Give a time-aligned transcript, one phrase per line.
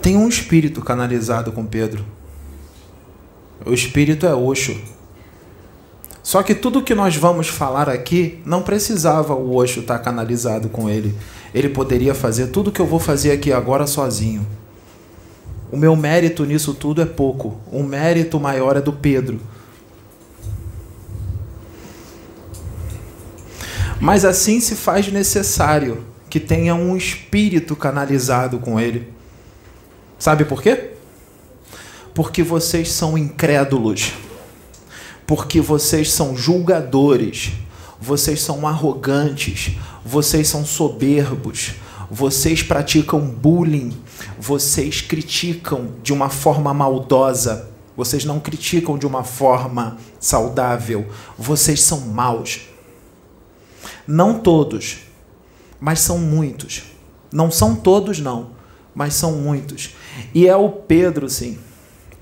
[0.00, 2.04] Tem um espírito canalizado com Pedro.
[3.66, 4.74] O espírito é Oxo.
[6.22, 10.88] Só que tudo que nós vamos falar aqui não precisava o Oxo estar canalizado com
[10.88, 11.14] ele.
[11.54, 14.46] Ele poderia fazer tudo que eu vou fazer aqui agora sozinho.
[15.70, 17.58] O meu mérito nisso tudo é pouco.
[17.70, 19.40] O mérito maior é do Pedro.
[24.00, 29.12] Mas assim se faz necessário que tenha um espírito canalizado com ele.
[30.18, 30.90] Sabe por quê?
[32.14, 34.12] Porque vocês são incrédulos.
[35.26, 37.52] Porque vocês são julgadores.
[38.00, 39.76] Vocês são arrogantes.
[40.04, 41.74] Vocês são soberbos.
[42.10, 43.96] Vocês praticam bullying.
[44.38, 47.68] Vocês criticam de uma forma maldosa.
[47.96, 51.06] Vocês não criticam de uma forma saudável.
[51.36, 52.60] Vocês são maus.
[54.06, 54.98] Não todos,
[55.80, 56.84] mas são muitos.
[57.32, 58.50] Não são todos, não,
[58.94, 59.94] mas são muitos.
[60.34, 61.58] E é o Pedro, sim.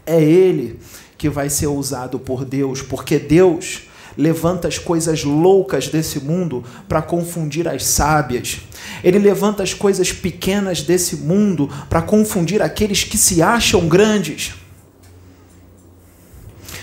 [0.04, 0.78] É ele
[1.16, 3.82] que vai ser usado por Deus, porque Deus
[4.16, 8.60] levanta as coisas loucas desse mundo para confundir as sábias.
[9.04, 14.54] Ele levanta as coisas pequenas desse mundo para confundir aqueles que se acham grandes.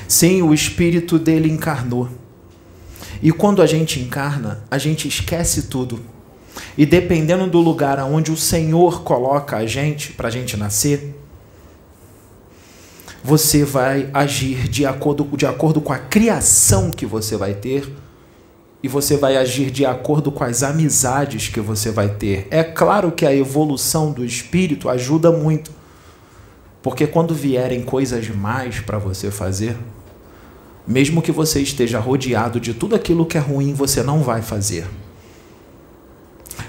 [0.07, 2.09] Sim, o espírito dele encarnou.
[3.21, 6.12] E quando a gente encarna, a gente esquece tudo.
[6.77, 11.15] E dependendo do lugar aonde o Senhor coloca a gente para a gente nascer,
[13.23, 17.89] você vai agir de acordo, de acordo com a criação que você vai ter
[18.81, 22.47] e você vai agir de acordo com as amizades que você vai ter.
[22.51, 25.71] É claro que a evolução do espírito ajuda muito,
[26.81, 29.77] porque quando vierem coisas mais para você fazer,
[30.85, 34.85] mesmo que você esteja rodeado de tudo aquilo que é ruim, você não vai fazer.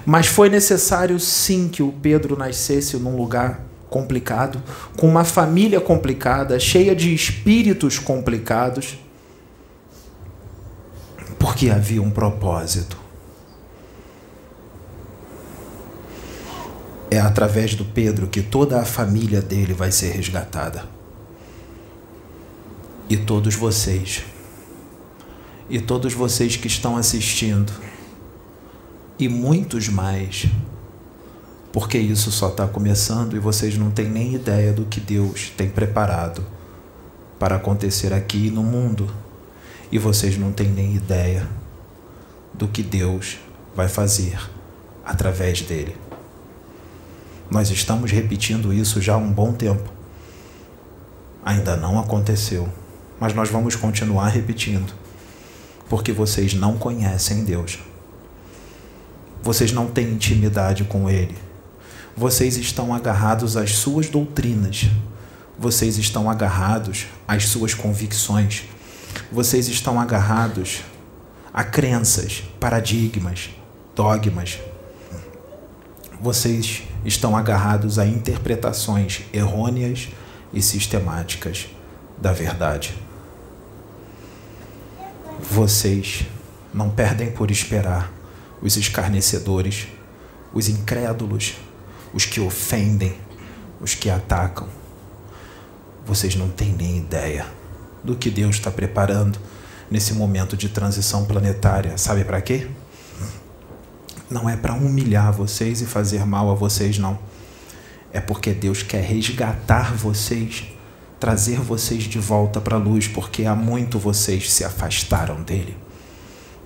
[0.07, 4.61] Mas foi necessário sim que o Pedro nascesse num lugar complicado,
[4.97, 8.99] com uma família complicada, cheia de espíritos complicados,
[11.39, 12.99] porque havia um propósito.
[17.11, 20.85] É através do Pedro que toda a família dele vai ser resgatada.
[23.09, 24.25] E todos vocês,
[25.71, 27.73] e todos vocês que estão assistindo,
[29.19, 30.47] e muitos mais
[31.75, 35.69] porque isso só está começando e vocês não têm nem ideia do que Deus tem
[35.69, 36.47] preparado
[37.37, 39.13] para acontecer aqui no mundo.
[39.91, 41.49] E vocês não têm nem ideia
[42.53, 43.39] do que Deus
[43.75, 44.39] vai fazer
[45.05, 45.97] através dele.
[47.51, 49.91] Nós estamos repetindo isso já há um bom tempo.
[51.45, 52.69] Ainda não aconteceu,
[53.19, 54.95] mas nós vamos continuar repetindo,
[55.89, 57.81] porque vocês não conhecem Deus.
[59.45, 61.37] Vocês não têm intimidade com Ele
[62.17, 64.87] vocês estão agarrados às suas doutrinas,
[65.59, 68.65] vocês estão agarrados às suas convicções,
[69.33, 70.83] vocês estão agarrados
[71.53, 73.51] a crenças, paradigmas,
[73.95, 74.59] dogmas.
[76.21, 80.09] Vocês estão agarrados a interpretações errôneas
[80.53, 81.67] e sistemáticas
[82.17, 82.95] da verdade.
[85.51, 86.25] Vocês
[86.73, 88.11] não perdem por esperar
[88.63, 89.89] os escarnecedores,
[90.53, 91.55] os incrédulos,
[92.13, 93.15] os que ofendem,
[93.81, 94.69] os que atacam.
[96.07, 97.47] Vocês não têm nem ideia
[98.03, 99.39] do que Deus está preparando
[99.91, 101.97] nesse momento de transição planetária.
[101.97, 102.69] Sabe para quê?
[104.31, 107.19] Não é para humilhar vocês e fazer mal a vocês, não.
[108.13, 110.65] É porque Deus quer resgatar vocês,
[111.19, 115.77] trazer vocês de volta para a luz, porque há muito vocês se afastaram dele.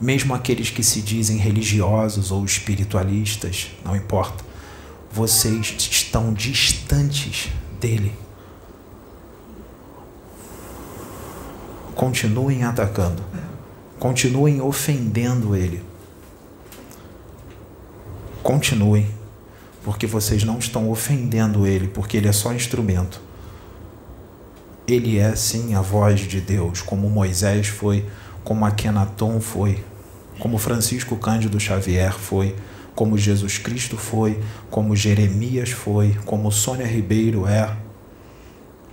[0.00, 4.48] Mesmo aqueles que se dizem religiosos ou espiritualistas, não importa
[5.10, 7.50] vocês estão distantes
[7.80, 8.12] dele.
[11.94, 13.22] Continuem atacando,
[13.98, 15.82] continuem ofendendo ele.
[18.42, 19.10] Continuem,
[19.82, 23.20] porque vocês não estão ofendendo ele, porque ele é só instrumento.
[24.86, 28.06] Ele é sim a voz de Deus, como Moisés foi,
[28.48, 29.84] como Akenaton foi,
[30.38, 32.56] como Francisco Cândido Xavier foi
[32.94, 37.70] como Jesus Cristo foi, como Jeremias foi, como Sônia Ribeiro é,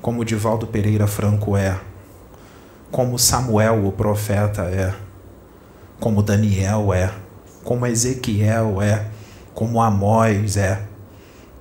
[0.01, 1.79] como Divaldo Pereira Franco é,
[2.91, 4.93] como Samuel o profeta é,
[6.01, 7.13] como Daniel é,
[7.63, 9.07] como Ezequiel é,
[9.53, 10.81] como Amós é.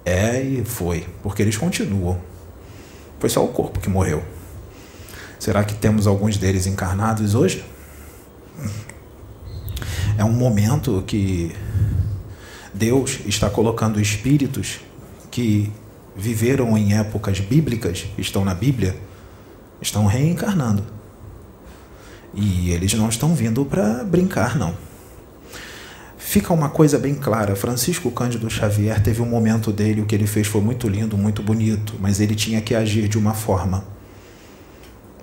[0.04, 2.18] É e foi, porque eles continuam.
[3.20, 4.24] Foi só o corpo que morreu.
[5.38, 7.64] Será que temos alguns deles encarnados hoje?
[10.16, 11.54] É um momento que
[12.72, 14.80] Deus está colocando espíritos
[15.30, 15.72] que
[16.16, 18.96] viveram em épocas bíblicas, estão na Bíblia,
[19.80, 20.84] estão reencarnando.
[22.32, 24.74] E eles não estão vindo para brincar, não.
[26.16, 30.26] Fica uma coisa bem clara: Francisco Cândido Xavier teve um momento dele, o que ele
[30.26, 33.84] fez foi muito lindo, muito bonito, mas ele tinha que agir de uma forma.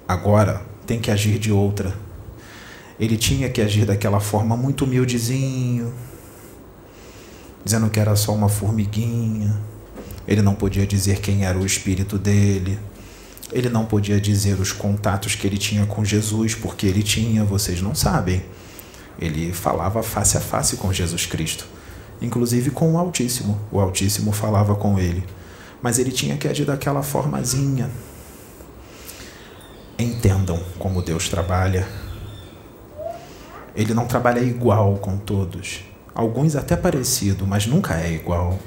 [0.07, 1.93] Agora tem que agir de outra.
[2.99, 5.93] Ele tinha que agir daquela forma muito humildezinho,
[7.63, 9.59] dizendo que era só uma formiguinha.
[10.27, 12.77] Ele não podia dizer quem era o espírito dele.
[13.51, 17.81] Ele não podia dizer os contatos que ele tinha com Jesus, porque ele tinha, vocês
[17.81, 18.43] não sabem.
[19.19, 21.65] Ele falava face a face com Jesus Cristo,
[22.21, 23.59] inclusive com o Altíssimo.
[23.71, 25.23] O Altíssimo falava com ele,
[25.81, 27.89] mas ele tinha que agir daquela formazinha.
[29.99, 31.87] Entendam como Deus trabalha.
[33.75, 35.81] Ele não trabalha igual com todos.
[36.13, 38.59] Alguns até parecido, mas nunca é igual.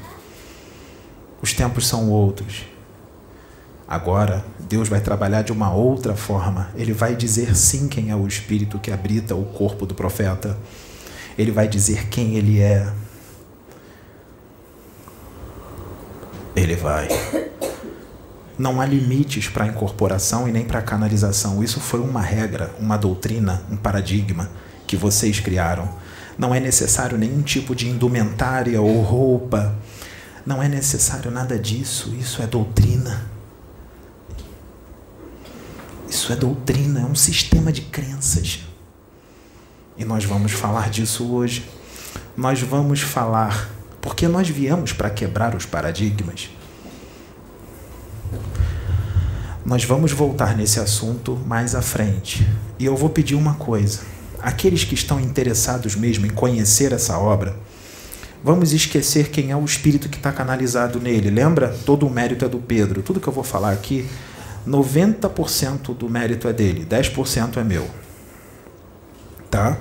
[1.43, 2.65] Os tempos são outros.
[3.87, 6.71] Agora, Deus vai trabalhar de uma outra forma.
[6.75, 10.57] Ele vai dizer sim quem é o espírito que habita o corpo do profeta.
[11.37, 12.91] Ele vai dizer quem ele é.
[16.57, 17.09] Ele vai.
[18.57, 21.63] Não há limites para a incorporação e nem para a canalização.
[21.63, 24.49] Isso foi uma regra, uma doutrina, um paradigma
[24.95, 25.89] que vocês criaram.
[26.39, 29.77] Não é necessário nenhum tipo de indumentária ou roupa.
[30.47, 32.15] Não é necessário nada disso.
[32.19, 33.29] Isso é doutrina.
[36.09, 38.61] Isso é doutrina, é um sistema de crenças.
[39.99, 41.69] E nós vamos falar disso hoje.
[42.37, 43.69] Nós vamos falar,
[44.01, 46.51] porque nós viemos para quebrar os paradigmas.
[49.65, 52.47] Nós vamos voltar nesse assunto mais à frente.
[52.79, 54.14] E eu vou pedir uma coisa:
[54.45, 57.57] aqueles que estão interessados mesmo em conhecer essa obra,
[58.43, 61.31] vamos esquecer quem é o espírito que está canalizado nele.
[61.31, 61.75] Lembra?
[61.87, 63.03] Todo o mérito é do Pedro.
[63.03, 64.07] Tudo que eu vou falar aqui
[64.69, 67.89] 90% do mérito é dele, 10% é meu.
[69.51, 69.79] Tá?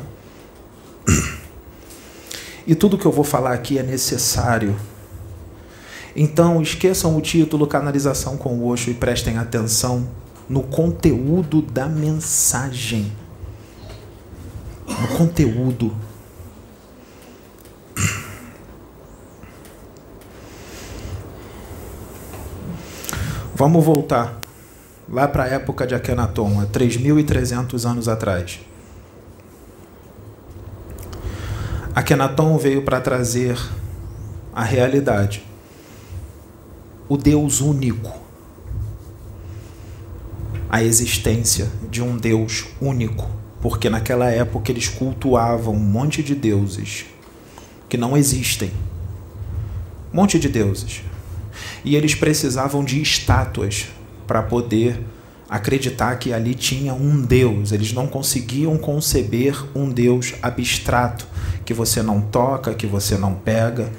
[2.65, 4.74] E tudo que eu vou falar aqui é necessário.
[6.15, 10.07] Então, esqueçam o título Canalização com o Osho e prestem atenção
[10.48, 13.12] no conteúdo da mensagem.
[14.88, 15.96] No conteúdo.
[23.56, 24.40] Vamos voltar
[25.08, 28.60] lá para a época de Akhenaton, há 3.300 anos atrás.
[31.96, 33.58] Akhenaton veio para trazer
[34.52, 35.46] a realidade,
[37.08, 38.12] o Deus único,
[40.70, 43.30] a existência de um Deus único,
[43.63, 47.06] porque naquela época eles cultuavam um monte de deuses
[47.88, 48.69] que não existem.
[50.12, 51.01] Um monte de deuses.
[51.86, 53.88] E eles precisavam de estátuas
[54.27, 55.00] para poder
[55.50, 57.71] acreditar que ali tinha um Deus.
[57.71, 61.25] Eles não conseguiam conceber um Deus abstrato,
[61.63, 63.89] que você não toca, que você não pega.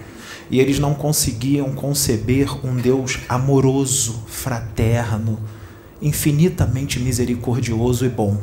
[0.50, 5.40] E eles não conseguiam conceber um Deus amoroso, fraterno,
[6.02, 8.38] infinitamente misericordioso e bom.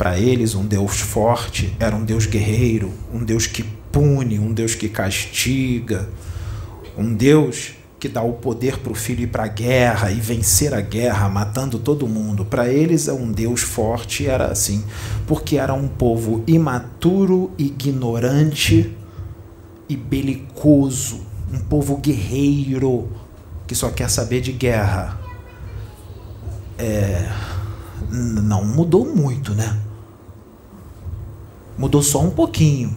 [0.00, 4.74] Para eles, um Deus forte era um Deus guerreiro, um Deus que pune, um Deus
[4.74, 6.08] que castiga,
[6.96, 10.72] um Deus que dá o poder para o filho ir para a guerra e vencer
[10.72, 12.46] a guerra, matando todo mundo.
[12.46, 14.82] Para eles, é um Deus forte era assim,
[15.26, 18.96] porque era um povo imaturo, ignorante
[19.86, 21.20] e belicoso,
[21.52, 23.06] um povo guerreiro
[23.66, 25.20] que só quer saber de guerra.
[26.78, 27.30] É,
[28.10, 29.78] não mudou muito, né?
[31.80, 32.94] Mudou só um pouquinho.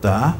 [0.00, 0.36] Tá?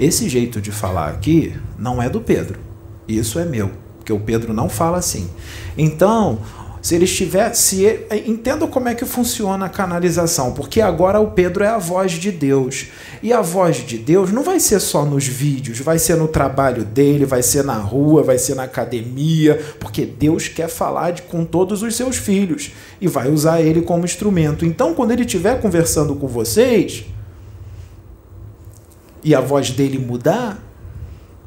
[0.00, 2.58] Esse jeito de falar aqui não é do Pedro.
[3.06, 5.28] Isso é meu, porque o Pedro não fala assim.
[5.76, 6.38] Então,
[6.88, 11.32] se ele estiver, se ele, entenda como é que funciona a canalização, porque agora o
[11.32, 12.86] Pedro é a voz de Deus.
[13.22, 16.86] E a voz de Deus não vai ser só nos vídeos, vai ser no trabalho
[16.86, 21.44] dele, vai ser na rua, vai ser na academia, porque Deus quer falar de, com
[21.44, 24.64] todos os seus filhos e vai usar ele como instrumento.
[24.64, 27.04] Então, quando ele estiver conversando com vocês,
[29.22, 30.58] e a voz dele mudar,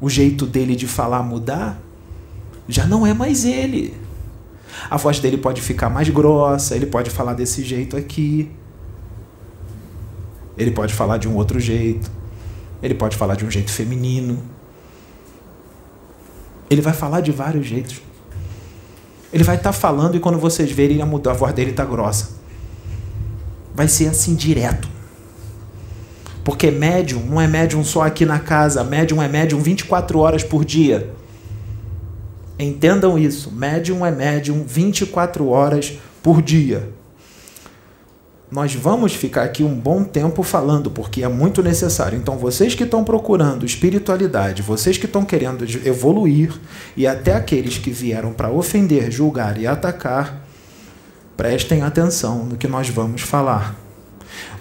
[0.00, 1.82] o jeito dele de falar mudar,
[2.68, 4.01] já não é mais ele.
[4.90, 8.50] A voz dele pode ficar mais grossa, ele pode falar desse jeito aqui.
[10.56, 12.10] Ele pode falar de um outro jeito.
[12.82, 14.42] Ele pode falar de um jeito feminino.
[16.68, 18.00] Ele vai falar de vários jeitos.
[19.32, 21.84] Ele vai estar tá falando e quando vocês verem a mudar, a voz dele está
[21.84, 22.30] grossa.
[23.74, 24.88] Vai ser assim direto.
[26.44, 30.64] Porque médium não é médium só aqui na casa, médium é médium 24 horas por
[30.64, 31.14] dia.
[32.58, 36.88] Entendam isso, médium é médium 24 horas por dia.
[38.52, 42.18] Nós vamos ficar aqui um bom tempo falando, porque é muito necessário.
[42.18, 46.52] Então, vocês que estão procurando espiritualidade, vocês que estão querendo evoluir,
[46.94, 50.46] e até aqueles que vieram para ofender, julgar e atacar,
[51.34, 53.74] prestem atenção no que nós vamos falar.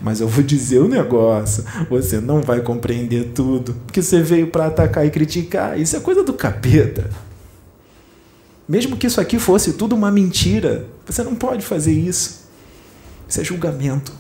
[0.02, 4.48] Mas eu vou dizer o um negócio: você não vai compreender tudo, porque você veio
[4.48, 5.78] para atacar e criticar.
[5.78, 7.10] Isso é coisa do capeta.
[8.72, 12.48] Mesmo que isso aqui fosse tudo uma mentira, você não pode fazer isso.
[13.28, 14.14] Isso é julgamento.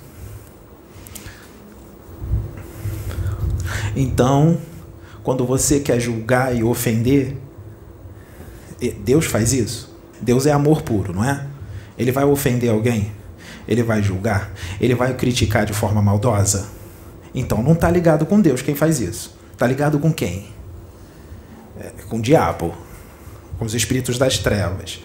[3.96, 4.58] Então,
[5.24, 7.38] quando você quer julgar e ofender,
[9.06, 9.90] Deus faz isso.
[10.20, 11.48] Deus é amor puro, não é?
[11.98, 13.10] Ele vai ofender alguém?
[13.66, 14.52] Ele vai julgar?
[14.82, 16.68] Ele vai criticar de forma maldosa?
[17.34, 19.34] Então não está ligado com Deus quem faz isso.
[19.54, 20.50] Está ligado com quem?
[21.80, 22.76] É, com o diabo,
[23.62, 25.04] com os espíritos das trevas.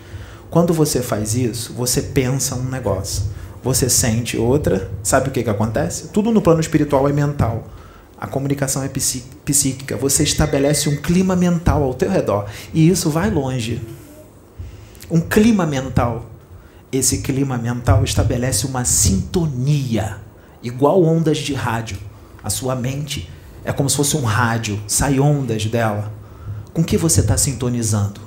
[0.49, 3.25] Quando você faz isso, você pensa um negócio,
[3.63, 4.91] você sente outra.
[5.03, 6.09] Sabe o que, que acontece?
[6.09, 7.69] Tudo no plano espiritual é mental.
[8.19, 9.95] A comunicação é psíquica.
[9.99, 12.47] Você estabelece um clima mental ao teu redor.
[12.73, 13.79] E isso vai longe.
[15.11, 16.25] Um clima mental
[16.91, 20.17] esse clima mental estabelece uma sintonia,
[20.63, 21.99] igual ondas de rádio.
[22.43, 23.31] A sua mente
[23.67, 26.11] é como se fosse um rádio, sai ondas dela.
[26.73, 28.26] Com que você está sintonizando?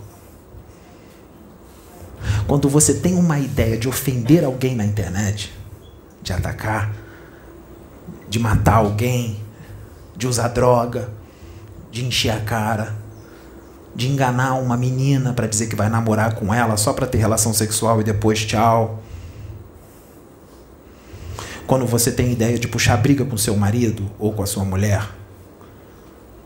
[2.48, 5.54] Quando você tem uma ideia de ofender alguém na internet,
[6.22, 6.92] de atacar,
[8.28, 9.40] de matar alguém,
[10.16, 11.10] de usar droga,
[11.92, 12.96] de encher a cara,
[13.96, 17.54] de enganar uma menina para dizer que vai namorar com ela só para ter relação
[17.54, 19.02] sexual e depois tchau.
[21.66, 25.08] Quando você tem ideia de puxar briga com seu marido ou com a sua mulher,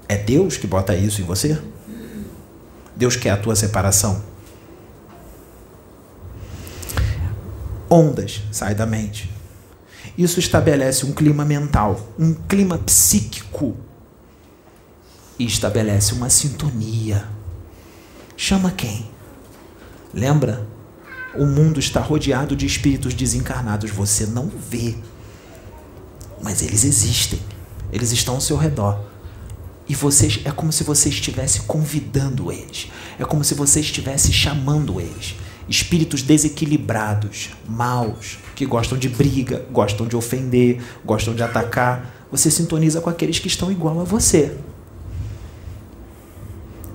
[0.07, 1.59] é Deus que bota isso em você?
[2.95, 4.32] Deus quer a tua separação?
[7.93, 9.29] Ondas sai da mente.
[10.17, 13.77] Isso estabelece um clima mental, um clima psíquico
[15.37, 17.27] e estabelece uma sintonia.
[18.35, 19.05] Chama quem?
[20.11, 20.67] Lembra?
[21.35, 23.91] O mundo está rodeado de espíritos desencarnados.
[23.91, 24.95] Você não vê.
[26.41, 27.39] Mas eles existem.
[27.91, 28.99] Eles estão ao seu redor.
[29.87, 32.91] E vocês é como se você estivesse convidando eles.
[33.19, 35.35] É como se você estivesse chamando eles.
[35.67, 42.27] Espíritos desequilibrados, maus, que gostam de briga, gostam de ofender, gostam de atacar.
[42.31, 44.55] Você sintoniza com aqueles que estão igual a você.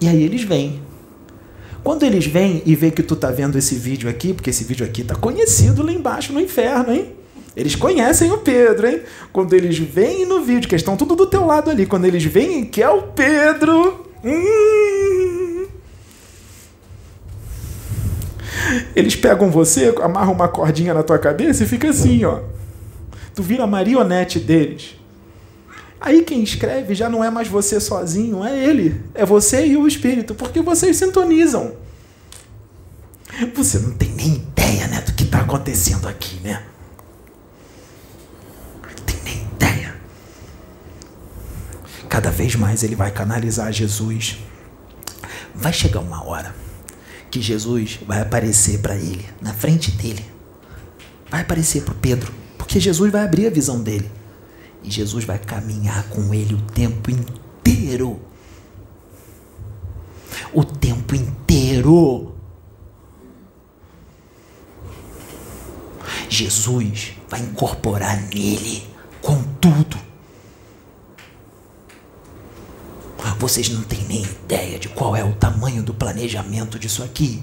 [0.00, 0.80] E aí eles vêm.
[1.82, 4.84] Quando eles vêm e vê que tu tá vendo esse vídeo aqui, porque esse vídeo
[4.84, 7.14] aqui tá conhecido lá embaixo no inferno, hein?
[7.56, 9.00] Eles conhecem o Pedro, hein?
[9.32, 12.64] Quando eles vêm no vídeo, que estão tudo do teu lado ali, quando eles vêm
[12.64, 15.07] que é o Pedro, hum,
[18.94, 22.40] eles pegam você, amarram uma cordinha na tua cabeça e fica assim, ó.
[23.34, 24.96] Tu vira a marionete deles.
[26.00, 29.00] Aí quem escreve já não é mais você sozinho, é ele.
[29.14, 31.72] É você e o Espírito, porque vocês sintonizam.
[33.54, 36.62] Você não tem nem ideia né, do que está acontecendo aqui, né?
[38.82, 39.94] Não tem nem ideia.
[42.08, 44.38] Cada vez mais ele vai canalizar Jesus.
[45.54, 46.54] Vai chegar uma hora
[47.30, 50.24] que Jesus vai aparecer para ele, na frente dele.
[51.30, 54.10] Vai aparecer para Pedro, porque Jesus vai abrir a visão dele.
[54.82, 58.20] E Jesus vai caminhar com ele o tempo inteiro.
[60.52, 62.34] O tempo inteiro.
[66.28, 68.86] Jesus vai incorporar nele
[69.20, 70.07] com tudo.
[73.38, 77.42] Vocês não têm nem ideia de qual é o tamanho do planejamento disso aqui.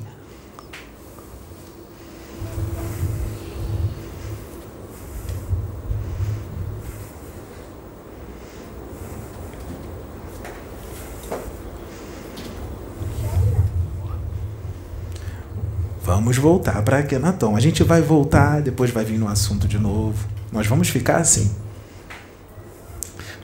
[16.03, 17.55] Vamos voltar para Akenaton.
[17.55, 20.27] A gente vai voltar, depois vai vir no assunto de novo.
[20.51, 21.55] Nós vamos ficar assim.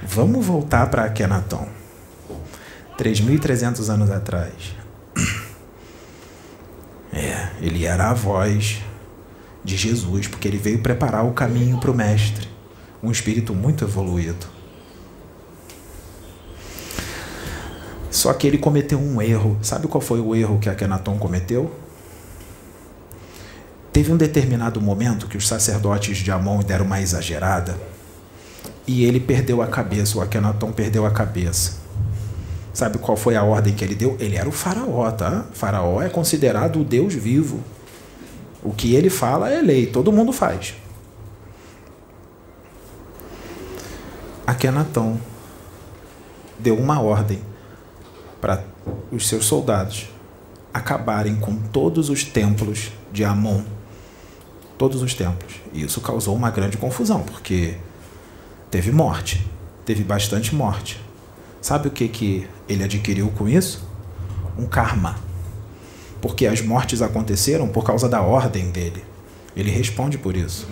[0.04, 1.81] Vamos voltar para Akenaton.
[3.02, 4.54] 3.300 anos atrás.
[7.12, 8.82] É, ele era a voz
[9.64, 12.48] de Jesus, porque ele veio preparar o caminho para o Mestre.
[13.02, 14.46] Um espírito muito evoluído.
[18.12, 19.58] Só que ele cometeu um erro.
[19.64, 21.74] Sabe qual foi o erro que Akenaton cometeu?
[23.92, 27.76] Teve um determinado momento que os sacerdotes de Amon deram uma exagerada
[28.88, 31.81] E ele perdeu a cabeça, o Akenaton perdeu a cabeça.
[32.74, 34.16] Sabe qual foi a ordem que ele deu?
[34.20, 35.46] Ele era o faraó, tá?
[35.52, 37.60] O faraó é considerado o Deus vivo.
[38.64, 40.76] O que ele fala é lei, todo mundo faz.
[44.46, 45.18] Akenaton
[46.60, 47.42] deu uma ordem
[48.40, 48.64] para
[49.12, 50.10] os seus soldados
[50.74, 53.64] acabarem com todos os templos de Amon.
[54.78, 55.56] Todos os templos.
[55.74, 57.78] E isso causou uma grande confusão, porque
[58.70, 59.46] teve morte,
[59.86, 61.00] teve bastante morte.
[61.62, 63.88] Sabe o que, que ele adquiriu com isso?
[64.58, 65.18] Um karma.
[66.20, 69.04] Porque as mortes aconteceram por causa da ordem dele.
[69.56, 70.68] Ele responde por isso.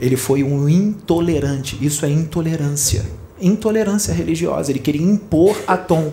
[0.00, 1.78] Ele foi um intolerante.
[1.84, 3.04] Isso é intolerância.
[3.40, 4.70] Intolerância religiosa.
[4.70, 6.12] Ele queria impor Atom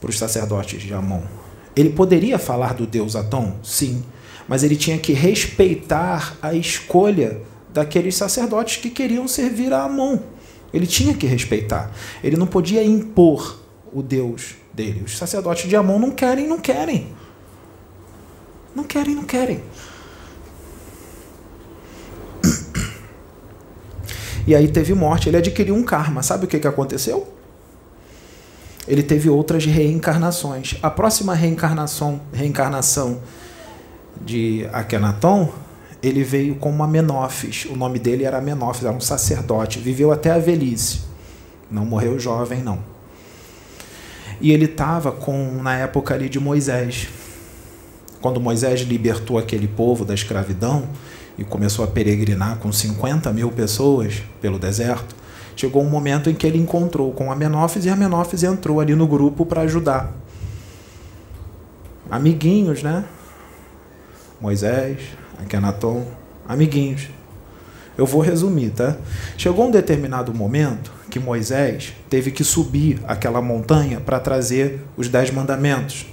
[0.00, 1.22] para os sacerdotes de Amon.
[1.74, 3.54] Ele poderia falar do Deus Atom?
[3.62, 4.02] Sim.
[4.46, 7.40] Mas ele tinha que respeitar a escolha
[7.72, 10.18] daqueles sacerdotes que queriam servir a Amon.
[10.74, 11.92] Ele tinha que respeitar.
[12.22, 13.60] Ele não podia impor
[13.92, 15.04] o Deus dele.
[15.06, 17.14] Os sacerdotes de Amon não querem, não querem.
[18.74, 19.62] Não querem, não querem.
[24.48, 25.28] E aí teve morte.
[25.28, 26.24] Ele adquiriu um karma.
[26.24, 27.32] Sabe o que, que aconteceu?
[28.88, 30.76] Ele teve outras reencarnações.
[30.82, 33.22] A próxima reencarnação, reencarnação
[34.20, 35.52] de Akhenaton,
[36.08, 37.66] ele veio como Amenófis.
[37.66, 39.78] O nome dele era Amenófis, era um sacerdote.
[39.78, 41.02] Viveu até a velhice.
[41.70, 42.78] Não morreu jovem, não.
[44.40, 47.08] E ele estava com na época ali de Moisés.
[48.20, 50.88] Quando Moisés libertou aquele povo da escravidão,
[51.36, 55.14] e começou a peregrinar com 50 mil pessoas pelo deserto,
[55.56, 59.44] chegou um momento em que ele encontrou com Amenófis e Amenófis entrou ali no grupo
[59.44, 60.12] para ajudar.
[62.10, 63.04] Amiguinhos, né?
[64.40, 64.98] Moisés,
[65.38, 66.06] Akenaton,
[66.48, 67.08] amiguinhos.
[67.96, 68.96] Eu vou resumir, tá?
[69.36, 75.30] Chegou um determinado momento que Moisés teve que subir aquela montanha para trazer os dez
[75.30, 76.06] mandamentos.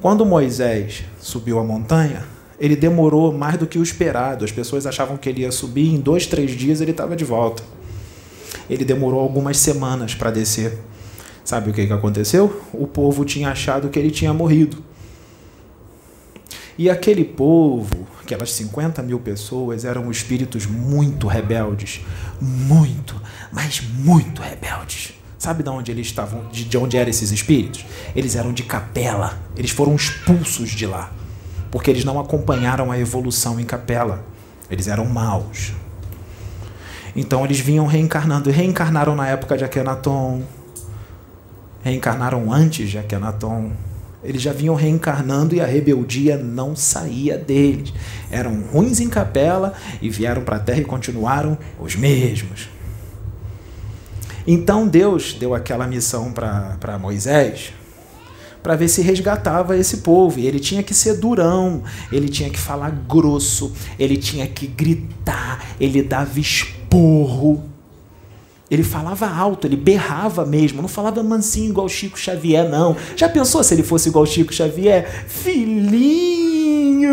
[0.00, 2.24] Quando Moisés subiu a montanha,
[2.58, 4.44] ele demorou mais do que o esperado.
[4.44, 7.62] As pessoas achavam que ele ia subir, em dois, três dias ele estava de volta.
[8.68, 10.78] Ele demorou algumas semanas para descer.
[11.44, 12.62] Sabe o que, que aconteceu?
[12.72, 14.82] O povo tinha achado que ele tinha morrido.
[16.78, 22.00] E aquele povo, aquelas 50 mil pessoas, eram espíritos muito rebeldes.
[22.40, 23.20] Muito,
[23.52, 25.14] mas muito rebeldes.
[25.38, 26.48] Sabe de onde eles estavam?
[26.50, 27.84] De onde eram esses espíritos?
[28.14, 29.38] Eles eram de capela.
[29.56, 31.12] Eles foram expulsos de lá
[31.76, 34.24] porque eles não acompanharam a evolução em capela.
[34.70, 35.74] Eles eram maus.
[37.14, 38.48] Então eles vinham reencarnando.
[38.48, 40.42] E reencarnaram na época de Akhenaton.
[41.82, 43.72] Reencarnaram antes de Akhenaton.
[44.26, 47.92] Eles já vinham reencarnando e a rebeldia não saía deles.
[48.30, 52.68] Eram ruins em capela e vieram para a terra e continuaram os mesmos.
[54.46, 57.72] Então Deus deu aquela missão para Moisés
[58.66, 60.40] para ver se resgatava esse povo.
[60.40, 65.64] E ele tinha que ser durão, ele tinha que falar grosso, ele tinha que gritar,
[65.78, 67.75] ele dava esporro.
[68.68, 72.96] Ele falava alto, ele berrava mesmo, não falava mansinho igual Chico Xavier, não.
[73.14, 75.24] Já pensou se ele fosse igual Chico Xavier?
[75.28, 77.04] Filhinho,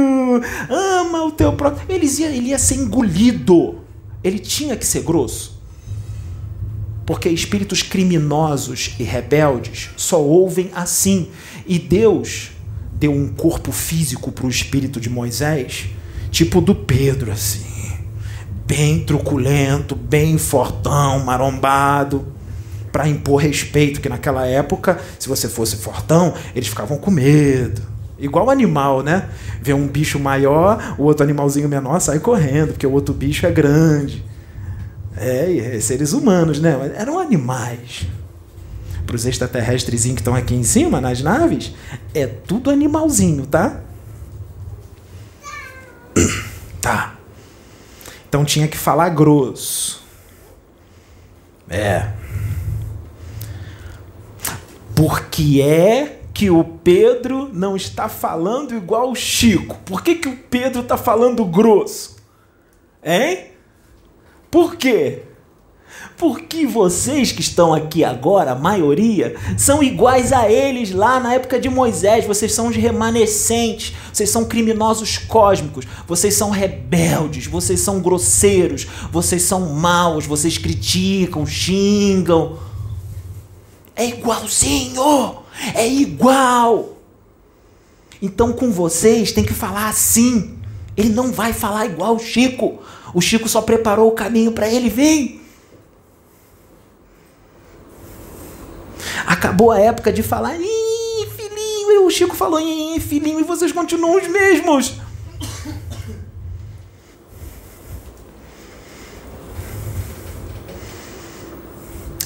[0.70, 1.86] ama o teu próprio.
[1.88, 3.76] Ele ia, ele ia ser engolido.
[4.24, 5.62] Ele tinha que ser grosso.
[7.06, 11.28] Porque espíritos criminosos e rebeldes só ouvem assim.
[11.68, 12.50] E Deus
[12.94, 15.88] deu um corpo físico para o espírito de Moisés,
[16.32, 17.73] tipo do Pedro, assim.
[18.76, 22.26] Bem truculento, bem fortão, marombado,
[22.92, 27.84] para impor respeito, que naquela época, se você fosse fortão, eles ficavam com medo.
[28.18, 29.30] Igual animal, né?
[29.62, 33.52] Vê um bicho maior, o outro animalzinho menor sai correndo, porque o outro bicho é
[33.52, 34.26] grande.
[35.16, 36.96] É, seres humanos, né?
[36.98, 38.08] Eram animais.
[39.06, 41.76] Para os extraterrestres que estão aqui em cima, nas naves,
[42.12, 43.82] é tudo animalzinho, tá?
[46.82, 47.23] Tá.
[48.34, 50.02] Então tinha que falar grosso.
[51.70, 52.12] É.
[54.96, 59.78] Porque é que o Pedro não está falando igual o Chico?
[59.86, 62.16] Por que, que o Pedro está falando grosso?
[63.04, 63.52] Hein?
[64.50, 65.22] Por quê?
[66.18, 71.60] Porque vocês que estão aqui agora, a maioria, são iguais a eles lá na época
[71.60, 72.26] de Moisés.
[72.26, 79.42] Vocês são os remanescentes, vocês são criminosos cósmicos, vocês são rebeldes, vocês são grosseiros, vocês
[79.42, 82.58] são maus, vocês criticam, xingam.
[83.96, 85.38] É igualzinho!
[85.76, 86.98] É igual!
[88.22, 90.58] Então com vocês tem que falar assim.
[90.96, 92.80] Ele não vai falar igual o Chico.
[93.14, 94.90] O Chico só preparou o caminho para ele.
[94.90, 95.42] Vem,
[99.26, 104.18] Acabou a época de falar, Ih, filhinho, o Chico falou, Ih, filhinho, e vocês continuam
[104.18, 105.02] os mesmos.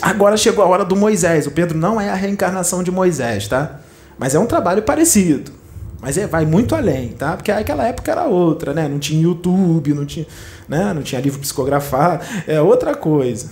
[0.01, 1.47] Agora chegou a hora do Moisés.
[1.47, 3.81] O Pedro não é a reencarnação de Moisés, tá?
[4.17, 5.51] Mas é um trabalho parecido.
[5.99, 7.35] Mas é, vai muito além, tá?
[7.35, 8.87] Porque aquela época era outra, né?
[8.87, 10.25] Não tinha YouTube, não tinha,
[10.67, 10.93] né?
[10.93, 13.49] não tinha livro psicografado, é outra coisa.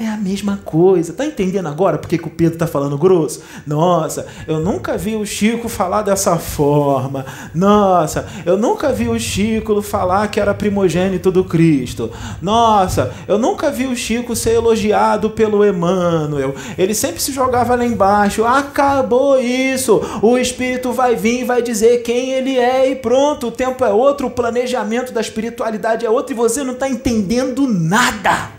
[0.00, 1.12] É a mesma coisa.
[1.12, 3.42] Tá entendendo agora por que, o Pedro tá falando grosso?
[3.66, 7.26] Nossa, eu nunca vi o Chico falar dessa forma.
[7.52, 12.12] Nossa, eu nunca vi o Chico falar que era primogênito do Cristo.
[12.40, 16.54] Nossa, eu nunca vi o Chico ser elogiado pelo Emmanuel.
[16.78, 18.44] Ele sempre se jogava lá embaixo.
[18.44, 20.00] Acabou isso.
[20.22, 23.48] O Espírito vai vir e vai dizer quem ele é e pronto.
[23.48, 27.66] O tempo é outro, o planejamento da espiritualidade é outro e você não está entendendo
[27.66, 28.57] nada.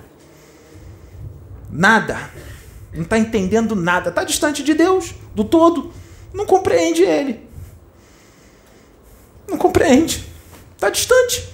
[1.70, 2.30] Nada.
[2.94, 4.10] Não está entendendo nada.
[4.10, 5.92] Está distante de Deus, do todo.
[6.34, 7.48] Não compreende Ele.
[9.48, 10.28] Não compreende.
[10.76, 11.50] Está distante.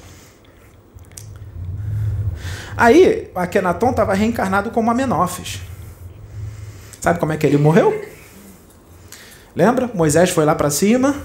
[2.77, 5.61] Aí, Akenaton estava reencarnado como Amenófis.
[6.99, 8.03] Sabe como é que ele morreu?
[9.55, 9.89] Lembra?
[9.93, 11.15] Moisés foi lá para cima.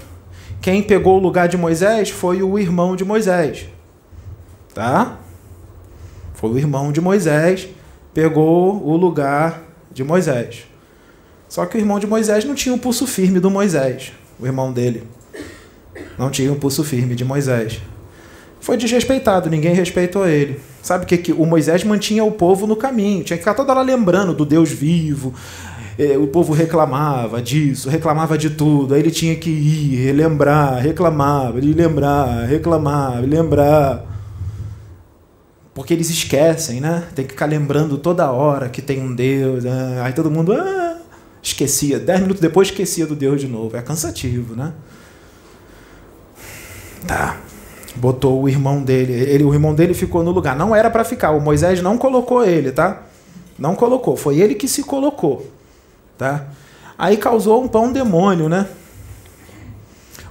[0.60, 3.66] Quem pegou o lugar de Moisés foi o irmão de Moisés.
[4.72, 5.18] Tá?
[6.34, 7.68] Foi o irmão de Moisés
[8.20, 10.64] pegou o lugar de Moisés.
[11.48, 14.70] Só que o irmão de Moisés não tinha o pulso firme do Moisés, o irmão
[14.70, 15.04] dele.
[16.18, 17.80] Não tinha o pulso firme de Moisés.
[18.60, 20.60] Foi desrespeitado, ninguém respeitou ele.
[20.82, 23.24] Sabe o que, que o Moisés mantinha o povo no caminho?
[23.24, 25.32] Tinha que ficar toda hora lembrando do Deus vivo.
[25.98, 28.92] É, o povo reclamava disso, reclamava de tudo.
[28.92, 34.09] Aí ele tinha que ir, relembrar, reclamava, lembrar, reclamar, lembrar.
[35.80, 37.04] Porque eles esquecem, né?
[37.14, 39.64] Tem que ficar lembrando toda hora que tem um Deus.
[39.64, 40.02] Né?
[40.04, 40.98] Aí todo mundo ah,
[41.42, 41.98] esquecia.
[41.98, 43.74] Dez minutos depois esquecia do Deus de novo.
[43.74, 44.74] É cansativo, né?
[47.06, 47.38] Tá.
[47.96, 49.14] Botou o irmão dele.
[49.14, 50.54] Ele, o irmão dele ficou no lugar.
[50.54, 51.30] Não era para ficar.
[51.30, 53.04] O Moisés não colocou ele, tá?
[53.58, 54.18] Não colocou.
[54.18, 55.50] Foi ele que se colocou,
[56.18, 56.44] tá?
[56.98, 58.68] Aí causou um pão demônio, né?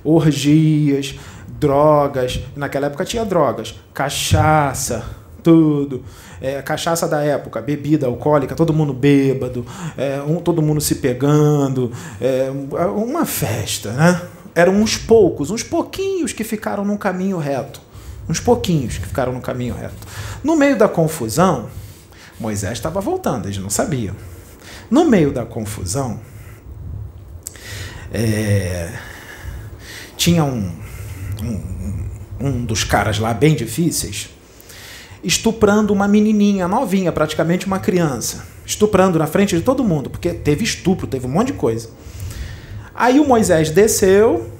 [0.03, 1.15] Orgias,
[1.47, 2.39] drogas.
[2.55, 6.03] Naquela época tinha drogas, cachaça, tudo.
[6.41, 9.65] É, cachaça da época, bebida alcoólica, todo mundo bêbado,
[9.97, 12.49] é, um, todo mundo se pegando, é,
[12.95, 14.21] uma festa, né?
[14.55, 17.81] Eram uns poucos, uns pouquinhos que ficaram no caminho reto.
[18.27, 19.95] Uns pouquinhos que ficaram no caminho reto.
[20.43, 21.69] No meio da confusão,
[22.39, 24.15] Moisés estava voltando, eles não sabiam.
[24.89, 26.19] No meio da confusão,
[28.11, 28.91] é,
[30.17, 30.71] tinha um,
[31.43, 34.29] um, um dos caras lá bem difíceis
[35.23, 38.45] estuprando uma menininha novinha, praticamente uma criança.
[38.65, 41.89] Estuprando na frente de todo mundo, porque teve estupro, teve um monte de coisa.
[42.93, 44.51] Aí o Moisés desceu.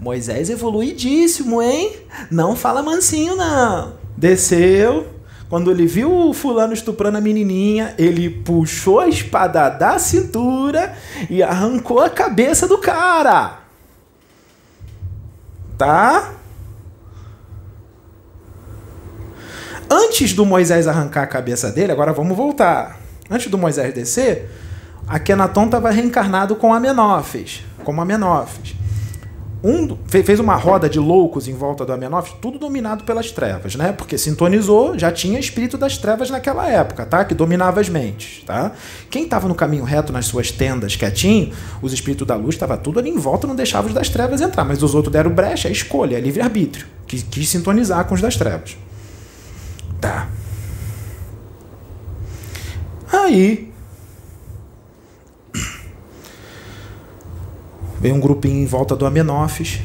[0.00, 1.96] Moisés evoluidíssimo, hein?
[2.30, 3.94] Não fala mansinho, não.
[4.16, 5.06] Desceu.
[5.48, 10.96] Quando ele viu o fulano estuprando a menininha, ele puxou a espada da cintura
[11.30, 13.60] e arrancou a cabeça do cara.
[15.78, 16.32] Tá?
[19.88, 22.98] Antes do Moisés arrancar a cabeça dele, agora vamos voltar.
[23.30, 24.50] Antes do Moisés descer,
[25.06, 28.74] Akenaton estava reencarnado com Amenófis, como Amenófis.
[29.62, 33.92] Um, fez uma roda de loucos em volta do Amenófis, tudo dominado pelas trevas, né?
[33.92, 37.24] Porque sintonizou, já tinha espírito das trevas naquela época, tá?
[37.24, 38.72] Que dominava as mentes, tá?
[39.08, 42.98] Quem estava no caminho reto nas suas tendas quietinho, os espíritos da luz estava tudo
[42.98, 45.72] ali em volta, não deixava os das trevas entrar, mas os outros deram brecha, é
[45.72, 48.76] escolha, é livre-arbítrio, que quis sintonizar com os das trevas.
[50.00, 50.28] Tá.
[53.12, 53.72] Aí.
[58.00, 59.80] Veio um grupinho em volta do Amenófis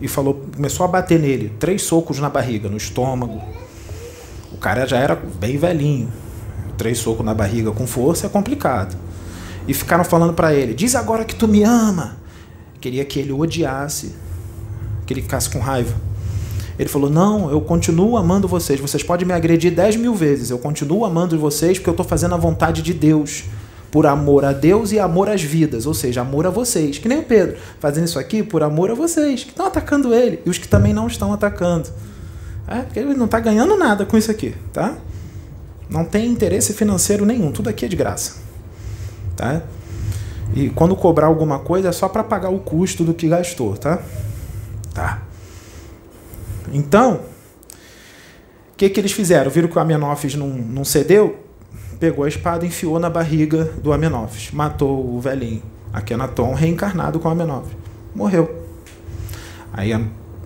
[0.00, 3.40] e falou, começou a bater nele, três socos na barriga, no estômago.
[4.52, 6.12] O cara já era bem velhinho.
[6.76, 8.96] Três socos na barriga com força é complicado.
[9.66, 12.16] E ficaram falando para ele: "Diz agora que tu me ama".
[12.80, 14.14] Queria que ele odiasse,
[15.06, 15.94] que ele ficasse com raiva.
[16.78, 18.78] Ele falou: Não, eu continuo amando vocês.
[18.80, 20.50] Vocês podem me agredir 10 mil vezes.
[20.50, 23.44] Eu continuo amando vocês porque eu estou fazendo a vontade de Deus.
[23.90, 25.86] Por amor a Deus e amor às vidas.
[25.86, 26.98] Ou seja, amor a vocês.
[26.98, 27.56] Que nem o Pedro.
[27.80, 29.44] Fazendo isso aqui por amor a vocês.
[29.44, 30.40] Que estão atacando ele.
[30.44, 31.88] E os que também não estão atacando.
[32.68, 34.54] É, porque ele não está ganhando nada com isso aqui.
[34.72, 34.94] Tá?
[35.88, 37.52] Não tem interesse financeiro nenhum.
[37.52, 38.36] Tudo aqui é de graça.
[39.34, 39.62] Tá?
[40.54, 44.00] E quando cobrar alguma coisa é só para pagar o custo do que gastou, tá?
[44.94, 45.22] Tá.
[46.72, 47.20] Então,
[48.72, 49.50] o que, que eles fizeram?
[49.50, 51.46] Viram que o Amenófis não, não cedeu?
[51.98, 54.50] pegou a espada enfiou na barriga do Amenófis.
[54.52, 55.62] Matou o velhinho.
[55.92, 57.76] Akenaton reencarnado com Amenófis.
[58.14, 58.64] Morreu.
[59.72, 59.92] Aí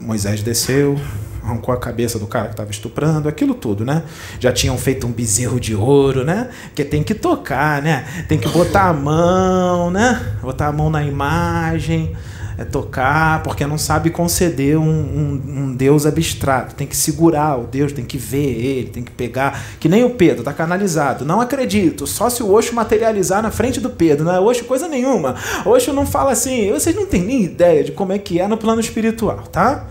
[0.00, 0.98] Moisés desceu,
[1.42, 4.02] arrancou a cabeça do cara que estava estuprando, aquilo tudo, né?
[4.38, 6.50] Já tinham feito um bezerro de ouro, né?
[6.74, 8.24] Que tem que tocar, né?
[8.28, 10.36] Tem que botar a mão, né?
[10.40, 12.16] Botar a mão na imagem,
[12.60, 16.74] é tocar, porque não sabe conceder um, um, um, Deus abstrato.
[16.74, 19.64] Tem que segurar o Deus, tem que ver ele, tem que pegar.
[19.80, 21.24] Que nem o Pedro, tá canalizado.
[21.24, 24.26] Não acredito, só se o Oxo materializar na frente do Pedro.
[24.26, 25.36] Não é Oxo coisa nenhuma.
[25.64, 28.58] Oxo não fala assim, vocês não têm nem ideia de como é que é no
[28.58, 29.86] plano espiritual, tá?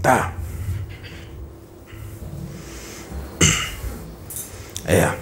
[0.00, 0.34] Tá.
[4.86, 5.21] É.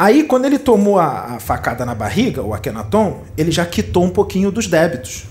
[0.00, 4.08] Aí, quando ele tomou a, a facada na barriga, o Akenaton, ele já quitou um
[4.08, 5.24] pouquinho dos débitos.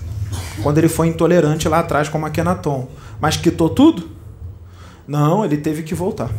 [0.62, 2.88] Quando ele foi intolerante lá atrás como Akenaton.
[3.20, 4.08] Mas quitou tudo?
[5.08, 6.30] Não, ele teve que voltar.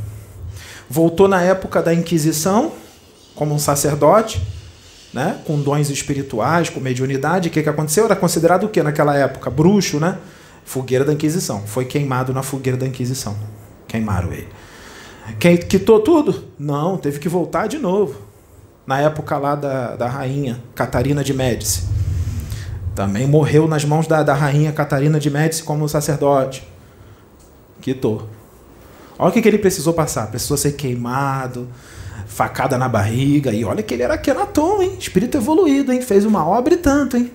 [0.89, 2.71] Voltou na época da Inquisição,
[3.35, 4.41] como um sacerdote,
[5.13, 7.49] né, com dons espirituais, com mediunidade.
[7.49, 8.05] O que, que aconteceu?
[8.05, 9.49] Era considerado o que naquela época?
[9.49, 10.17] Bruxo, né?
[10.63, 11.63] Fogueira da Inquisição.
[11.65, 13.35] Foi queimado na fogueira da Inquisição.
[13.89, 14.47] Queimaram ele.
[15.39, 16.43] Quem quitou tudo?
[16.57, 18.19] Não, teve que voltar de novo.
[18.85, 21.83] Na época lá da, da rainha Catarina de Médici.
[22.95, 26.67] Também morreu nas mãos da, da rainha Catarina de Médici como sacerdote.
[27.79, 28.27] Quitou.
[29.17, 30.27] Olha o que, que ele precisou passar.
[30.27, 31.67] Precisou ser queimado,
[32.27, 33.51] facada na barriga.
[33.51, 34.95] E olha que ele era Kenaton, hein?
[34.99, 36.01] Espírito evoluído, hein?
[36.01, 37.31] Fez uma obra e tanto, hein?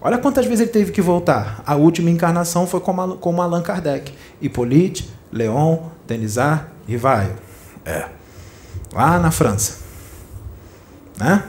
[0.00, 1.62] Olha quantas vezes ele teve que voltar.
[1.64, 4.12] A última encarnação foi como, como Allan Kardec.
[4.40, 7.34] Hippolyte, Leon, Denisard, Rivaio.
[7.84, 8.06] É.
[8.92, 9.78] Lá na França.
[11.18, 11.44] Né?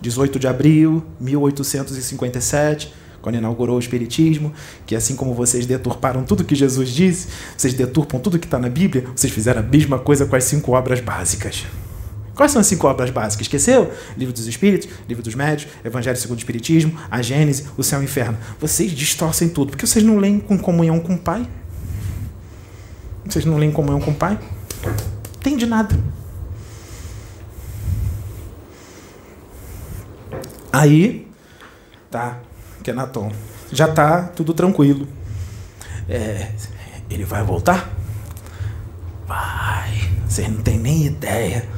[0.00, 4.52] 18 de abril de 1857, quando inaugurou o Espiritismo,
[4.86, 8.68] que assim como vocês deturparam tudo que Jesus disse, vocês deturpam tudo que está na
[8.68, 11.66] Bíblia, vocês fizeram a mesma coisa com as cinco obras básicas.
[12.34, 13.42] Quais são as cinco obras básicas?
[13.42, 13.92] Esqueceu?
[14.16, 18.02] Livro dos Espíritos, Livro dos Médios, Evangelho segundo o Espiritismo, a Gênese, o Céu e
[18.02, 18.38] o Inferno.
[18.58, 21.46] Vocês distorcem tudo, porque vocês não leem com comunhão com o Pai.
[23.24, 24.38] Vocês não leem comunhão com o Pai?
[25.42, 25.96] Tem de nada.
[30.72, 31.28] Aí,
[32.10, 32.38] tá,
[32.82, 33.32] Kenaton,
[33.72, 35.06] já tá tudo tranquilo.
[36.08, 36.52] É,
[37.10, 37.90] ele vai voltar?
[39.26, 40.10] Vai.
[40.26, 41.68] Vocês não têm nem ideia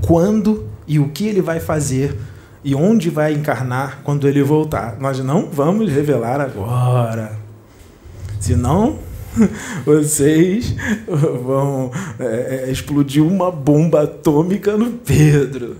[0.00, 2.18] quando e o que ele vai fazer
[2.64, 4.96] e onde vai encarnar quando ele voltar.
[4.98, 7.38] Nós não vamos revelar agora.
[8.40, 8.98] Senão,
[9.84, 10.74] vocês
[11.06, 15.76] vão é, é, explodir uma bomba atômica no Pedro.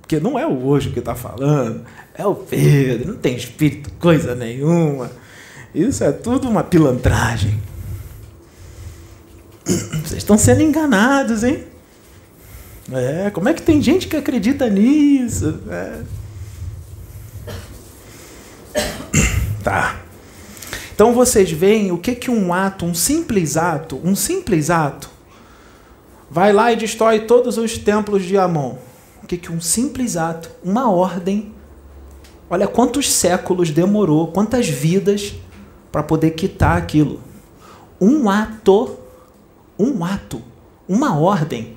[0.00, 1.82] Porque não é o hoje que está falando,
[2.14, 5.10] é o Pedro, não tem espírito, coisa nenhuma.
[5.74, 7.58] Isso é tudo uma pilantragem.
[9.64, 11.64] Vocês estão sendo enganados, hein?
[12.92, 15.60] É, como é que tem gente que acredita nisso?
[15.70, 16.00] É.
[19.62, 20.02] Tá.
[21.02, 25.10] Então vocês veem o que que um ato, um simples ato, um simples ato,
[26.30, 28.76] vai lá e destrói todos os templos de Amon.
[29.20, 31.52] O que que um simples ato, uma ordem,
[32.48, 35.34] olha quantos séculos demorou, quantas vidas
[35.90, 37.18] para poder quitar aquilo.
[38.00, 38.96] Um ato,
[39.76, 40.40] um ato,
[40.88, 41.76] uma ordem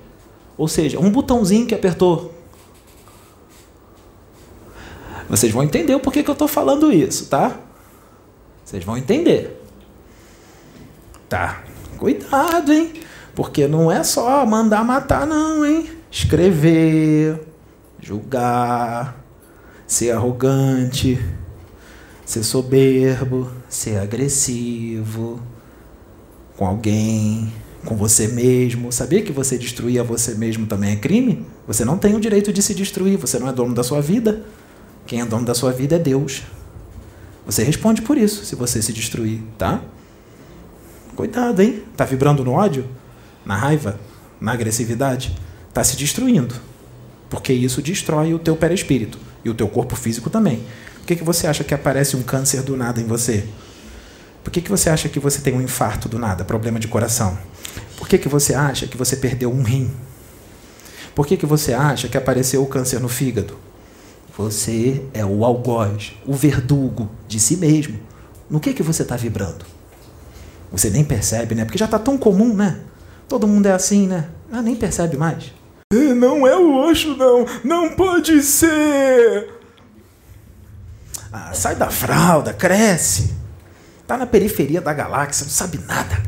[0.56, 2.32] ou seja, um botãozinho que apertou.
[5.28, 7.65] Vocês vão entender o porquê que eu estou falando isso, tá?
[8.66, 9.62] Vocês vão entender.
[11.30, 11.64] Tá.
[11.98, 12.94] Cuidado, hein?
[13.36, 15.90] Porque não é só mandar matar, não, hein?
[16.10, 17.42] Escrever,
[18.02, 19.24] julgar,
[19.86, 21.24] ser arrogante,
[22.26, 25.40] ser soberbo, ser agressivo
[26.58, 27.54] com alguém
[27.86, 28.92] com você mesmo.
[28.92, 31.46] Sabia que você destruir a você mesmo também é crime?
[31.68, 34.44] Você não tem o direito de se destruir, você não é dono da sua vida.
[35.06, 36.44] Quem é dono da sua vida é Deus.
[37.46, 39.82] Você responde por isso se você se destruir, tá?
[41.16, 41.84] Cuidado, hein?
[41.96, 42.88] Tá vibrando no ódio?
[43.46, 44.00] Na raiva?
[44.42, 45.36] Na agressividade?
[45.74, 46.56] Tá se destruindo.
[47.30, 50.64] Porque isso destrói o teu perispírito e o teu corpo físico também.
[50.98, 53.48] Por que, que você acha que aparece um câncer do nada em você?
[54.44, 57.38] Por que, que você acha que você tem um infarto do nada, problema de coração?
[57.98, 59.92] Por que, que você acha que você perdeu um rim?
[61.14, 63.58] Por que, que você acha que apareceu o câncer no fígado?
[64.38, 67.98] Você é o algoz, o verdugo de si mesmo.
[68.50, 69.66] No que, que você está vibrando?
[70.72, 71.64] Você nem percebe, né?
[71.64, 72.82] Porque já está tão comum, né?
[73.30, 74.30] Todo mundo é assim, né?
[74.52, 75.54] Ah, nem percebe mais.
[75.92, 77.46] Não é o Oxo, não.
[77.64, 79.54] Não pode ser.
[81.32, 83.34] Ah, sai da fralda, cresce.
[84.06, 86.22] Tá na periferia da galáxia, não sabe nada.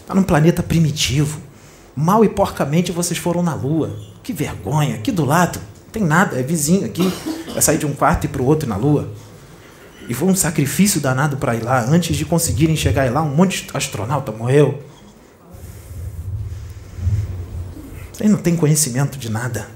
[0.00, 1.40] Está num planeta primitivo.
[1.94, 3.94] Mal e porcamente vocês foram na lua.
[4.22, 5.60] Que vergonha, aqui do lado.
[5.92, 7.12] Tem nada, é vizinho aqui.
[7.52, 9.12] Vai sair de um quarto e para o outro na lua.
[10.08, 11.84] E foi um sacrifício danado para ir lá.
[11.84, 14.82] Antes de conseguirem chegar lá, um monte de astronauta morreu.
[18.12, 19.68] Vocês não têm conhecimento de nada.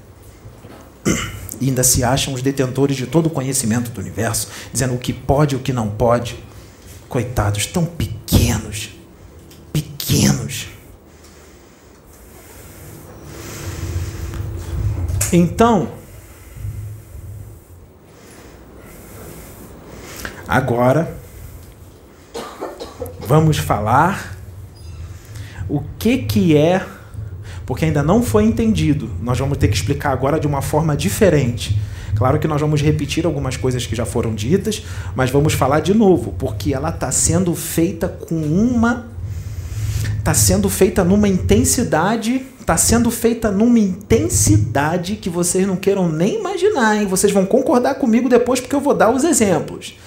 [1.59, 5.13] E ainda se acham os detentores de todo o conhecimento do universo, dizendo o que
[5.13, 6.37] pode e o que não pode.
[7.07, 8.89] Coitados, tão pequenos.
[9.71, 10.67] Pequenos.
[15.31, 15.91] Então,
[20.47, 21.15] agora
[23.19, 24.37] vamos falar
[25.69, 26.85] o que que é,
[27.65, 29.09] porque ainda não foi entendido.
[29.21, 31.77] Nós vamos ter que explicar agora de uma forma diferente.
[32.15, 34.83] Claro que nós vamos repetir algumas coisas que já foram ditas,
[35.15, 39.07] mas vamos falar de novo, porque ela está sendo feita com uma.
[40.17, 46.37] Está sendo feita numa intensidade está sendo feita numa intensidade que vocês não queiram nem
[46.37, 47.07] imaginar, hein?
[47.07, 49.97] Vocês vão concordar comigo depois porque eu vou dar os exemplos.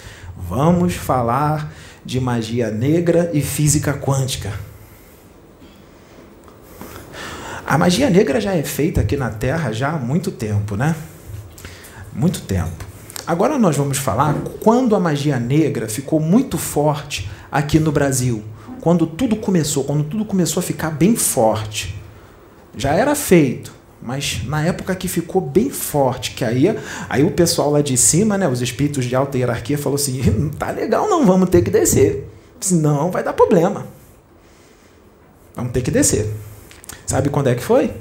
[0.50, 1.72] Vamos falar
[2.04, 4.52] de magia negra e física quântica.
[7.64, 10.96] A magia negra já é feita aqui na Terra já há muito tempo, né?
[12.12, 12.84] Muito tempo.
[13.24, 18.42] Agora nós vamos falar quando a magia negra ficou muito forte aqui no Brasil.
[18.80, 21.94] Quando tudo começou, quando tudo começou a ficar bem forte
[22.76, 26.74] já era feito, mas na época que ficou bem forte, que aí,
[27.08, 30.48] aí o pessoal lá de cima, né, os espíritos de alta hierarquia, falou assim: não
[30.48, 32.26] tá legal, não, vamos ter que descer,
[32.60, 33.86] senão vai dar problema.
[35.54, 36.32] Vamos ter que descer.
[37.06, 37.92] Sabe quando é que foi?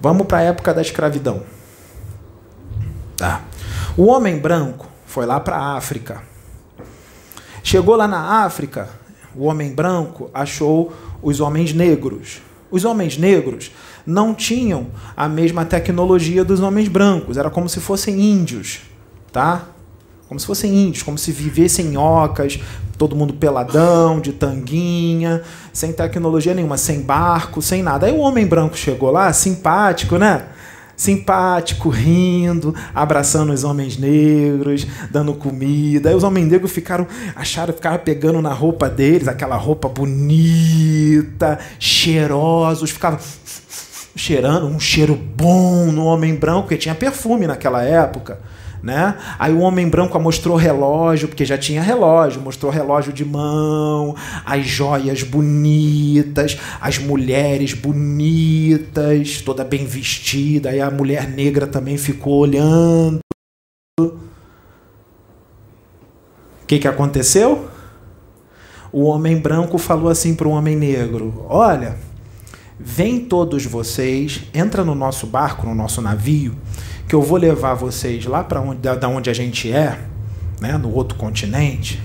[0.00, 1.42] Vamos para a época da escravidão.
[3.16, 3.42] Tá.
[3.96, 6.22] O homem branco foi lá para a África.
[7.62, 8.90] Chegou lá na África,
[9.34, 12.42] o homem branco achou os homens negros.
[12.70, 13.70] Os homens negros
[14.06, 18.80] não tinham a mesma tecnologia dos homens brancos, era como se fossem índios,
[19.32, 19.66] tá?
[20.28, 22.58] Como se fossem índios, como se vivessem em ocas,
[22.96, 28.06] todo mundo peladão, de tanguinha, sem tecnologia nenhuma, sem barco, sem nada.
[28.06, 30.46] Aí o homem branco chegou lá, simpático, né?
[30.96, 36.08] simpático, rindo, abraçando os homens negros, dando comida.
[36.08, 42.90] Aí os homens negros ficaram, acharam, ficaram pegando na roupa deles, aquela roupa bonita, cheirosos,
[42.90, 43.18] ficavam
[44.16, 48.38] cheirando um cheiro bom no homem branco, porque tinha perfume naquela época
[48.84, 49.16] né?
[49.38, 54.66] Aí o homem branco mostrou relógio, porque já tinha relógio, mostrou relógio de mão, as
[54.66, 63.20] joias bonitas, as mulheres bonitas, toda bem vestida, aí a mulher negra também ficou olhando.
[63.98, 64.12] O
[66.66, 67.70] que, que aconteceu?
[68.92, 71.96] O homem branco falou assim para o homem negro: Olha,
[72.84, 76.54] vem todos vocês, entra no nosso barco, no nosso navio,
[77.08, 79.98] que eu vou levar vocês lá para onde, da onde a gente é,
[80.60, 82.00] né, no outro continente.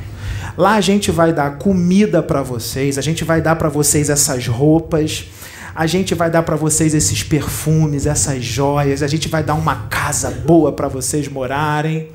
[0.58, 4.48] Lá a gente vai dar comida para vocês, a gente vai dar para vocês essas
[4.48, 5.26] roupas,
[5.76, 9.88] a gente vai dar para vocês esses perfumes, essas joias, a gente vai dar uma
[9.89, 12.10] casa boa para vocês morarem.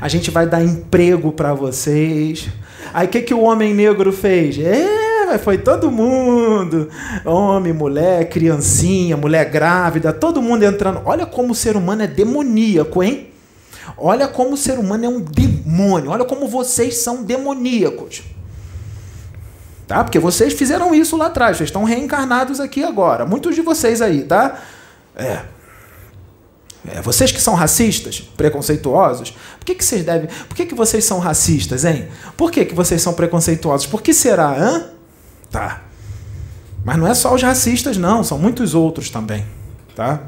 [0.00, 2.48] A gente vai dar emprego para vocês.
[2.94, 4.58] Aí o que, que o homem negro fez?
[4.58, 4.97] É,
[5.36, 6.88] foi todo mundo.
[7.24, 11.02] Homem, mulher, criancinha, mulher grávida, todo mundo entrando.
[11.04, 13.28] Olha como o ser humano é demoníaco, hein?
[13.96, 16.10] Olha como o ser humano é um demônio.
[16.10, 18.22] Olha como vocês são demoníacos.
[19.88, 20.04] Tá?
[20.04, 23.26] Porque vocês fizeram isso lá atrás, vocês estão reencarnados aqui agora.
[23.26, 24.60] Muitos de vocês aí, tá?
[25.16, 25.40] É.
[26.86, 30.28] É, vocês que são racistas, preconceituosos, por que, que vocês devem.
[30.48, 32.08] Por que, que vocês são racistas, hein?
[32.36, 33.86] Por que, que vocês são preconceituosos?
[33.86, 34.97] Por que será, hã?
[35.50, 35.82] Tá.
[36.84, 39.44] Mas não é só os racistas, não, são muitos outros também.
[39.94, 40.22] Tá?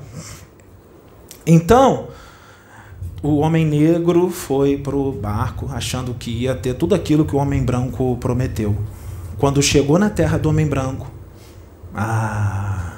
[1.47, 2.09] Então,
[3.23, 7.63] o homem negro foi pro barco achando que ia ter tudo aquilo que o homem
[7.63, 8.77] branco prometeu.
[9.39, 11.07] Quando chegou na terra do homem branco,
[11.95, 12.90] ah,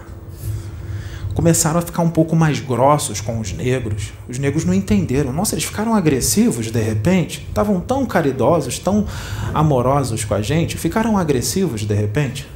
[1.35, 4.13] começaram a ficar um pouco mais grossos com os negros.
[4.29, 5.33] Os negros não entenderam.
[5.33, 7.47] Nossa, eles ficaram agressivos de repente.
[7.49, 9.07] Estavam tão caridosos, tão
[9.55, 10.77] amorosos com a gente.
[10.77, 12.47] Ficaram agressivos de repente.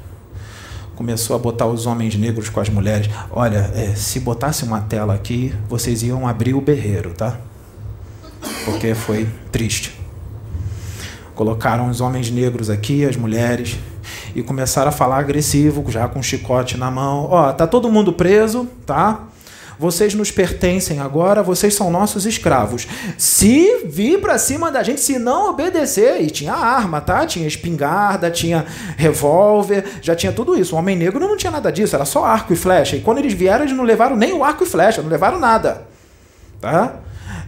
[0.94, 3.10] Começou a botar os homens negros com as mulheres.
[3.30, 7.38] Olha, é, se botasse uma tela aqui, vocês iam abrir o berreiro, tá?
[8.64, 9.98] Porque foi triste.
[11.34, 13.78] Colocaram os homens negros aqui, as mulheres
[14.36, 17.26] e começaram a falar agressivo, já com chicote na mão.
[17.30, 19.22] Ó, tá todo mundo preso, tá?
[19.78, 22.86] vocês nos pertencem agora, vocês são nossos escravos.
[23.18, 27.26] Se vir para cima da gente, se não obedecer, e tinha arma, tá?
[27.26, 28.64] Tinha espingarda, tinha
[28.96, 30.74] revólver, já tinha tudo isso.
[30.74, 32.96] O homem negro não tinha nada disso, era só arco e flecha.
[32.96, 35.82] E quando eles vieram, eles não levaram nem o arco e flecha, não levaram nada.
[36.60, 36.94] Tá?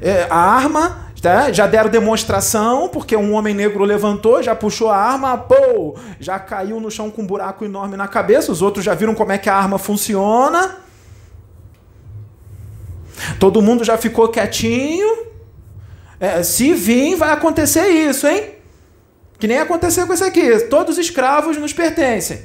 [0.00, 1.50] É, a arma Tá?
[1.52, 6.78] Já deram demonstração, porque um homem negro levantou, já puxou a arma, pô, já caiu
[6.78, 8.52] no chão com um buraco enorme na cabeça.
[8.52, 10.76] Os outros já viram como é que a arma funciona.
[13.40, 15.26] Todo mundo já ficou quietinho.
[16.20, 18.54] É, se vir, vai acontecer isso, hein?
[19.38, 20.58] Que nem aconteceu com esse aqui.
[20.66, 22.42] Todos os escravos nos pertencem.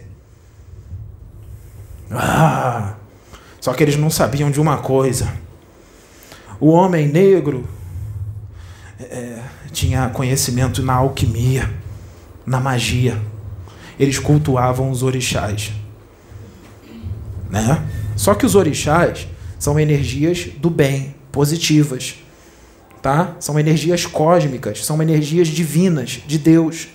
[2.12, 2.96] Ah,
[3.60, 5.32] só que eles não sabiam de uma coisa.
[6.60, 7.68] O homem negro
[9.00, 9.40] é,
[9.72, 11.70] tinha conhecimento na alquimia,
[12.46, 13.20] na magia.
[14.00, 15.72] Eles cultuavam os orixás.
[17.50, 17.84] Né?
[18.16, 19.28] Só que os orixás
[19.60, 22.16] são energias do bem, positivas.
[23.02, 23.36] Tá?
[23.40, 26.88] São energias cósmicas, são energias divinas de Deus.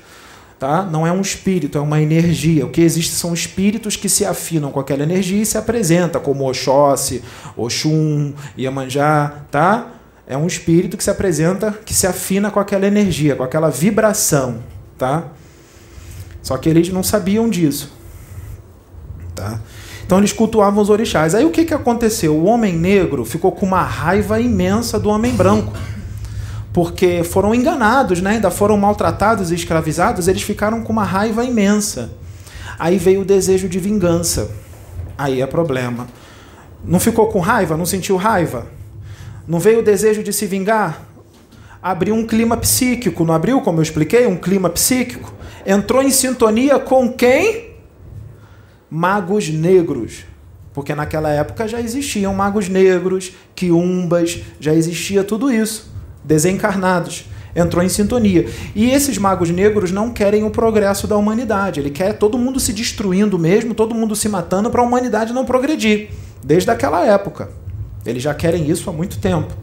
[0.58, 0.82] Tá?
[0.82, 2.66] Não é um espírito, é uma energia.
[2.66, 6.48] O que existe são espíritos que se afinam com aquela energia e se apresentam, como
[6.48, 7.22] Oxóssi,
[7.56, 9.97] Oxum, Iemanjá, tá?
[10.30, 14.58] É um espírito que se apresenta, que se afina com aquela energia, com aquela vibração,
[14.98, 15.24] tá?
[16.42, 17.90] Só que eles não sabiam disso,
[19.34, 19.58] tá?
[20.04, 21.34] Então eles cultuavam os orixás.
[21.34, 22.36] Aí o que, que aconteceu?
[22.36, 25.72] O homem negro ficou com uma raiva imensa do homem branco.
[26.74, 28.32] Porque foram enganados, né?
[28.32, 32.10] ainda foram maltratados e escravizados, eles ficaram com uma raiva imensa.
[32.78, 34.50] Aí veio o desejo de vingança.
[35.16, 36.06] Aí é problema.
[36.84, 37.78] Não ficou com raiva?
[37.78, 38.77] Não sentiu raiva?
[39.48, 41.08] Não veio o desejo de se vingar?
[41.82, 44.26] Abriu um clima psíquico, não abriu, como eu expliquei?
[44.26, 45.32] Um clima psíquico.
[45.64, 47.70] Entrou em sintonia com quem?
[48.90, 50.26] Magos negros.
[50.74, 55.90] Porque naquela época já existiam magos negros, quiumbas, já existia tudo isso.
[56.22, 57.24] Desencarnados.
[57.56, 58.46] Entrou em sintonia.
[58.74, 61.80] E esses magos negros não querem o progresso da humanidade.
[61.80, 65.46] Ele quer todo mundo se destruindo mesmo, todo mundo se matando para a humanidade não
[65.46, 66.10] progredir.
[66.44, 67.57] Desde aquela época.
[68.10, 69.54] Eles já querem isso há muito tempo.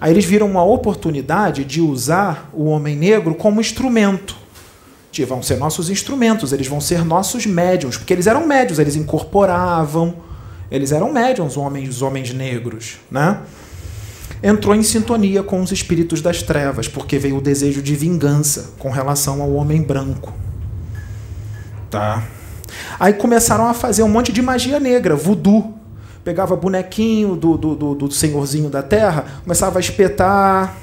[0.00, 4.36] Aí eles viram uma oportunidade de usar o homem negro como instrumento.
[5.10, 8.94] De, vão ser nossos instrumentos, eles vão ser nossos médiums, porque eles eram médiums, eles
[8.94, 10.14] incorporavam,
[10.70, 13.40] eles eram médiums, homens, os homens negros, né?
[14.42, 18.90] Entrou em sintonia com os espíritos das trevas, porque veio o desejo de vingança com
[18.90, 20.32] relação ao homem branco.
[21.90, 22.22] Tá?
[23.00, 25.77] Aí começaram a fazer um monte de magia negra, voodoo,
[26.24, 30.76] pegava bonequinho do, do, do, do senhorzinho da terra, começava a espetar,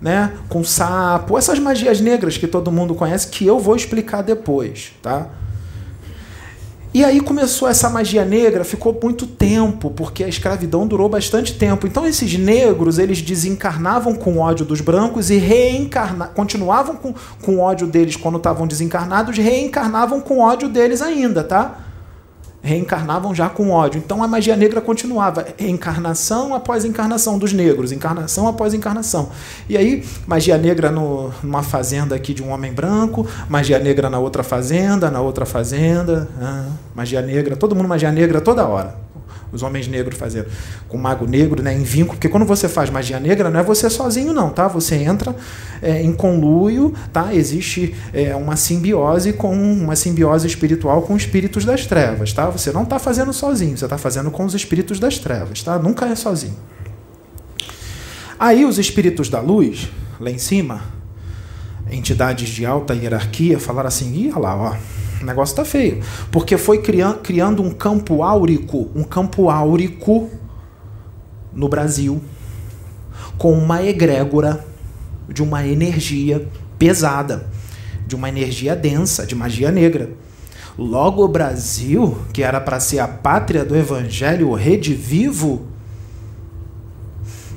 [0.00, 4.92] né, com sapo, essas magias negras que todo mundo conhece, que eu vou explicar depois,
[5.02, 5.28] tá?
[6.94, 11.88] E aí começou essa magia negra, ficou muito tempo, porque a escravidão durou bastante tempo.
[11.88, 17.88] Então esses negros, eles desencarnavam com ódio dos brancos e reencarna continuavam com, com ódio
[17.88, 21.80] deles quando estavam desencarnados, reencarnavam com ódio deles ainda, tá?
[22.64, 24.02] Reencarnavam já com ódio.
[24.04, 29.28] Então a magia negra continuava, encarnação após encarnação dos negros, encarnação após encarnação.
[29.68, 34.18] E aí, magia negra no, numa fazenda aqui de um homem branco, magia negra na
[34.18, 39.03] outra fazenda, na outra fazenda, ah, magia negra, todo mundo magia negra toda hora
[39.54, 40.48] os homens negros fazendo,
[40.88, 43.88] com mago negro, né, em vínculo, porque quando você faz magia negra, não é você
[43.88, 44.68] sozinho não, tá?
[44.68, 45.34] Você entra
[45.80, 47.34] é, em conluio, tá?
[47.34, 52.50] Existe é, uma simbiose com uma simbiose espiritual com espíritos das trevas, tá?
[52.50, 55.78] Você não está fazendo sozinho, você está fazendo com os espíritos das trevas, tá?
[55.78, 56.56] Nunca é sozinho.
[58.38, 59.88] Aí os espíritos da luz,
[60.18, 60.82] lá em cima,
[61.90, 66.00] entidades de alta hierarquia, falaram assim: olha lá, ó o negócio está feio.
[66.30, 70.30] Porque foi criando, criando um campo áurico, um campo áurico
[71.52, 72.22] no Brasil,
[73.38, 74.64] com uma egrégora
[75.28, 76.46] de uma energia
[76.78, 77.46] pesada,
[78.06, 80.10] de uma energia densa, de magia negra.
[80.76, 85.66] Logo o Brasil, que era para ser a pátria do evangelho, redivivo,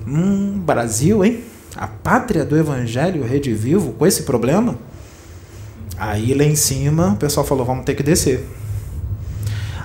[0.07, 1.43] hum, Brasil, hein?
[1.75, 4.77] A pátria do evangelho, redivivo, com esse problema?
[5.97, 8.47] Aí lá em cima o pessoal falou: vamos ter que descer.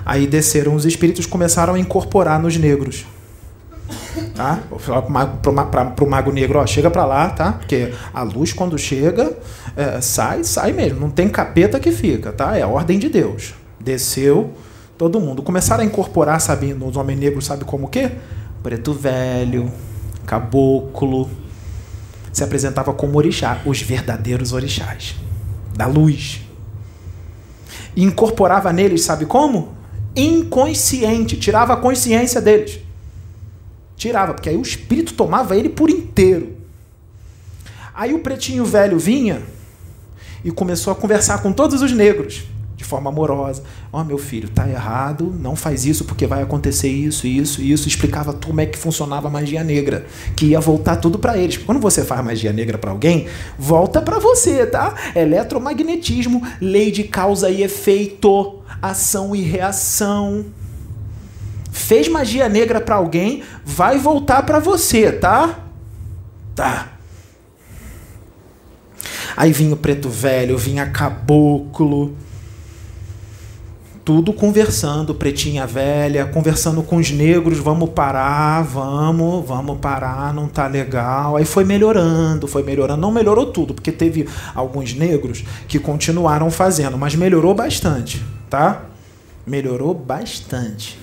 [0.05, 3.05] Aí desceram os espíritos começaram a incorporar nos negros.
[4.35, 4.59] Tá?
[4.69, 5.01] Vou falar
[5.65, 7.53] para o mago negro: ó, chega para lá, tá?
[7.53, 9.35] Porque a luz, quando chega,
[9.75, 10.99] é, sai, sai mesmo.
[10.99, 12.55] Não tem capeta que fica, tá?
[12.57, 13.53] É a ordem de Deus.
[13.79, 14.53] Desceu
[14.97, 15.41] todo mundo.
[15.41, 18.11] Começaram a incorporar, sabe, nos homens negros, sabe como o quê?
[18.61, 19.71] Preto velho,
[20.25, 21.29] caboclo.
[22.31, 25.15] Se apresentava como orixá, os verdadeiros orixás
[25.75, 26.41] da luz.
[27.95, 29.75] E incorporava neles, sabe como?
[30.15, 32.79] Inconsciente, tirava a consciência deles.
[33.95, 36.57] Tirava, porque aí o espírito tomava ele por inteiro.
[37.93, 39.41] Aí o pretinho velho vinha
[40.43, 42.43] e começou a conversar com todos os negros
[42.83, 43.63] de forma amorosa.
[43.91, 47.87] Ó, oh, meu filho, tá errado, não faz isso porque vai acontecer isso, isso, isso.
[47.87, 50.05] Explicava como é que funcionava a magia negra,
[50.35, 51.57] que ia voltar tudo para eles.
[51.57, 53.27] Quando você faz magia negra para alguém,
[53.57, 54.93] volta para você, tá?
[55.15, 60.45] Eletromagnetismo, lei de causa e efeito, ação e reação.
[61.71, 65.59] Fez magia negra para alguém, vai voltar para você, tá?
[66.53, 66.89] Tá.
[69.35, 72.15] Aí vinha o preto velho, vinha caboclo,
[74.05, 80.67] tudo conversando, pretinha velha, conversando com os negros, vamos parar, vamos, vamos parar, não tá
[80.67, 81.37] legal.
[81.37, 82.99] Aí foi melhorando, foi melhorando.
[83.01, 88.83] Não melhorou tudo, porque teve alguns negros que continuaram fazendo, mas melhorou bastante, tá?
[89.47, 90.99] Melhorou bastante.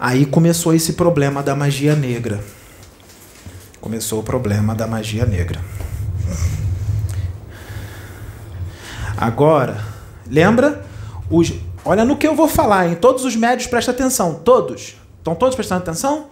[0.00, 2.40] Aí começou esse problema da magia negra.
[3.80, 5.60] Começou o problema da magia negra.
[9.16, 9.82] Agora,
[10.28, 10.85] lembra?
[11.30, 11.52] Os,
[11.84, 14.96] olha no que eu vou falar, em todos os médios presta atenção, todos.
[15.18, 16.26] Estão todos prestando atenção?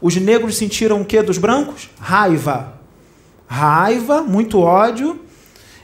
[0.00, 1.88] Os negros sentiram o que dos brancos?
[2.00, 2.74] Raiva.
[3.46, 5.20] Raiva, muito ódio,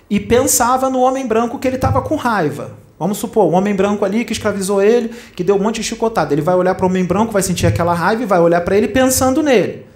[0.09, 2.73] e pensava no homem branco que ele estava com raiva.
[2.99, 6.35] Vamos supor, o homem branco ali que escravizou ele, que deu um monte de chicotada.
[6.35, 8.77] Ele vai olhar para o homem branco, vai sentir aquela raiva e vai olhar para
[8.77, 9.87] ele pensando nele.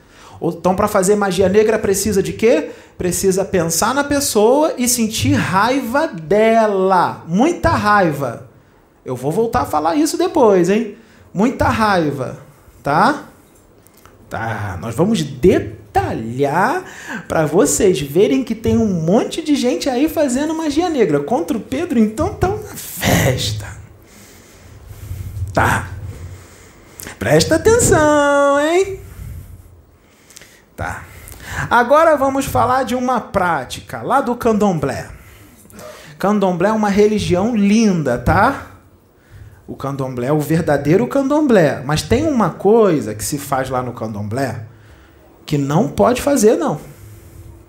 [0.41, 2.71] Então, para fazer magia negra, precisa de quê?
[2.97, 7.25] Precisa pensar na pessoa e sentir raiva dela.
[7.27, 8.44] Muita raiva.
[9.05, 10.97] Eu vou voltar a falar isso depois, hein?
[11.33, 12.39] Muita raiva,
[12.83, 13.25] tá?
[14.31, 16.83] Tá, nós vamos detalhar
[17.29, 21.21] para vocês verem que tem um monte de gente aí fazendo magia negra.
[21.21, 23.67] Contra o Pedro, então tá uma festa.
[25.53, 25.89] Tá.
[27.19, 29.01] Presta atenção, hein?
[30.75, 31.05] Tá.
[31.71, 35.09] Agora vamos falar de uma prática lá do candomblé.
[36.19, 38.74] Candomblé é uma religião linda, tá?
[39.67, 41.83] O candomblé o verdadeiro candomblé.
[41.85, 44.65] Mas tem uma coisa que se faz lá no candomblé
[45.47, 46.81] que não pode fazer, não.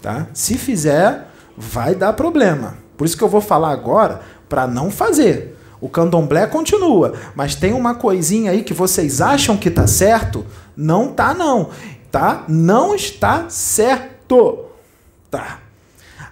[0.01, 0.27] Tá?
[0.33, 1.27] Se fizer,
[1.57, 2.77] vai dar problema.
[2.97, 5.57] Por isso que eu vou falar agora para não fazer.
[5.81, 11.09] O candomblé continua, mas tem uma coisinha aí que vocês acham que tá certo, não
[11.09, 11.69] tá não
[12.15, 12.45] tá?
[12.47, 14.67] Não está certo.
[15.29, 15.59] Tá.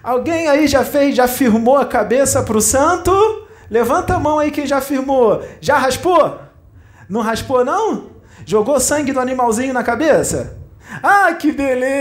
[0.02, 3.12] Alguém aí já fez, já firmou a cabeça pro santo?
[3.74, 5.44] Levanta a mão aí quem já firmou.
[5.60, 6.38] Já raspou?
[7.08, 8.10] Não raspou não?
[8.46, 10.56] Jogou sangue do animalzinho na cabeça?
[11.02, 11.92] Ah, que beleza!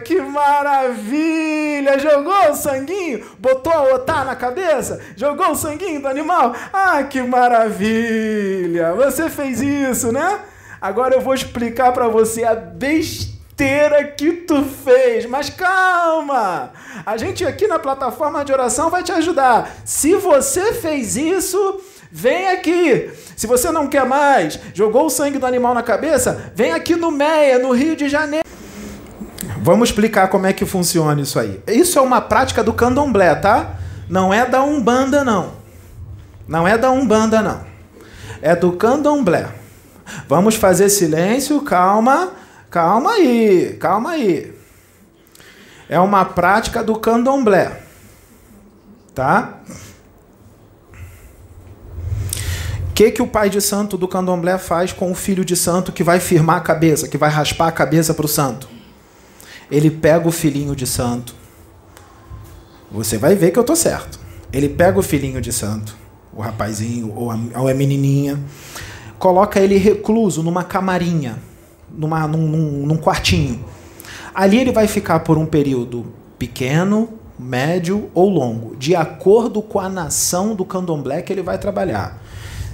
[0.00, 2.00] Que maravilha!
[2.00, 3.24] Jogou o sanguinho?
[3.38, 5.00] Botou a otá na cabeça?
[5.14, 6.52] Jogou o sanguinho do animal?
[6.72, 8.94] Ah, que maravilha!
[8.94, 10.40] Você fez isso, né?
[10.80, 13.37] Agora eu vou explicar para você a besteira
[14.16, 15.26] que tu fez.
[15.26, 16.70] Mas calma!
[17.04, 19.70] A gente aqui na plataforma de oração vai te ajudar.
[19.84, 21.80] Se você fez isso,
[22.10, 23.10] vem aqui.
[23.36, 27.10] Se você não quer mais, jogou o sangue do animal na cabeça, vem aqui no
[27.10, 28.46] Meia, no Rio de Janeiro.
[29.60, 31.60] Vamos explicar como é que funciona isso aí.
[31.66, 33.74] Isso é uma prática do candomblé, tá?
[34.08, 35.52] Não é da Umbanda, não.
[36.46, 37.60] Não é da Umbanda, não.
[38.40, 39.48] É do candomblé.
[40.28, 42.32] Vamos fazer silêncio, calma,
[42.70, 44.54] calma aí, calma aí.
[45.88, 47.82] É uma prática do candomblé.
[49.14, 49.60] Tá?
[52.90, 55.92] O que, que o pai de santo do candomblé faz com o filho de santo
[55.92, 58.68] que vai firmar a cabeça, que vai raspar a cabeça para o santo?
[59.70, 61.34] Ele pega o filhinho de santo.
[62.90, 64.18] Você vai ver que eu tô certo.
[64.52, 65.96] Ele pega o filhinho de santo,
[66.32, 68.38] o rapazinho ou a, ou a menininha,
[69.18, 71.38] coloca ele recluso numa camarinha,
[71.98, 73.64] numa, num, num, num quartinho.
[74.32, 76.06] Ali ele vai ficar por um período
[76.38, 82.22] pequeno, médio ou longo, de acordo com a nação do candomblé que ele vai trabalhar.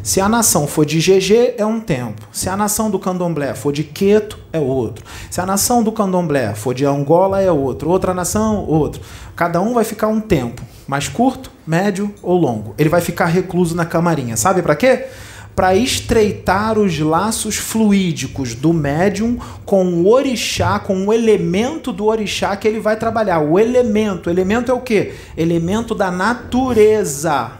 [0.03, 2.29] Se a nação for de GG, é um tempo.
[2.31, 5.03] Se a nação do candomblé for de Queto, é outro.
[5.31, 7.89] Se a nação do candomblé for de Angola, é outro.
[7.89, 9.01] Outra nação, outro.
[9.35, 12.75] Cada um vai ficar um tempo, mais curto, médio ou longo.
[12.77, 14.37] Ele vai ficar recluso na camarinha.
[14.37, 15.07] Sabe para quê?
[15.55, 22.57] Para estreitar os laços fluídicos do médium com o orixá, com o elemento do orixá
[22.57, 23.39] que ele vai trabalhar.
[23.41, 25.15] O elemento, elemento é o quê?
[25.37, 27.53] Elemento da natureza.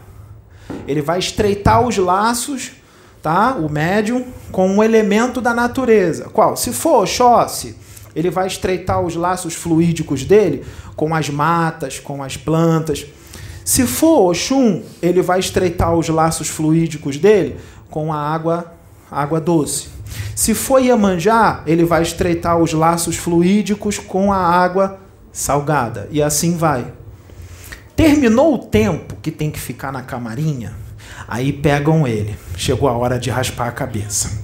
[0.87, 2.71] Ele vai estreitar os laços,
[3.21, 3.55] tá?
[3.55, 6.25] O médium com o elemento da natureza.
[6.25, 6.57] Qual?
[6.57, 7.75] Se for Oxóssi,
[8.15, 10.65] ele vai estreitar os laços fluídicos dele
[10.95, 13.05] com as matas, com as plantas.
[13.65, 17.57] Se for Oxum, ele vai estreitar os laços fluídicos dele
[17.95, 18.73] com a água,
[19.09, 19.87] água doce.
[20.35, 24.99] Se for Iemanjá, ele vai estreitar os laços fluídicos com a água
[25.31, 26.05] salgada.
[26.11, 26.91] E assim vai.
[27.95, 30.73] Terminou o tempo que tem que ficar na camarinha,
[31.25, 32.37] aí pegam ele.
[32.57, 34.43] Chegou a hora de raspar a cabeça.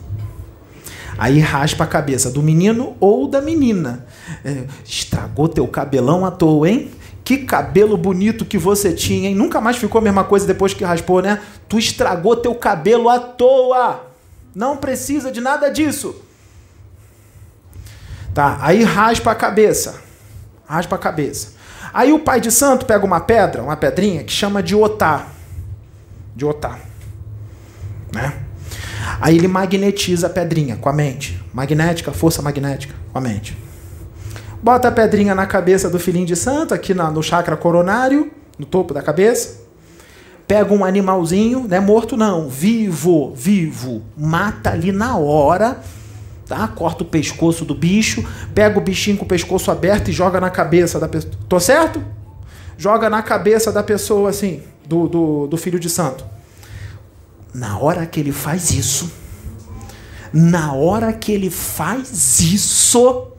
[1.18, 4.06] Aí raspa a cabeça do menino ou da menina.
[4.46, 6.90] É, estragou teu cabelão à toa, hein?
[7.32, 9.36] Que cabelo bonito que você tinha, hein?
[9.36, 11.42] Nunca mais ficou a mesma coisa depois que raspou, né?
[11.70, 14.06] Tu estragou teu cabelo à toa.
[14.54, 16.14] Não precisa de nada disso.
[18.34, 20.02] Tá, aí raspa a cabeça.
[20.66, 21.54] Raspa a cabeça.
[21.94, 25.28] Aí o pai de santo pega uma pedra, uma pedrinha, que chama de otá.
[26.36, 26.80] De otá.
[28.14, 28.34] Né?
[29.22, 31.42] Aí ele magnetiza a pedrinha com a mente.
[31.54, 33.58] Magnética, força magnética com a mente.
[34.64, 38.94] Bota a pedrinha na cabeça do filhinho de santo, aqui no chakra coronário, no topo
[38.94, 39.62] da cabeça.
[40.48, 44.04] Pega um animalzinho, não é morto não, vivo, vivo.
[44.16, 45.82] Mata ali na hora,
[46.46, 46.68] tá?
[46.68, 50.52] Corta o pescoço do bicho, pega o bichinho com o pescoço aberto e joga na
[50.52, 51.34] cabeça da pessoa.
[51.50, 52.04] Tô certo?
[52.78, 56.24] Joga na cabeça da pessoa assim, do, do, do filho de santo.
[57.52, 59.12] Na hora que ele faz isso,
[60.32, 63.31] na hora que ele faz isso,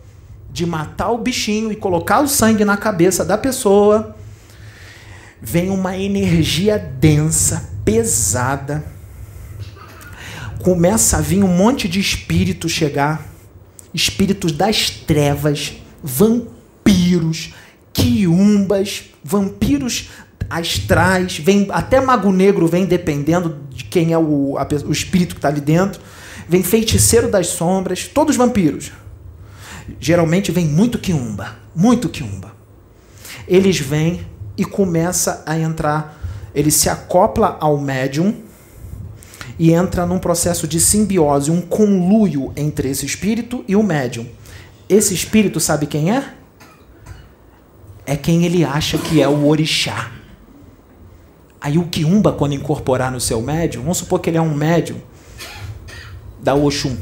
[0.53, 4.15] de matar o bichinho e colocar o sangue na cabeça da pessoa,
[5.41, 8.85] vem uma energia densa, pesada.
[10.63, 13.27] Começa a vir um monte de espíritos chegar,
[13.95, 15.73] espíritos das trevas,
[16.03, 17.55] vampiros,
[17.93, 20.11] quiumbas, vampiros
[20.51, 25.39] astrais, vem até mago negro vem dependendo de quem é o, a, o espírito que
[25.39, 26.01] está ali dentro.
[26.47, 28.93] Vem feiticeiro das sombras, todos vampiros.
[30.01, 32.53] Geralmente vem muito quiumba, muito quiumba.
[33.47, 34.27] Eles vêm
[34.57, 36.21] e começa a entrar,
[36.55, 38.35] ele se acopla ao médium
[39.59, 44.27] e entra num processo de simbiose, um conluio entre esse espírito e o médium.
[44.89, 46.35] Esse espírito sabe quem é?
[48.05, 50.11] É quem ele acha que é o orixá.
[51.61, 55.01] Aí o Kiumba, quando incorporar no seu médium, vamos supor que ele é um médium
[56.43, 56.97] da Oxum.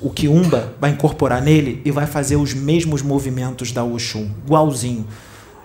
[0.00, 5.06] O Kiumba vai incorporar nele e vai fazer os mesmos movimentos da Oxum, igualzinho.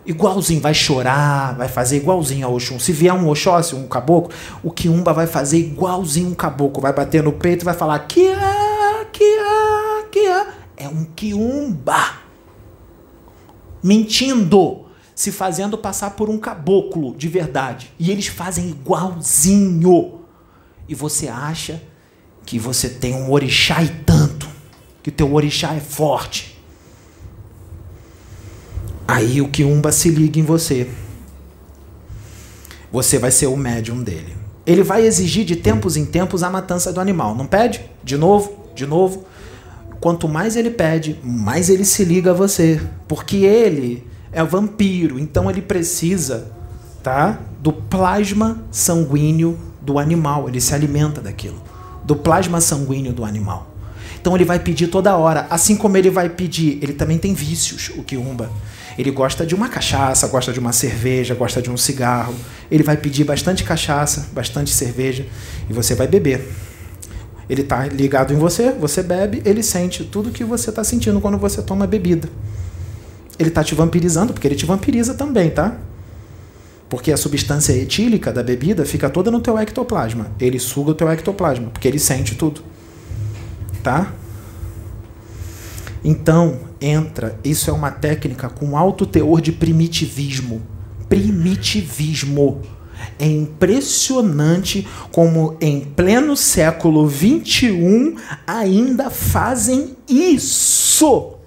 [0.05, 2.79] Igualzinho, vai chorar, vai fazer igualzinho a Oxum.
[2.79, 6.81] Se vier um Oxóssi, um caboclo, o Kiumba vai fazer igualzinho um caboclo.
[6.81, 8.37] Vai bater no peito e vai falar: Kia,
[9.11, 10.47] Kia, Kia.
[10.77, 12.21] É um Kiumba.
[13.83, 17.93] Mentindo se fazendo passar por um caboclo de verdade.
[17.99, 20.21] E eles fazem igualzinho.
[20.89, 21.81] E você acha
[22.45, 23.83] que você tem um orixá
[25.01, 26.59] que teu orixá é forte.
[29.07, 30.89] Aí o Kiumba se liga em você.
[32.91, 34.35] Você vai ser o médium dele.
[34.65, 37.35] Ele vai exigir de tempos em tempos a matança do animal.
[37.35, 37.81] Não pede?
[38.03, 39.25] De novo, de novo.
[39.99, 42.81] Quanto mais ele pede, mais ele se liga a você.
[43.07, 46.51] Porque ele é vampiro, então ele precisa,
[47.03, 47.39] tá?
[47.59, 51.61] Do plasma sanguíneo do animal, ele se alimenta daquilo,
[52.03, 53.70] do plasma sanguíneo do animal.
[54.21, 57.91] Então ele vai pedir toda hora, assim como ele vai pedir, ele também tem vícios,
[57.97, 58.49] o Kiumba.
[58.97, 62.35] Ele gosta de uma cachaça, gosta de uma cerveja, gosta de um cigarro.
[62.69, 65.25] Ele vai pedir bastante cachaça, bastante cerveja
[65.69, 66.47] e você vai beber.
[67.49, 71.37] Ele está ligado em você, você bebe, ele sente tudo que você está sentindo quando
[71.37, 72.29] você toma bebida
[73.41, 75.77] ele está te vampirizando, porque ele te vampiriza também, tá?
[76.87, 80.27] Porque a substância etílica da bebida fica toda no teu ectoplasma.
[80.39, 82.61] Ele suga o teu ectoplasma, porque ele sente tudo.
[83.83, 84.13] Tá?
[86.03, 90.61] Então, entra, isso é uma técnica com alto teor de primitivismo.
[91.07, 92.61] Primitivismo.
[93.17, 98.15] É impressionante como em pleno século XXI
[98.45, 101.41] ainda fazem isso.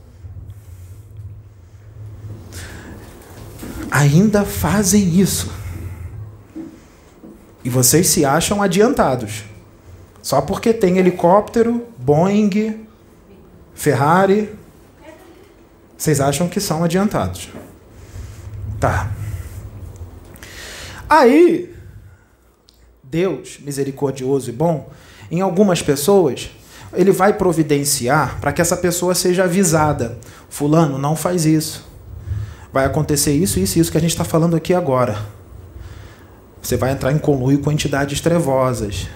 [3.95, 5.49] ainda fazem isso.
[7.62, 9.45] E vocês se acham adiantados.
[10.20, 12.87] Só porque tem helicóptero, Boeing,
[13.75, 14.55] Ferrari.
[15.97, 17.49] Vocês acham que são adiantados.
[18.79, 19.11] Tá.
[21.09, 21.75] Aí,
[23.03, 24.91] Deus, misericordioso e bom,
[25.31, 26.51] em algumas pessoas,
[26.93, 30.19] ele vai providenciar para que essa pessoa seja avisada.
[30.49, 31.95] Fulano, não faz isso
[32.75, 35.17] vai acontecer isso, isso e isso que a gente está falando aqui agora.
[36.61, 39.07] Você vai entrar em conluio com entidades trevosas.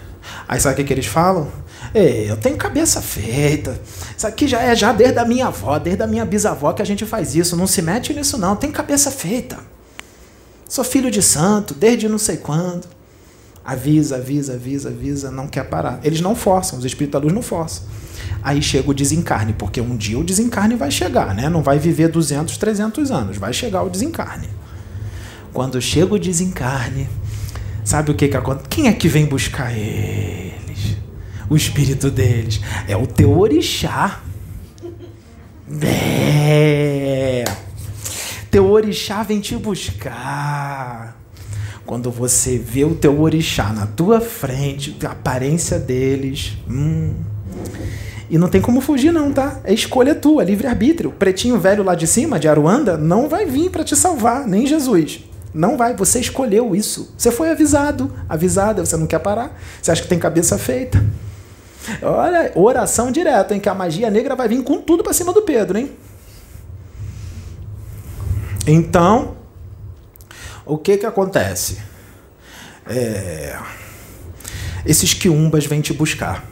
[0.47, 1.49] Aí sabe o que, que eles falam?
[1.95, 3.80] Eu tenho cabeça feita.
[4.16, 6.84] Isso aqui já é já desde a minha avó, desde a minha bisavó que a
[6.84, 7.57] gente faz isso.
[7.57, 9.59] Não se mete nisso não, tem cabeça feita.
[10.68, 12.86] Sou filho de santo, desde não sei quando.
[13.64, 16.01] Avisa, avisa, avisa, avisa, não quer parar.
[16.03, 17.84] Eles não forçam, os espíritos da luz não forçam.
[18.43, 21.49] Aí chega o desencarne, porque um dia o desencarne vai chegar, né?
[21.49, 24.49] Não vai viver 200, 300 anos, vai chegar o desencarne.
[25.53, 27.09] Quando chega o desencarne,
[27.84, 28.68] sabe o que que acontece?
[28.68, 30.67] Quem é que vem buscar eles?
[31.51, 34.20] O espírito deles é o teu orixá.
[35.82, 37.44] É.
[38.51, 41.16] Teu orixá vem te buscar.
[41.84, 47.14] Quando você vê o teu orixá na tua frente, a aparência deles, hum,
[48.30, 49.61] e não tem como fugir, não, tá?
[49.64, 51.11] É escolha tua, livre-arbítrio.
[51.11, 55.24] Pretinho velho lá de cima, de Aruanda, não vai vir para te salvar, nem Jesus.
[55.55, 57.14] Não vai, você escolheu isso.
[57.16, 59.59] Você foi avisado, avisada, você não quer parar.
[59.80, 61.03] Você acha que tem cabeça feita.
[62.03, 63.61] Olha, oração direta, hein?
[63.61, 65.91] Que a magia negra vai vir com tudo para cima do Pedro, hein?
[68.66, 69.36] Então,
[70.66, 71.78] o que que acontece?
[72.86, 73.59] É...
[74.84, 76.45] Esses quiumbas vêm te buscar,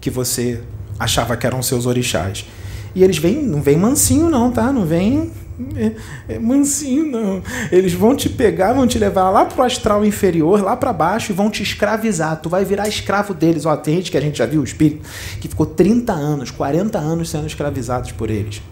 [0.00, 0.62] que você
[0.98, 2.46] achava que eram seus orixás.
[2.94, 4.72] E eles vêm, não vem mansinho não, tá?
[4.72, 5.32] Não vem
[5.76, 7.42] é, é mansinho não.
[7.70, 11.34] Eles vão te pegar, vão te levar lá pro astral inferior, lá para baixo e
[11.34, 12.40] vão te escravizar.
[12.40, 13.66] Tu vai virar escravo deles.
[13.66, 15.06] Ó, tem gente que a gente já viu, o espírito,
[15.40, 18.62] que ficou 30 anos, 40 anos sendo escravizados por eles.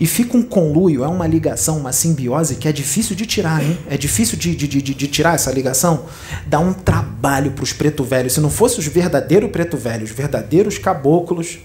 [0.00, 3.78] E fica um conluio, é uma ligação, uma simbiose que é difícil de tirar, hein?
[3.88, 6.06] É difícil de, de, de, de tirar essa ligação.
[6.46, 8.32] Dá um trabalho pros preto velhos.
[8.32, 11.58] Se não fosse os verdadeiros preto velhos, os verdadeiros caboclos,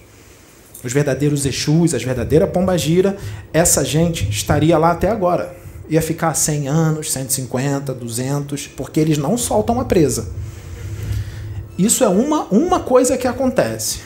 [0.84, 3.18] os verdadeiros Exus, as verdadeiras Pombagira,
[3.54, 5.56] essa gente estaria lá até agora.
[5.90, 10.30] Ia ficar 100 anos, 150, 200, porque eles não soltam a presa.
[11.78, 14.02] Isso é uma, uma coisa que acontece.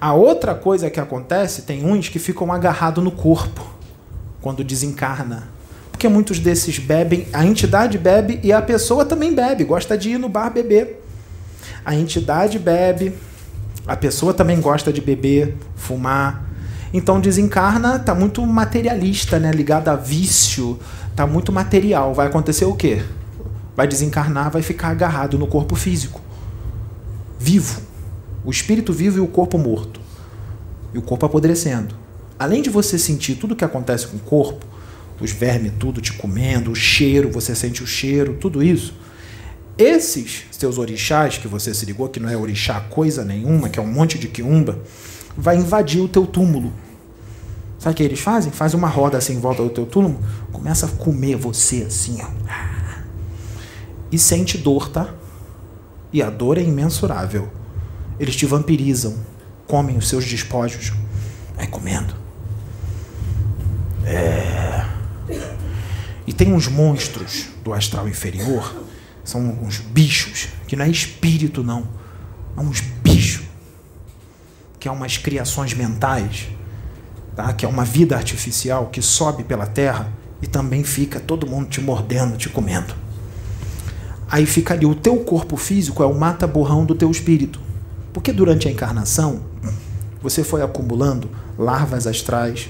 [0.00, 3.66] A outra coisa que acontece, tem uns que ficam agarrados no corpo
[4.40, 5.48] quando desencarna.
[5.90, 10.18] Porque muitos desses bebem, a entidade bebe e a pessoa também bebe, gosta de ir
[10.18, 11.02] no bar beber.
[11.84, 13.14] A entidade bebe,
[13.86, 16.44] a pessoa também gosta de beber, fumar.
[16.92, 19.50] Então desencarna, tá muito materialista, né?
[19.52, 20.78] Ligado a vício,
[21.14, 22.12] tá muito material.
[22.12, 23.02] Vai acontecer o quê?
[23.76, 26.20] Vai desencarnar, vai ficar agarrado no corpo físico.
[27.38, 27.80] Vivo.
[28.44, 30.00] O espírito vivo e o corpo morto.
[30.92, 31.94] E o corpo apodrecendo.
[32.38, 34.66] Além de você sentir tudo o que acontece com o corpo,
[35.20, 38.94] os vermes tudo te comendo, o cheiro, você sente o cheiro, tudo isso
[39.78, 43.82] esses seus orixás que você se ligou, que não é orixá coisa nenhuma, que é
[43.82, 44.80] um monte de quiumba,
[45.36, 46.72] vai invadir o teu túmulo.
[47.78, 48.50] Sabe o que eles fazem?
[48.50, 50.18] Faz uma roda assim em volta do teu túmulo,
[50.50, 52.28] começa a comer você assim, ó.
[54.10, 55.12] E sente dor, tá?
[56.12, 57.50] E a dor é imensurável.
[58.18, 59.14] Eles te vampirizam,
[59.66, 60.92] comem os seus despojos,
[61.54, 62.14] vai comendo.
[64.04, 64.86] É.
[66.26, 68.85] E tem uns monstros do astral inferior
[69.26, 71.86] são uns bichos, que não é espírito, não.
[72.56, 73.44] É uns bichos.
[74.78, 76.46] Que é umas criações mentais,
[77.34, 77.52] tá?
[77.52, 81.80] que é uma vida artificial que sobe pela terra e também fica todo mundo te
[81.80, 82.94] mordendo, te comendo.
[84.30, 87.60] Aí fica ali, o teu corpo físico é o mata-borrão do teu espírito.
[88.12, 89.42] Porque durante a encarnação,
[90.22, 92.68] você foi acumulando larvas astrais,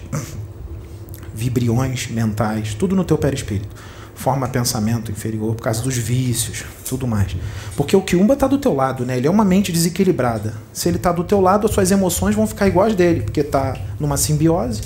[1.34, 3.68] vibriões mentais, tudo no teu perispírito
[4.16, 7.36] forma pensamento inferior por causa dos vícios, tudo mais.
[7.76, 9.18] Porque o Kiumba está do teu lado, né?
[9.18, 10.54] Ele é uma mente desequilibrada.
[10.72, 13.76] Se ele está do teu lado, as suas emoções vão ficar iguais dele, porque está
[14.00, 14.82] numa simbiose.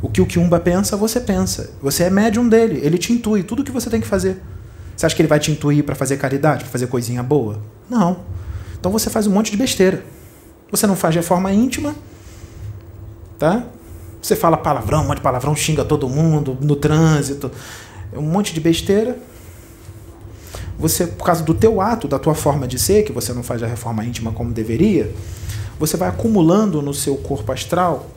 [0.00, 1.70] O que o Kiumba pensa, você pensa.
[1.82, 4.40] Você é médium dele, ele te intui tudo o que você tem que fazer.
[4.96, 7.60] Você acha que ele vai te intuir para fazer caridade, para fazer coisinha boa?
[7.88, 8.20] Não.
[8.78, 10.02] Então você faz um monte de besteira.
[10.70, 11.96] Você não faz reforma íntima,
[13.38, 13.64] tá?
[14.22, 17.50] Você fala palavrão, um monte de palavrão, xinga todo mundo no trânsito
[18.18, 19.18] um monte de besteira.
[20.78, 23.62] Você, por causa do teu ato, da tua forma de ser, que você não faz
[23.62, 25.12] a reforma íntima como deveria,
[25.78, 28.08] você vai acumulando no seu corpo astral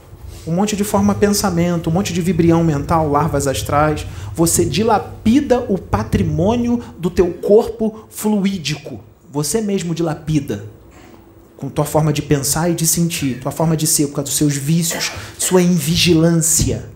[0.46, 4.06] um monte de forma pensamento, um monte de vibrião mental, larvas astrais.
[4.36, 9.00] Você dilapida o patrimônio do teu corpo fluídico.
[9.32, 10.66] Você mesmo dilapida
[11.56, 14.38] com tua forma de pensar e de sentir, tua forma de ser, por causa dos
[14.38, 16.90] seus vícios, sua invigilância.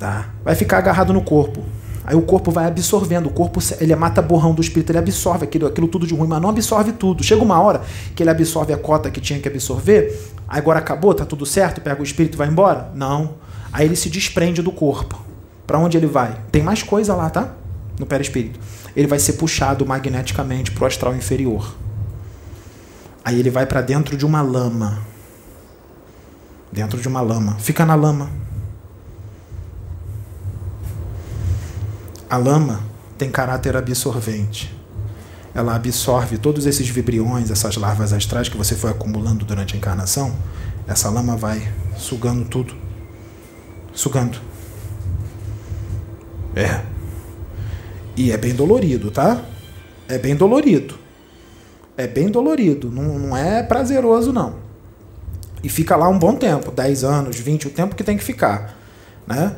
[0.00, 0.30] Tá?
[0.42, 1.62] Vai ficar agarrado no corpo.
[2.06, 5.44] Aí o corpo vai absorvendo, o corpo ele é mata borrão do espírito, ele absorve
[5.44, 7.22] aquilo, aquilo tudo de ruim, mas não absorve tudo.
[7.22, 7.82] Chega uma hora
[8.16, 12.00] que ele absorve a cota que tinha que absorver, agora acabou, tá tudo certo, pega
[12.00, 12.90] o espírito e vai embora?
[12.94, 13.34] Não.
[13.70, 15.20] Aí ele se desprende do corpo.
[15.66, 16.34] Para onde ele vai?
[16.50, 17.52] Tem mais coisa lá, tá?
[17.98, 18.58] No perispírito.
[18.96, 21.76] Ele vai ser puxado magneticamente pro astral inferior.
[23.22, 24.98] Aí ele vai para dentro de uma lama.
[26.72, 27.56] Dentro de uma lama.
[27.60, 28.30] Fica na lama
[32.30, 32.80] A lama
[33.18, 34.72] tem caráter absorvente.
[35.52, 40.32] ela absorve todos esses vibriões, essas larvas astrais que você foi acumulando durante a encarnação.
[40.86, 42.72] Essa lama vai sugando tudo.
[43.92, 44.38] Sugando.
[46.54, 46.82] É.
[48.16, 49.42] E é bem dolorido, tá?
[50.08, 50.94] É bem dolorido.
[51.96, 52.92] É bem dolorido.
[52.92, 54.54] Não, não é prazeroso, não.
[55.64, 58.78] E fica lá um bom tempo 10 anos, 20, o tempo que tem que ficar.
[59.26, 59.54] Né?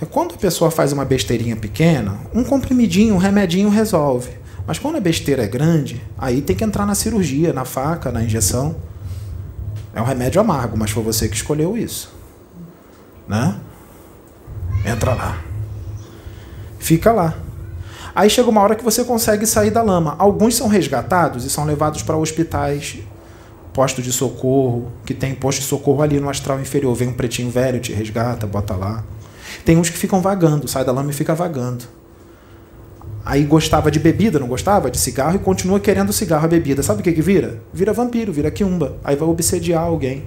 [0.00, 4.30] É quando a pessoa faz uma besteirinha pequena, um comprimidinho, um remedinho resolve.
[4.66, 8.22] Mas quando a besteira é grande, aí tem que entrar na cirurgia, na faca, na
[8.22, 8.76] injeção.
[9.94, 12.12] É um remédio amargo, mas foi você que escolheu isso.
[13.26, 13.58] Né?
[14.84, 15.42] Entra lá.
[16.78, 17.34] Fica lá.
[18.14, 20.14] Aí chega uma hora que você consegue sair da lama.
[20.18, 22.98] Alguns são resgatados e são levados para hospitais,
[23.72, 26.94] postos de socorro, que tem posto de socorro ali no astral inferior.
[26.94, 29.04] Vem um pretinho velho, te resgata, bota lá.
[29.64, 31.84] Tem uns que ficam vagando, sai da lama e fica vagando.
[33.24, 34.90] Aí gostava de bebida, não gostava?
[34.90, 36.82] De cigarro e continua querendo cigarro a bebida.
[36.82, 37.60] Sabe o que, que vira?
[37.74, 38.96] Vira vampiro, vira quiumba.
[39.04, 40.24] Aí vai obsediar alguém.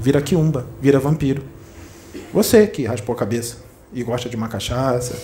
[0.00, 1.44] Vira quiumba, vira vampiro.
[2.32, 3.58] Você que raspou a cabeça
[3.92, 5.16] e gosta de uma cachaça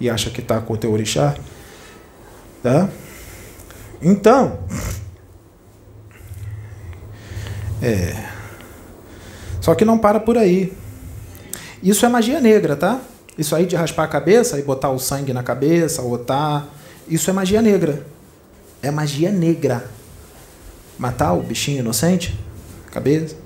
[0.00, 1.36] e acha que está com o teu orixá.
[2.62, 2.88] Tá?
[4.02, 4.58] Então.
[7.80, 8.24] É.
[9.60, 10.72] Só que não para por aí.
[11.82, 13.00] Isso é magia negra, tá?
[13.38, 16.66] Isso aí de raspar a cabeça e botar o sangue na cabeça, botar.
[17.08, 18.06] Isso é magia negra.
[18.82, 19.88] É magia negra.
[20.98, 22.38] Matar o bichinho inocente,
[22.90, 23.36] cabeça,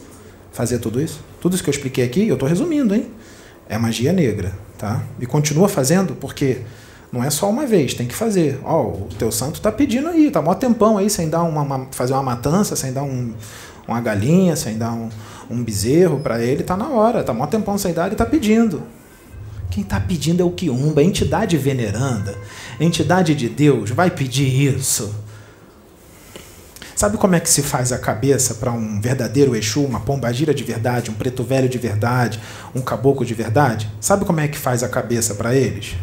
[0.52, 1.20] fazer tudo isso.
[1.40, 3.10] Tudo isso que eu expliquei aqui, eu estou resumindo, hein?
[3.68, 5.02] É magia negra, tá?
[5.18, 6.58] E continua fazendo, porque
[7.12, 8.60] não é só uma vez, tem que fazer.
[8.62, 11.62] Ó, oh, o teu santo está pedindo aí, tá mó tempão aí sem dar uma,
[11.62, 13.32] uma fazer uma matança, sem dar um,
[13.88, 15.08] uma galinha, sem dar um,
[15.50, 18.82] um bezerro para ele, tá na hora, tá mó tempão sem dar, ele tá pedindo.
[19.70, 22.36] Quem está pedindo é o Quiumba, entidade veneranda,
[22.78, 25.14] entidade de Deus, vai pedir isso.
[26.94, 30.62] Sabe como é que se faz a cabeça para um verdadeiro Exu, uma pombagira de
[30.62, 32.38] verdade, um preto velho de verdade,
[32.74, 33.90] um caboclo de verdade?
[34.00, 35.94] Sabe como é que faz a cabeça para eles?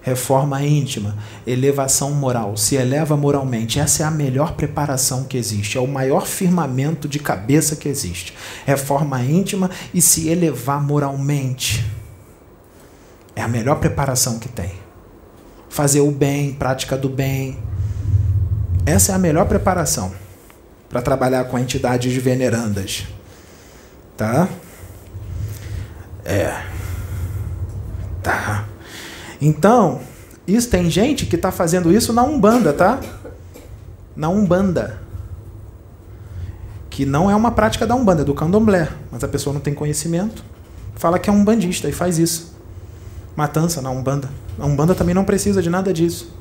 [0.00, 3.80] Reforma íntima, elevação moral, se eleva moralmente.
[3.80, 8.34] Essa é a melhor preparação que existe, é o maior firmamento de cabeça que existe.
[8.64, 11.84] Reforma íntima e se elevar moralmente.
[13.34, 14.72] É a melhor preparação que tem.
[15.68, 17.58] Fazer o bem, prática do bem.
[18.86, 20.12] Essa é a melhor preparação
[20.88, 23.06] para trabalhar com entidades venerandas.
[24.16, 24.48] Tá?
[26.24, 26.62] É.
[28.22, 28.67] Tá.
[29.40, 30.00] Então,
[30.46, 33.00] isso tem gente que está fazendo isso na Umbanda, tá?
[34.16, 35.00] Na Umbanda.
[36.90, 38.88] Que não é uma prática da Umbanda, é do candomblé.
[39.12, 40.42] Mas a pessoa não tem conhecimento.
[40.96, 42.58] Fala que é um bandista e faz isso
[43.38, 44.28] matança na Umbanda.
[44.58, 46.34] A Umbanda também não precisa de nada disso.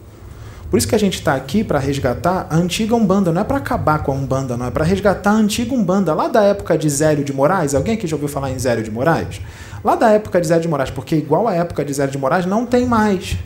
[0.68, 3.58] Por isso que a gente está aqui para resgatar a antiga Umbanda, não é para
[3.58, 6.90] acabar com a Umbanda, não é para resgatar a antiga Umbanda, lá da época de
[6.90, 7.76] Zélio de Moraes.
[7.76, 9.40] Alguém aqui já ouviu falar em Zélio de Moraes?
[9.88, 12.46] Lá da época de Zélio de Moraes, porque igual à época de Zélio de Moraes
[12.46, 13.38] não tem mais.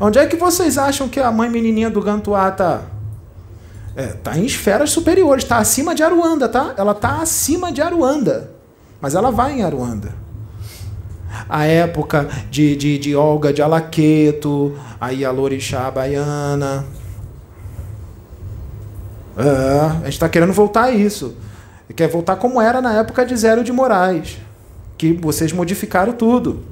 [0.00, 2.82] Onde é que vocês acham que a mãe menininha do Gantuá está?
[3.96, 6.74] É, tá em esferas superiores, está acima de Aruanda, tá?
[6.76, 8.52] Ela está acima de Aruanda,
[9.00, 10.20] mas ela vai em Aruanda
[11.48, 16.84] a época de, de, de Olga de Alaqueto, aí a Lorixá Baiana.
[19.36, 21.36] É, a gente está querendo voltar a isso.
[21.94, 24.38] Quer voltar como era na época de Zero de Moraes,
[24.96, 26.62] que vocês modificaram tudo.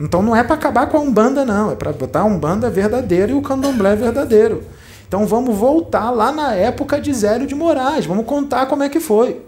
[0.00, 1.70] Então não é para acabar com a Umbanda, não.
[1.70, 4.64] É para botar a Umbanda verdadeira e o Candomblé verdadeiro.
[5.06, 8.06] Então vamos voltar lá na época de Zélio de Moraes.
[8.06, 9.42] Vamos contar como é que foi.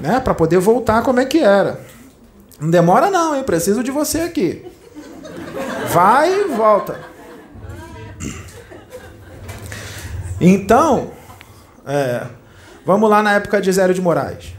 [0.00, 0.18] Né?
[0.18, 1.80] Para poder voltar como é que era.
[2.60, 3.44] Não demora não, hein?
[3.44, 4.66] Preciso de você aqui.
[5.92, 6.98] Vai e volta.
[10.40, 11.12] Então,
[11.86, 12.26] é,
[12.84, 14.54] vamos lá na época de Zélio de Moraes.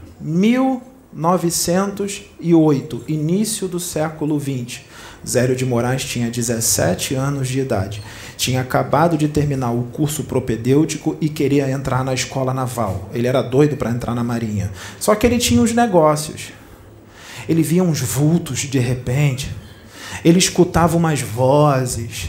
[1.14, 4.84] 1908, início do século 20.
[5.26, 8.02] Zélio de Moraes tinha 17 anos de idade.
[8.36, 13.08] Tinha acabado de terminar o curso propedêutico e queria entrar na escola naval.
[13.14, 14.70] Ele era doido para entrar na marinha.
[14.98, 16.52] Só que ele tinha os negócios.
[17.48, 19.50] Ele via uns vultos de repente.
[20.24, 22.28] Ele escutava umas vozes.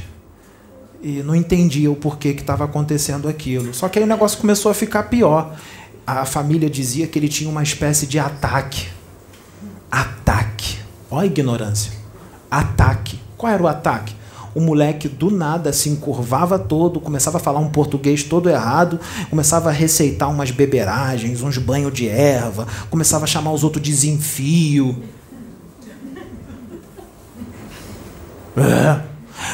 [1.01, 3.73] e não entendia o porquê que estava acontecendo aquilo.
[3.73, 5.55] Só que aí o negócio começou a ficar pior.
[6.05, 8.87] A família dizia que ele tinha uma espécie de ataque.
[9.89, 10.77] Ataque.
[11.09, 11.91] Olha a ignorância.
[12.49, 13.19] Ataque.
[13.37, 14.15] Qual era o ataque?
[14.53, 18.97] O moleque do nada se encurvava todo, começava a falar um português todo errado,
[19.29, 23.91] começava a receitar umas beberagens, uns banhos de erva, começava a chamar os outros de
[23.91, 25.03] desenfio.
[28.55, 29.01] É.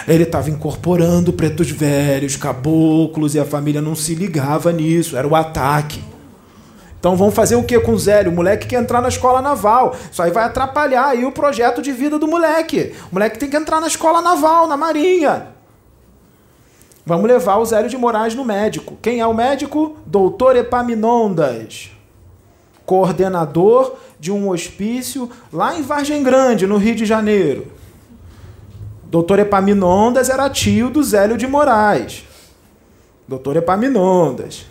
[0.08, 5.36] Ele estava incorporando pretos velhos, caboclos, e a família não se ligava nisso, era o
[5.36, 6.11] ataque.
[7.02, 8.32] Então vamos fazer o que com o Zélio?
[8.32, 9.96] O moleque quer entrar na escola naval.
[10.12, 12.94] Isso aí vai atrapalhar aí o projeto de vida do moleque.
[13.12, 15.48] O moleque tem que entrar na escola naval, na marinha.
[17.04, 19.00] Vamos levar o Zélio de Moraes no médico.
[19.02, 19.98] Quem é o médico?
[20.06, 21.90] Doutor Epaminondas.
[22.86, 27.66] Coordenador de um hospício lá em Vargem Grande, no Rio de Janeiro.
[29.06, 32.24] Doutor Epaminondas era tio do Zélio de Moraes.
[33.28, 34.68] Doutor Epaminondas.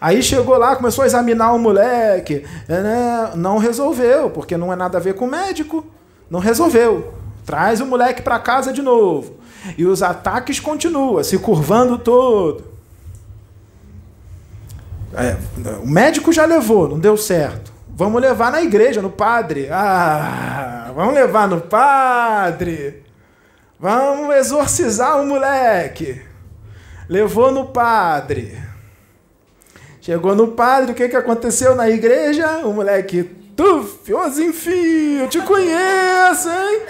[0.00, 2.44] Aí chegou lá, começou a examinar o moleque.
[2.68, 3.30] É, né?
[3.34, 5.84] Não resolveu, porque não é nada a ver com o médico.
[6.30, 7.14] Não resolveu.
[7.44, 9.38] Traz o moleque para casa de novo.
[9.76, 12.64] E os ataques continuam, se curvando todo.
[15.14, 15.36] É,
[15.82, 17.72] o médico já levou, não deu certo.
[17.88, 19.68] Vamos levar na igreja, no padre.
[19.72, 23.02] Ah, vamos levar no padre.
[23.80, 26.22] Vamos exorcizar o moleque.
[27.08, 28.56] Levou no padre.
[30.08, 32.60] Chegou no padre, o que, que aconteceu na igreja?
[32.64, 36.80] O moleque, tuf, enfim, eu te conheço, hein?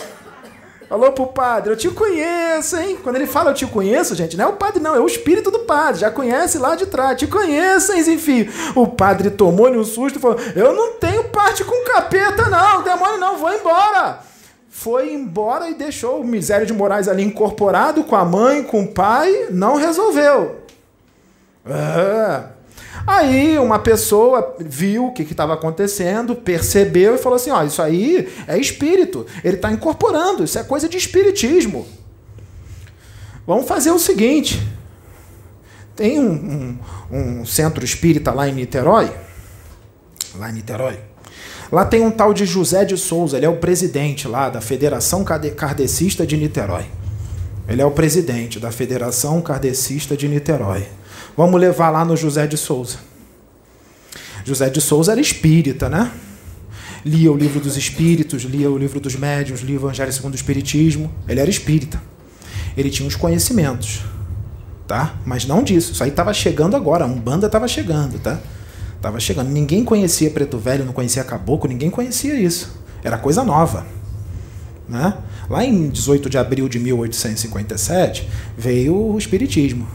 [0.89, 2.97] Falou pro padre, eu te conheço, hein?
[3.03, 5.51] Quando ele fala eu te conheço, gente, não é o padre, não, é o espírito
[5.51, 8.49] do padre, já conhece lá de trás, te conheço, hein.
[8.77, 13.19] O padre tomou-lhe um susto e falou: Eu não tenho parte com capeta, não, demônio
[13.19, 14.21] não, vou embora
[14.71, 18.95] foi embora e deixou o misério de Moraes ali incorporado com a mãe, com o
[18.95, 20.61] pai, não resolveu.
[21.67, 22.58] É.
[23.07, 28.29] Aí uma pessoa viu o que estava acontecendo, percebeu e falou assim: ó, isso aí
[28.47, 31.87] é espírito, ele está incorporando, isso é coisa de espiritismo.
[33.47, 34.63] Vamos fazer o seguinte:
[35.97, 36.79] tem um,
[37.11, 39.11] um, um centro espírita lá em Niterói,
[40.37, 41.01] lá em Niterói,
[41.71, 45.23] Lá tem um tal de José de Souza, ele é o presidente lá da Federação
[45.23, 46.87] Kardecista de Niterói.
[47.69, 50.87] Ele é o presidente da Federação Kardecista de Niterói.
[51.39, 52.97] Vamos levar lá no José de Souza.
[54.45, 56.11] José de Souza era espírita, né?
[57.05, 60.35] Lia o livro dos espíritos, lia o livro dos médiuns, lia o Evangelho segundo o
[60.35, 61.13] Espiritismo.
[61.29, 62.03] Ele era espírita.
[62.77, 64.01] Ele tinha os conhecimentos,
[64.89, 65.15] tá?
[65.25, 65.93] Mas não disso.
[65.93, 67.05] Isso aí estava chegando agora.
[67.05, 68.41] A Umbanda estava chegando, tá?
[69.01, 69.49] Tava chegando.
[69.49, 72.81] Ninguém conhecia Preto Velho, não conhecia Caboclo, ninguém conhecia isso.
[73.05, 73.87] Era coisa nova.
[74.89, 75.17] Né?
[75.49, 79.87] Lá em 18 de abril de 1857 veio o Espiritismo.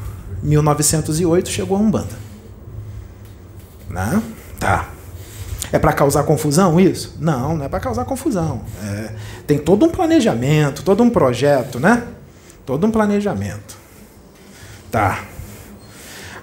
[0.43, 2.15] 1908 chegou a Umbanda.
[3.89, 4.21] Né?
[4.59, 4.89] Tá.
[5.71, 7.17] É para causar confusão isso?
[7.19, 8.61] Não, não é para causar confusão.
[8.83, 9.11] É,
[9.47, 12.03] tem todo um planejamento, todo um projeto, né?
[12.65, 13.75] Todo um planejamento.
[14.91, 15.23] Tá.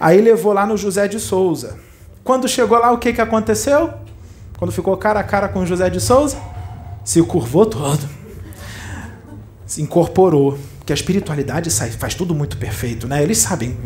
[0.01, 1.79] Aí levou lá no José de Souza.
[2.25, 3.93] Quando chegou lá, o que, que aconteceu?
[4.59, 6.37] Quando ficou cara a cara com José de Souza,
[7.05, 8.09] se curvou todo.
[9.67, 10.59] Se incorporou.
[10.81, 13.23] Porque a espiritualidade faz tudo muito perfeito, né?
[13.23, 13.77] Eles sabem.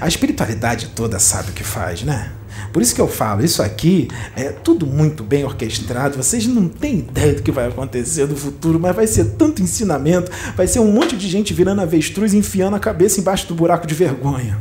[0.00, 2.30] A, espiritualidade toda sabe o que faz, né?
[2.70, 6.16] Por isso que eu falo, isso aqui é tudo muito bem orquestrado.
[6.16, 10.30] Vocês não têm ideia do que vai acontecer no futuro, mas vai ser tanto ensinamento,
[10.54, 13.94] vai ser um monte de gente virando avestruz, enfiando a cabeça embaixo do buraco de
[13.94, 14.58] vergonha.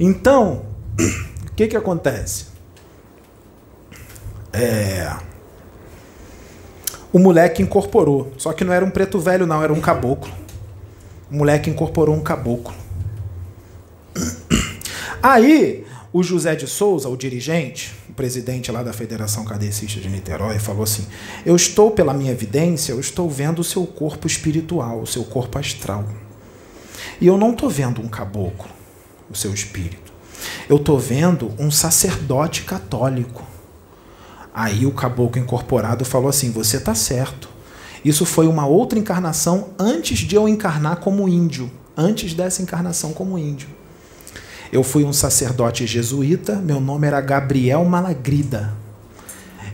[0.00, 0.64] Então,
[1.46, 2.46] o que, que acontece?
[4.52, 5.14] É...
[7.12, 8.32] O moleque incorporou.
[8.38, 10.32] Só que não era um preto velho, não, era um caboclo.
[11.30, 12.74] O moleque incorporou um caboclo.
[15.22, 20.58] Aí, o José de Souza, o dirigente, o presidente lá da Federação Cadecista de Niterói,
[20.58, 21.06] falou assim:
[21.44, 25.58] Eu estou, pela minha evidência, eu estou vendo o seu corpo espiritual, o seu corpo
[25.58, 26.04] astral.
[27.20, 28.68] E eu não estou vendo um caboclo,
[29.30, 30.12] o seu espírito
[30.68, 33.46] eu estou vendo um sacerdote católico.
[34.54, 37.48] Aí o caboclo incorporado falou assim: Você está certo.
[38.04, 41.70] Isso foi uma outra encarnação antes de eu encarnar como índio.
[41.96, 43.68] Antes dessa encarnação como índio.
[44.72, 48.72] Eu fui um sacerdote jesuíta, meu nome era Gabriel Malagrida.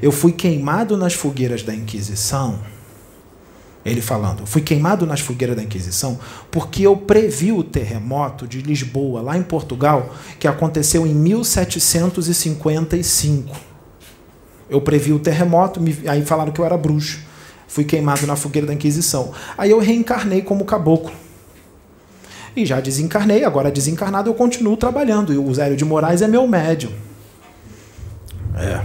[0.02, 2.58] Eu fui queimado nas fogueiras da Inquisição
[3.88, 6.18] ele falando, fui queimado nas fogueiras da Inquisição
[6.50, 13.67] porque eu previ o terremoto de Lisboa, lá em Portugal, que aconteceu em 1755.
[14.68, 17.20] Eu previ o terremoto, aí falaram que eu era bruxo.
[17.66, 19.32] Fui queimado na fogueira da Inquisição.
[19.56, 21.12] Aí eu reencarnei como caboclo.
[22.56, 25.32] E já desencarnei, agora desencarnado eu continuo trabalhando.
[25.32, 26.90] E o Zélio de Moraes é meu médium.
[28.58, 28.84] É.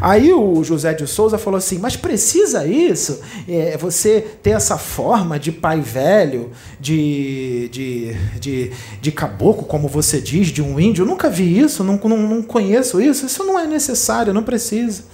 [0.00, 3.20] Aí o José de Souza falou assim: Mas precisa isso?
[3.46, 6.50] É, você ter essa forma de pai velho,
[6.80, 11.02] de, de, de, de caboclo, como você diz, de um índio?
[11.02, 13.26] Eu nunca vi isso, não, não, não conheço isso.
[13.26, 15.04] Isso não é necessário, não precisa.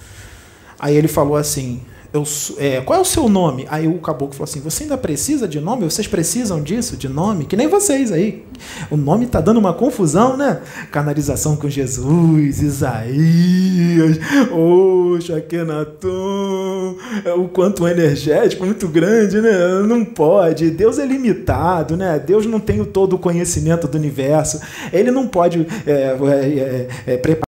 [0.79, 1.81] Aí ele falou assim:
[2.13, 2.23] eu,
[2.57, 3.67] é, qual é o seu nome?
[3.69, 5.83] Aí o caboclo falou assim: Você ainda precisa de nome?
[5.83, 7.45] Vocês precisam disso, de nome?
[7.45, 8.45] Que nem vocês aí.
[8.89, 10.61] O nome está dando uma confusão, né?
[10.91, 14.17] Canalização com Jesus, Isaías,
[14.51, 16.95] Oxa, Kenaton.
[17.25, 19.81] É o quanto energético, muito grande, né?
[19.87, 20.69] Não pode.
[20.71, 22.19] Deus é limitado, né?
[22.19, 24.59] Deus não tem todo o conhecimento do universo.
[24.93, 27.46] Ele não pode é, é, é, é preparar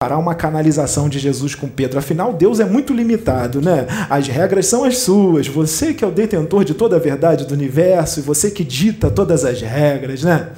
[0.00, 1.98] parar uma canalização de Jesus com Pedro.
[1.98, 3.84] Afinal, Deus é muito limitado, né?
[4.08, 5.48] As regras são as suas.
[5.48, 9.10] Você que é o detentor de toda a verdade do universo e você que dita
[9.10, 10.52] todas as regras, né?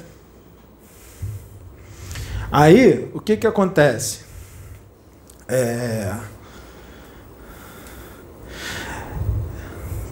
[2.51, 4.19] Aí, o que que acontece?
[5.47, 6.13] É...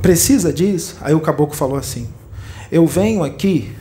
[0.02, 0.98] Precisa disso?
[1.02, 2.10] Aí o caboclo falou assim:
[2.72, 3.76] Eu venho aqui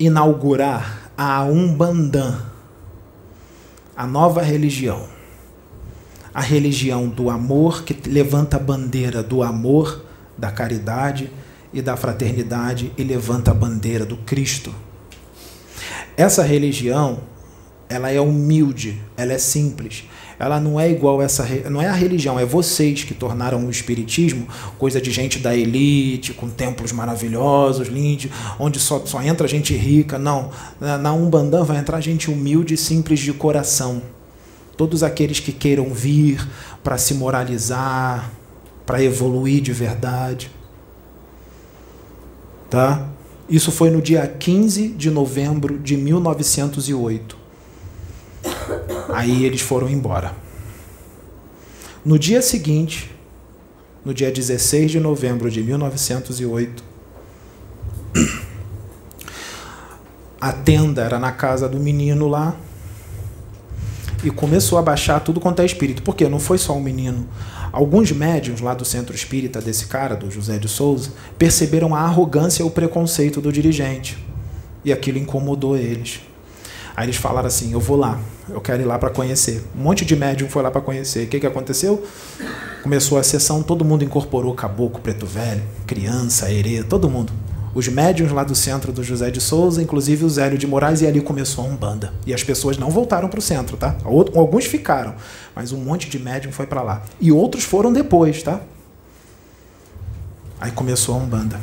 [0.00, 2.49] inaugurar a Umbandã
[4.00, 5.06] a nova religião.
[6.32, 10.06] A religião do amor, que levanta a bandeira do amor,
[10.38, 11.30] da caridade
[11.70, 14.74] e da fraternidade e levanta a bandeira do Cristo.
[16.16, 17.20] Essa religião,
[17.90, 20.04] ela é humilde, ela é simples.
[20.40, 24.48] Ela não é igual essa, não é a religião, é vocês que tornaram o espiritismo
[24.78, 30.18] coisa de gente da elite, com templos maravilhosos, lindos, onde só, só entra gente rica.
[30.18, 34.00] Não, na Umbandã vai entrar gente humilde e simples de coração.
[34.78, 36.48] Todos aqueles que queiram vir
[36.82, 38.32] para se moralizar,
[38.86, 40.50] para evoluir de verdade.
[42.70, 43.08] Tá?
[43.46, 47.39] Isso foi no dia 15 de novembro de 1908.
[49.12, 50.32] Aí eles foram embora.
[52.04, 53.10] No dia seguinte,
[54.04, 56.82] no dia 16 de novembro de 1908,
[60.40, 62.56] a tenda era na casa do menino lá
[64.24, 66.02] e começou a baixar tudo quanto é espírito.
[66.02, 67.28] Porque não foi só um menino.
[67.72, 72.62] Alguns médiums lá do centro espírita desse cara, do José de Souza, perceberam a arrogância
[72.62, 74.18] e o preconceito do dirigente.
[74.84, 76.20] E aquilo incomodou eles.
[76.96, 78.18] Aí eles falaram assim: Eu vou lá,
[78.48, 79.64] eu quero ir lá para conhecer.
[79.76, 81.26] Um monte de médium foi lá para conhecer.
[81.26, 82.04] O que, que aconteceu?
[82.82, 87.32] Começou a sessão, todo mundo incorporou caboclo, preto velho, criança, herê, todo mundo.
[87.72, 91.06] Os médiums lá do centro do José de Souza, inclusive o Zélio de Moraes, e
[91.06, 92.12] ali começou a Umbanda.
[92.26, 93.96] E as pessoas não voltaram para o centro, tá?
[94.04, 95.14] Alguns ficaram,
[95.54, 97.02] mas um monte de médium foi para lá.
[97.20, 98.60] E outros foram depois, tá?
[100.60, 101.60] Aí começou a Umbanda.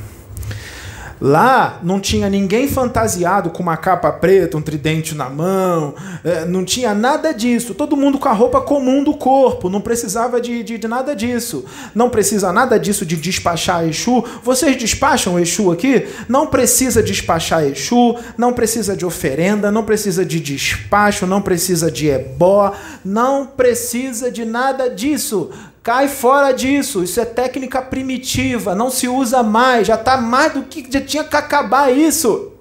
[1.20, 6.64] Lá não tinha ninguém fantasiado com uma capa preta, um tridente na mão, é, não
[6.64, 7.74] tinha nada disso.
[7.74, 11.66] Todo mundo com a roupa comum do corpo, não precisava de, de, de nada disso.
[11.96, 14.24] Não precisa nada disso de despachar Exu.
[14.44, 16.08] Vocês despacham Exu aqui?
[16.30, 22.10] Não precisa despachar Exu, não precisa de oferenda, não precisa de despacho, não precisa de
[22.10, 25.50] ebó, não precisa de nada disso.
[25.88, 30.64] Cai fora disso, isso é técnica primitiva, não se usa mais, já está mais do
[30.64, 32.52] que já tinha que acabar isso.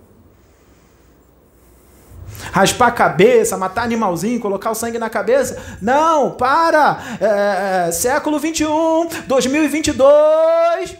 [2.52, 5.60] Raspar a cabeça, matar animalzinho, colocar o sangue na cabeça.
[5.82, 7.02] Não, para!
[7.20, 10.96] É, é século 21, 2022.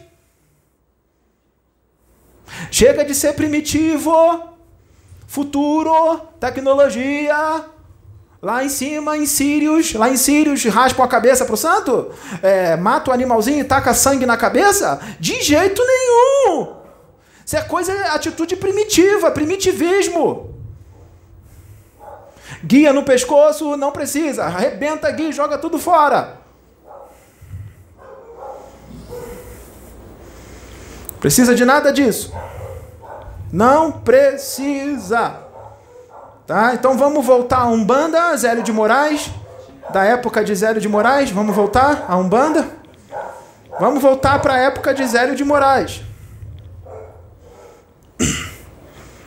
[2.73, 4.51] Chega de ser primitivo.
[5.29, 7.67] Futuro, tecnologia,
[8.43, 12.13] Lá em cima, em Sírios, lá em Sírios, raspam a cabeça pro santo?
[12.43, 15.01] É, mata o animalzinho e taca sangue na cabeça?
[15.19, 16.77] De jeito nenhum!
[17.45, 20.55] Isso é coisa, atitude primitiva, primitivismo.
[22.63, 24.45] Guia no pescoço, não precisa.
[24.45, 26.39] Arrebenta guia, joga tudo fora.
[31.21, 32.33] Precisa de nada disso.
[33.53, 35.46] Não precisa.
[36.47, 36.75] Tá?
[36.75, 39.31] Então vamos voltar a Umbanda, Zélio de Moraes,
[39.91, 42.69] da época de Zélio de Moraes, vamos voltar a Umbanda?
[43.81, 46.03] Vamos voltar para a época de Zélio de Moraes.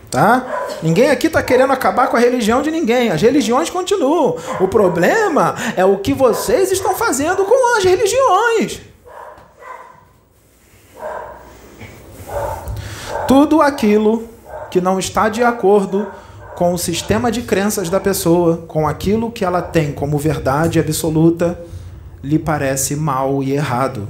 [0.10, 0.44] Tá?
[0.82, 3.12] Ninguém aqui está querendo acabar com a religião de ninguém.
[3.12, 4.36] As religiões continuam.
[4.60, 8.82] O problema é o que vocês estão fazendo com as religiões.
[13.28, 14.28] Tudo aquilo
[14.72, 16.29] que não está de acordo com
[16.74, 21.60] o sistema de crenças da pessoa, com aquilo que ela tem como verdade absoluta,
[22.24, 24.08] lhe parece mal e errado.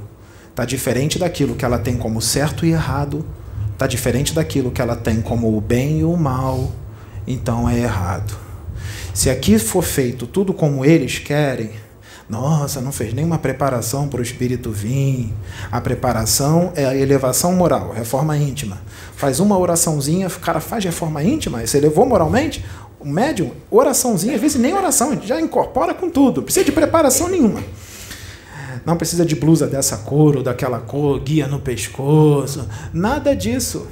[0.49, 3.23] Está diferente daquilo que ela tem como certo e errado,
[3.71, 6.71] está diferente daquilo que ela tem como o bem e o mal,
[7.27, 8.35] então é errado.
[9.13, 11.69] Se aqui for feito tudo como eles querem,
[12.29, 15.33] nossa, não fez nenhuma preparação para o espírito vir.
[15.71, 18.77] A preparação é a elevação moral, reforma íntima.
[19.15, 22.63] Faz uma oraçãozinha, o cara faz reforma íntima, você elevou moralmente,
[22.99, 27.63] o médium, oraçãozinha, às vezes nem oração, já incorpora com tudo, precisa de preparação nenhuma.
[28.85, 33.87] Não precisa de blusa dessa cor ou daquela cor, guia no pescoço, nada disso.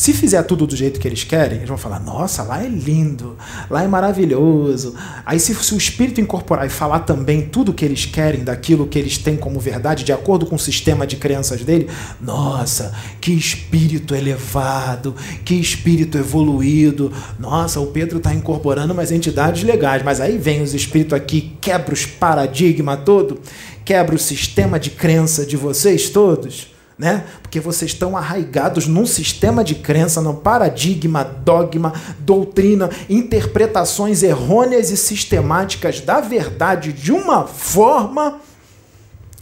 [0.00, 3.36] Se fizer tudo do jeito que eles querem, eles vão falar: nossa, lá é lindo,
[3.68, 4.94] lá é maravilhoso.
[5.26, 8.98] Aí, se, se o espírito incorporar e falar também tudo que eles querem, daquilo que
[8.98, 11.86] eles têm como verdade, de acordo com o sistema de crenças dele,
[12.18, 15.14] nossa, que espírito elevado,
[15.44, 17.12] que espírito evoluído.
[17.38, 21.92] Nossa, o Pedro está incorporando umas entidades legais, mas aí vem os espíritos aqui, quebra
[21.92, 23.38] os paradigmas todo,
[23.84, 27.24] quebra o sistema de crença de vocês todos né?
[27.40, 34.98] Porque vocês estão arraigados num sistema de crença, num paradigma, dogma, doutrina, interpretações errôneas e
[34.98, 38.42] sistemáticas da verdade de uma forma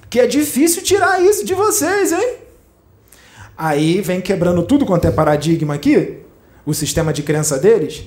[0.08, 2.36] que é difícil tirar isso de vocês, hein?
[3.56, 6.18] Aí vem quebrando tudo quanto é paradigma aqui,
[6.64, 8.04] o sistema de crença deles.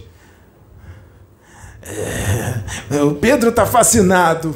[2.90, 4.56] É, o Pedro está fascinado,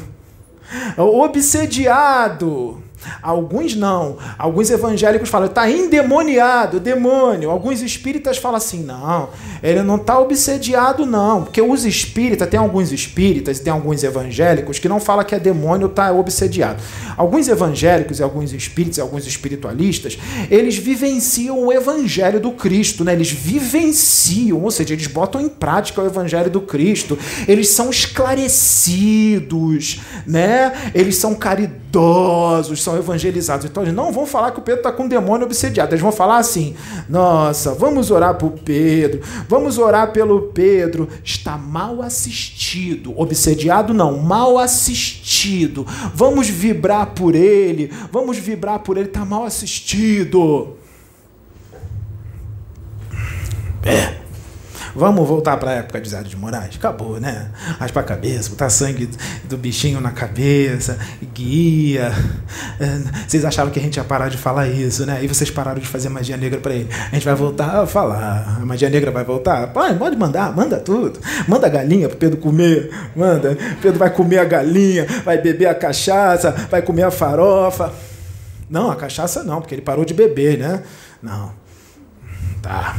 [0.96, 2.85] obsediado
[3.22, 4.18] Alguns não.
[4.38, 7.50] Alguns evangélicos falam, está endemoniado, demônio.
[7.50, 9.30] Alguns espíritas falam assim, não,
[9.62, 11.44] ele não está obsediado, não.
[11.44, 15.88] Porque os espíritas, tem alguns espíritas tem alguns evangélicos que não falam que é demônio,
[15.88, 16.82] está obsediado.
[17.18, 20.18] Alguns evangélicos e alguns espíritos e alguns espiritualistas,
[20.50, 23.14] eles vivenciam o evangelho do Cristo, né?
[23.14, 27.18] Eles vivenciam, ou seja, eles botam em prática o evangelho do Cristo.
[27.48, 30.92] Eles são esclarecidos, né?
[30.94, 33.66] Eles são caridosos, são evangelizados.
[33.66, 35.92] Então eles não vão falar que o Pedro está com um demônio obsediado.
[35.92, 36.76] Eles vão falar assim:
[37.10, 41.08] nossa, vamos orar por Pedro, vamos orar pelo Pedro.
[41.24, 43.14] Está mal assistido.
[43.20, 45.86] Obsediado não, mal assistido.
[46.14, 49.08] Vamos vibrar por ele, vamos vibrar por ele.
[49.08, 50.76] Está mal assistido.
[53.84, 54.15] É.
[54.96, 56.78] Vamos voltar para a época de Zé de Moraes?
[56.78, 57.50] Acabou, né?
[57.78, 59.10] Raspa a cabeça, botar sangue
[59.44, 60.98] do bichinho na cabeça,
[61.34, 62.14] guia.
[62.80, 65.20] É, vocês achavam que a gente ia parar de falar isso, né?
[65.22, 66.90] E vocês pararam de fazer magia negra para ele.
[67.12, 68.58] A gente vai voltar a falar.
[68.62, 69.68] A magia negra vai voltar?
[69.74, 71.20] Pode, pode mandar, manda tudo.
[71.48, 72.90] Manda a galinha pro Pedro comer.
[73.14, 73.58] Manda.
[73.82, 77.94] Pedro vai comer a galinha, vai beber a cachaça, vai comer a farofa.
[78.70, 80.84] Não, a cachaça não, porque ele parou de beber, né?
[81.22, 81.52] Não.
[82.62, 82.96] Tá.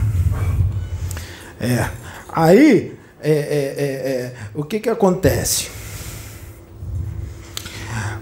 [1.61, 1.89] É.
[2.33, 5.69] Aí, é, é, é, é, o que, que acontece?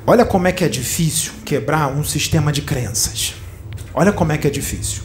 [0.07, 3.35] Olha como é que é difícil quebrar um sistema de crenças.
[3.93, 5.03] Olha como é que é difícil.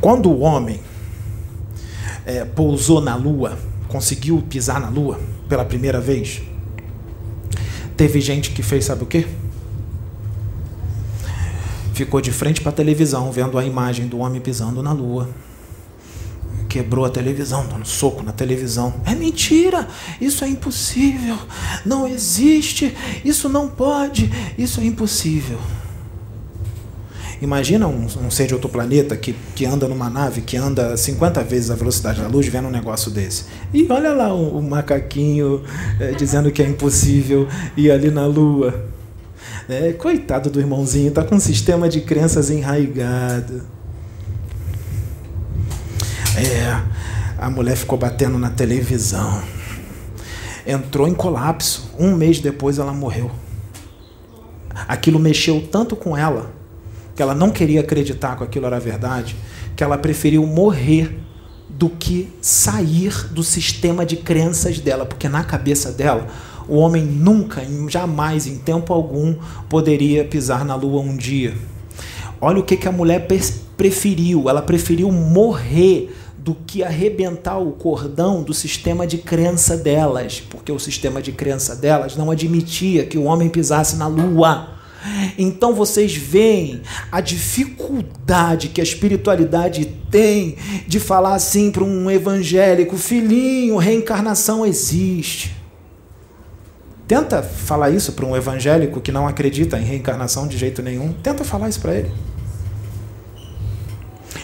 [0.00, 0.80] Quando o homem
[2.24, 3.58] é, pousou na Lua,
[3.88, 5.18] conseguiu pisar na Lua
[5.48, 6.42] pela primeira vez,
[7.96, 9.26] teve gente que fez, sabe o quê?
[11.98, 15.28] Ficou de frente para a televisão, vendo a imagem do homem pisando na lua.
[16.68, 18.94] Quebrou a televisão, dando soco na televisão.
[19.04, 19.88] É mentira!
[20.20, 21.36] Isso é impossível!
[21.84, 22.94] Não existe!
[23.24, 24.30] Isso não pode!
[24.56, 25.58] Isso é impossível!
[27.42, 31.42] Imagina um, um, ser de outro planeta que, que anda numa nave que anda 50
[31.44, 33.44] vezes a velocidade da luz vendo um negócio desse.
[33.72, 35.62] E olha lá o, o macaquinho
[35.98, 38.97] é, dizendo que é impossível ir ali na Lua.
[39.68, 43.64] É, coitado do irmãozinho, tá com um sistema de crenças enraigado.
[46.34, 46.82] É,
[47.36, 49.42] a mulher ficou batendo na televisão.
[50.66, 51.90] Entrou em colapso.
[51.98, 53.30] Um mês depois ela morreu.
[54.88, 56.50] Aquilo mexeu tanto com ela
[57.14, 59.36] que ela não queria acreditar que aquilo era verdade,
[59.76, 61.18] que ela preferiu morrer
[61.68, 66.26] do que sair do sistema de crenças dela, porque na cabeça dela
[66.68, 69.34] o homem nunca, jamais, em tempo algum,
[69.68, 71.54] poderia pisar na lua um dia.
[72.40, 73.26] Olha o que, que a mulher
[73.76, 74.48] preferiu.
[74.48, 80.78] Ela preferiu morrer do que arrebentar o cordão do sistema de crença delas, porque o
[80.78, 84.78] sistema de crença delas não admitia que o homem pisasse na lua.
[85.36, 92.96] Então vocês veem a dificuldade que a espiritualidade tem de falar assim para um evangélico:
[92.96, 95.57] filhinho, reencarnação existe.
[97.08, 101.14] Tenta falar isso para um evangélico que não acredita em reencarnação de jeito nenhum.
[101.14, 102.12] Tenta falar isso para ele.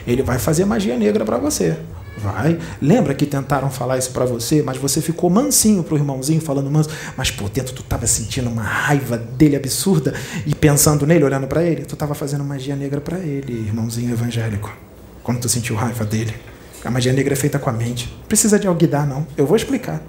[0.06, 1.76] Ele vai fazer magia negra para você.
[2.16, 2.58] Vai.
[2.80, 6.88] Lembra que tentaram falar isso para você, mas você ficou mansinho pro irmãozinho, falando manso,
[7.18, 10.14] mas por dentro tu tava sentindo uma raiva dele absurda
[10.46, 14.72] e pensando nele, olhando para ele, tu tava fazendo magia negra para ele, irmãozinho evangélico.
[15.22, 16.34] Quando tu sentiu raiva dele.
[16.82, 18.14] A magia negra é feita com a mente.
[18.26, 19.26] Precisa de alguidar, não.
[19.36, 20.00] Eu vou explicar.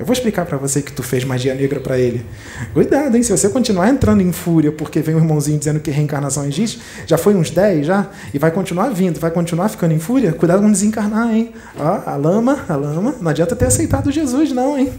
[0.00, 2.24] Eu vou explicar para você que tu fez magia negra para ele.
[2.72, 3.22] Cuidado, hein?
[3.22, 7.18] Se você continuar entrando em fúria porque vem um irmãozinho dizendo que reencarnação existe, já
[7.18, 10.72] foi uns 10 já, e vai continuar vindo, vai continuar ficando em fúria, cuidado com
[10.72, 11.52] desencarnar, hein?
[11.78, 14.90] Ó, a lama, a lama, não adianta ter aceitado Jesus, não, hein?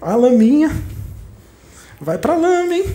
[0.00, 0.74] Ó, a laminha.
[2.00, 2.86] Vai pra lama, hein?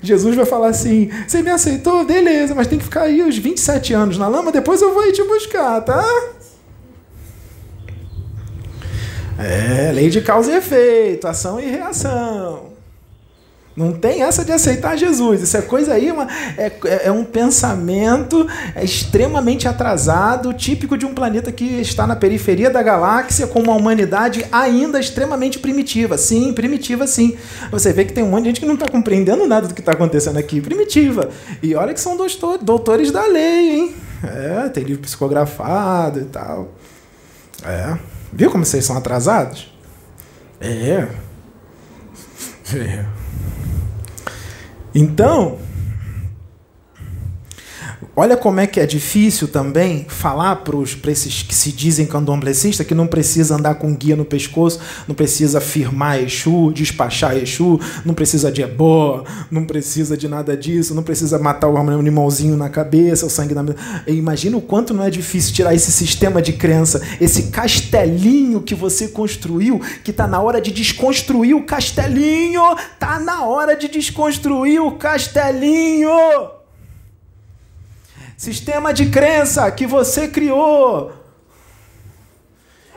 [0.00, 2.02] Jesus vai falar assim: Você me aceitou?
[2.06, 5.12] Beleza, mas tem que ficar aí os 27 anos na lama, depois eu vou ir
[5.12, 6.02] te buscar, tá?
[9.38, 12.74] É, lei de causa e efeito, ação e reação.
[13.76, 15.42] Não tem essa de aceitar Jesus.
[15.42, 16.72] Isso é coisa aí, uma, é,
[17.06, 18.46] é um pensamento
[18.80, 24.46] extremamente atrasado, típico de um planeta que está na periferia da galáxia, com uma humanidade
[24.52, 26.16] ainda extremamente primitiva.
[26.16, 27.36] Sim, primitiva sim.
[27.72, 29.80] Você vê que tem um monte de gente que não está compreendendo nada do que
[29.80, 30.60] está acontecendo aqui.
[30.60, 31.30] Primitiva.
[31.60, 32.16] E olha que são
[32.62, 33.96] doutores da lei, hein?
[34.22, 36.68] É, tem livro psicografado e tal.
[37.66, 38.13] É.
[38.36, 39.72] Viu como vocês são atrasados?
[40.60, 41.06] É.
[42.74, 43.04] é.
[44.92, 45.58] Então,
[48.16, 52.94] Olha como é que é difícil também falar para esses que se dizem candomblecistas que
[52.94, 54.78] não precisa andar com guia no pescoço,
[55.08, 60.94] não precisa firmar Exu, despachar Exu, não precisa de ebó, não precisa de nada disso,
[60.94, 63.64] não precisa matar o animalzinho na cabeça, o sangue na.
[64.06, 69.08] Imagina o quanto não é difícil tirar esse sistema de crença, esse castelinho que você
[69.08, 72.62] construiu, que está na hora de desconstruir o castelinho,
[73.00, 76.63] tá na hora de desconstruir o castelinho.
[78.36, 81.12] Sistema de crença que você criou.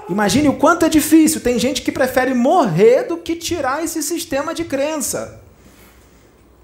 [0.10, 1.42] Imagine o quanto é difícil.
[1.42, 5.42] Tem gente que prefere morrer do que tirar esse sistema de crença.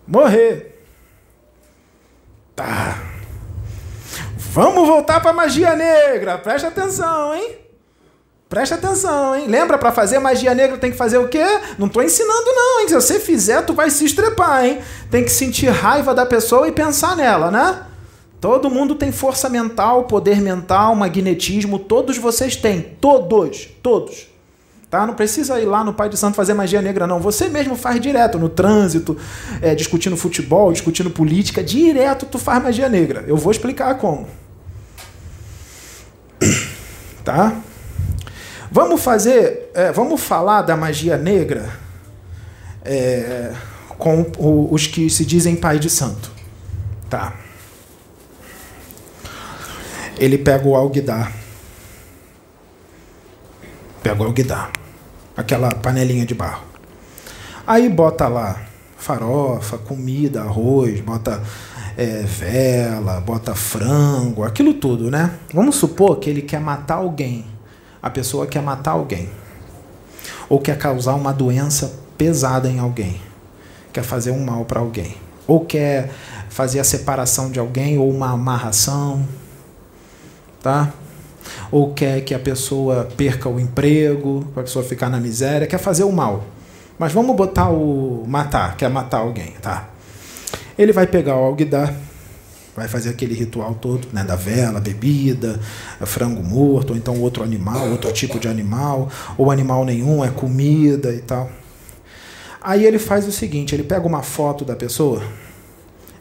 [0.08, 0.86] Morrer.
[2.56, 3.02] Tá.
[4.38, 6.38] Vamos voltar para magia negra.
[6.38, 7.58] Presta atenção, hein?
[8.48, 9.48] Presta atenção, hein?
[9.48, 11.44] Lembra, para fazer magia negra tem que fazer o quê?
[11.80, 12.88] Não estou ensinando, não, hein?
[12.88, 14.80] Se você fizer, tu vai se estrepar, hein?
[15.10, 17.84] Tem que sentir raiva da pessoa e pensar nela, né?
[18.44, 24.28] Todo mundo tem força mental, poder mental, magnetismo, todos vocês têm, todos, todos.
[24.90, 25.08] Tá?
[25.08, 27.22] Não precisa ir lá no Pai de Santo fazer magia negra, não.
[27.22, 29.18] Você mesmo faz direto, no trânsito,
[29.62, 33.24] é, discutindo futebol, discutindo política, direto tu faz magia negra.
[33.26, 34.28] Eu vou explicar como.
[37.24, 37.56] Tá?
[38.70, 41.70] Vamos fazer, é, vamos falar da magia negra
[42.84, 43.54] é,
[43.98, 44.30] com
[44.70, 46.30] os que se dizem Pai de Santo.
[47.10, 47.43] Tá
[50.24, 51.32] ele pega o alguidar.
[54.02, 54.72] Pega o alguidar.
[55.36, 56.64] Aquela panelinha de barro.
[57.68, 58.62] Aí bota lá
[58.96, 61.44] farofa, comida, arroz, bota
[61.98, 65.40] é, vela, bota frango, aquilo tudo, né?
[65.54, 67.46] Vamos supor que ele quer matar alguém.
[68.02, 69.30] A pessoa quer matar alguém.
[70.48, 73.20] Ou quer causar uma doença pesada em alguém.
[73.92, 75.18] Quer fazer um mal para alguém.
[75.46, 76.12] Ou quer
[76.48, 79.28] fazer a separação de alguém ou uma amarração
[80.64, 80.94] tá?
[81.70, 85.78] Ou quer que a pessoa perca o emprego, para a pessoa ficar na miséria, quer
[85.78, 86.46] fazer o mal.
[86.98, 89.90] Mas vamos botar o matar, quer matar alguém, tá?
[90.78, 91.94] Ele vai pegar o alguidar,
[92.76, 95.60] vai fazer aquele ritual todo, né, da vela, bebida,
[96.02, 101.14] frango morto, ou então outro animal, outro tipo de animal, ou animal nenhum, é comida
[101.14, 101.52] e tal.
[102.62, 105.22] Aí ele faz o seguinte, ele pega uma foto da pessoa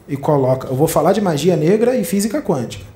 [0.07, 2.92] e coloca, eu vou falar de magia negra e física quântica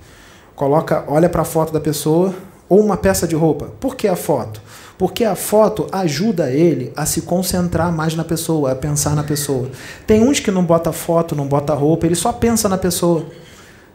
[0.57, 2.33] coloca, olha para a foto da pessoa
[2.67, 3.71] ou uma peça de roupa.
[3.79, 4.59] Por que a foto?
[4.97, 9.69] Porque a foto ajuda ele a se concentrar mais na pessoa, a pensar na pessoa.
[10.07, 13.27] Tem uns que não bota foto, não bota roupa, ele só pensa na pessoa.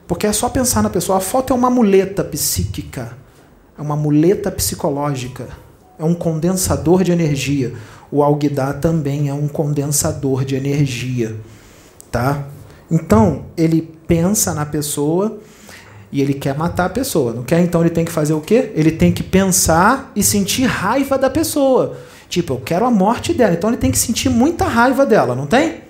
[0.06, 1.18] Porque é só pensar na pessoa.
[1.18, 3.18] A foto é uma muleta psíquica,
[3.76, 5.48] é uma muleta psicológica,
[5.98, 7.74] é um condensador de energia.
[8.08, 11.34] O alguidar também é um condensador de energia,
[12.08, 12.44] tá?
[12.88, 15.40] Então, ele pensa na pessoa
[16.12, 17.32] e ele quer matar a pessoa.
[17.32, 17.60] Não quer?
[17.60, 18.70] Então ele tem que fazer o quê?
[18.74, 21.96] Ele tem que pensar e sentir raiva da pessoa.
[22.28, 23.54] Tipo, eu quero a morte dela.
[23.54, 25.80] Então ele tem que sentir muita raiva dela, não tem?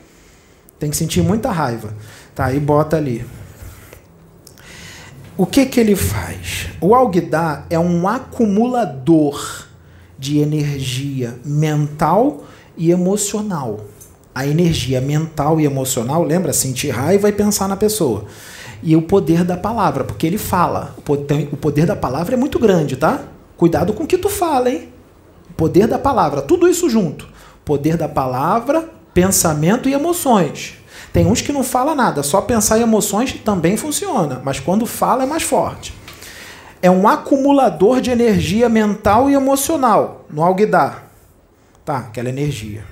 [0.79, 1.93] Tem que sentir muita raiva.
[2.35, 3.27] Tá, e bota ali.
[5.37, 6.69] O que que ele faz?
[6.81, 9.67] O Alguidar é um acumulador
[10.19, 12.45] de energia mental
[12.77, 13.81] e emocional.
[14.35, 16.53] A energia mental e emocional, lembra?
[16.53, 18.27] Sentir raiva e pensar na pessoa.
[18.83, 20.95] E o poder da palavra, porque ele fala.
[20.99, 23.21] O poder da palavra é muito grande, tá?
[23.57, 24.89] Cuidado com o que tu fala, hein?
[25.51, 27.29] O poder da palavra, tudo isso junto.
[27.65, 30.75] Poder da palavra, pensamento e emoções.
[31.13, 35.25] Tem uns que não fala nada, só pensar em emoções também funciona, mas quando fala
[35.25, 35.95] é mais forte.
[36.81, 41.07] É um acumulador de energia mental e emocional no Alguidar.
[41.85, 42.92] Tá, aquela energia.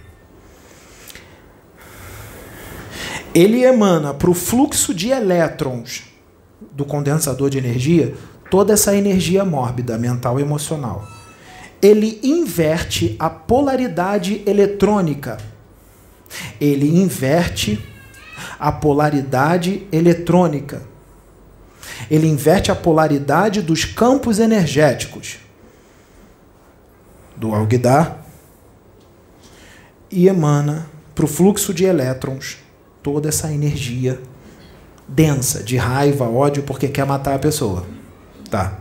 [3.34, 6.02] Ele emana para o fluxo de elétrons
[6.72, 8.14] do condensador de energia
[8.50, 11.06] toda essa energia mórbida, mental e emocional.
[11.80, 15.38] Ele inverte a polaridade eletrônica.
[16.60, 17.82] Ele inverte
[18.58, 20.82] a polaridade eletrônica.
[22.10, 25.38] Ele inverte a polaridade dos campos energéticos
[27.36, 28.26] do alguidar
[30.10, 32.58] e emana para o fluxo de elétrons
[33.02, 34.20] toda essa energia
[35.06, 37.84] densa de raiva, ódio, porque quer matar a pessoa.
[38.48, 38.78] Tá.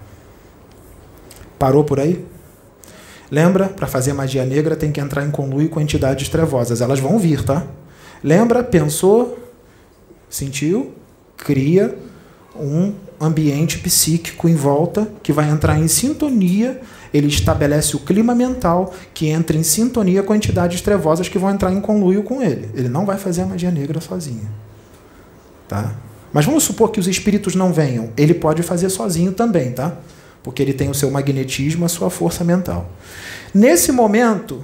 [1.57, 2.25] Parou por aí?
[3.31, 3.67] Lembra?
[3.67, 6.81] Para fazer magia negra tem que entrar em conluio com entidades trevosas.
[6.81, 7.65] Elas vão vir, tá?
[8.23, 8.63] Lembra?
[8.63, 9.37] Pensou?
[10.29, 10.93] Sentiu?
[11.37, 11.97] Cria
[12.55, 16.81] um ambiente psíquico em volta que vai entrar em sintonia.
[17.13, 21.73] Ele estabelece o clima mental que entra em sintonia com entidades trevosas que vão entrar
[21.73, 22.69] em conluio com ele.
[22.75, 24.47] Ele não vai fazer a magia negra sozinho.
[25.67, 25.93] Tá?
[26.31, 28.11] Mas vamos supor que os espíritos não venham.
[28.15, 29.97] Ele pode fazer sozinho também, tá?
[30.43, 32.89] Porque ele tem o seu magnetismo, a sua força mental.
[33.53, 34.63] Nesse momento,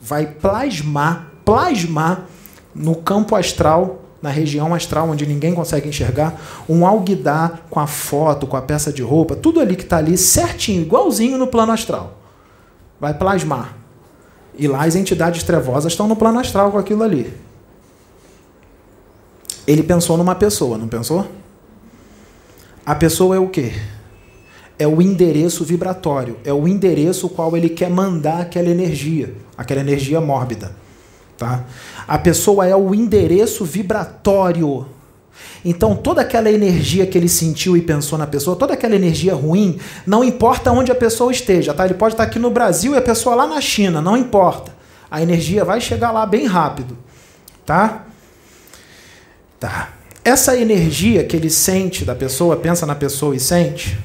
[0.00, 2.26] vai plasmar, plasmar
[2.74, 8.46] no campo astral, na região astral onde ninguém consegue enxergar, um alguidar com a foto,
[8.46, 12.18] com a peça de roupa, tudo ali que está ali certinho, igualzinho no plano astral.
[13.00, 13.76] Vai plasmar.
[14.58, 17.32] E lá as entidades trevosas estão no plano astral com aquilo ali.
[19.66, 21.26] Ele pensou numa pessoa, não pensou?
[22.84, 23.72] A pessoa é o quê?
[24.78, 30.20] É o endereço vibratório, é o endereço qual ele quer mandar aquela energia, aquela energia
[30.20, 30.85] mórbida.
[31.36, 31.64] Tá?
[32.08, 34.86] A pessoa é o endereço vibratório.
[35.64, 39.78] Então, toda aquela energia que ele sentiu e pensou na pessoa, toda aquela energia ruim,
[40.06, 41.74] não importa onde a pessoa esteja.
[41.74, 41.84] Tá?
[41.84, 44.74] Ele pode estar aqui no Brasil e a pessoa lá na China, não importa.
[45.10, 46.96] A energia vai chegar lá bem rápido.
[47.64, 48.06] Tá?
[49.58, 49.90] Tá.
[50.24, 53.98] Essa energia que ele sente da pessoa, pensa na pessoa e sente,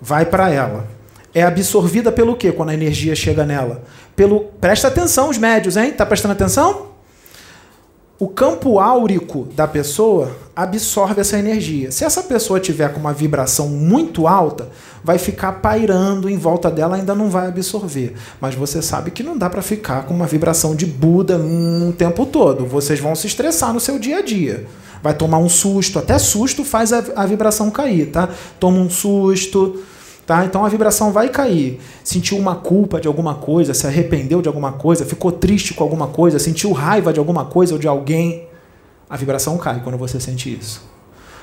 [0.00, 0.99] vai para ela.
[1.34, 3.84] É absorvida pelo quê quando a energia chega nela?
[4.16, 5.92] Pelo Presta atenção os médios, hein?
[5.92, 6.90] Tá prestando atenção?
[8.20, 11.90] O campo áurico da pessoa absorve essa energia.
[11.90, 14.68] Se essa pessoa tiver com uma vibração muito alta,
[15.02, 18.12] vai ficar pairando em volta dela, ainda não vai absorver.
[18.38, 22.26] Mas você sabe que não dá para ficar com uma vibração de Buda um, tempo
[22.26, 22.66] todo.
[22.66, 24.66] Vocês vão se estressar no seu dia a dia.
[25.02, 28.28] Vai tomar um susto, até susto faz a, a vibração cair, tá?
[28.58, 29.82] Toma um susto,
[30.30, 30.44] tá?
[30.44, 31.80] Então a vibração vai cair.
[32.04, 36.06] Sentiu uma culpa de alguma coisa, se arrependeu de alguma coisa, ficou triste com alguma
[36.06, 38.46] coisa, sentiu raiva de alguma coisa ou de alguém,
[39.08, 40.88] a vibração cai quando você sente isso.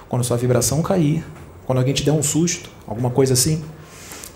[0.08, 1.22] Quando sua vibração cair,
[1.66, 3.62] quando alguém te der um susto, alguma coisa assim,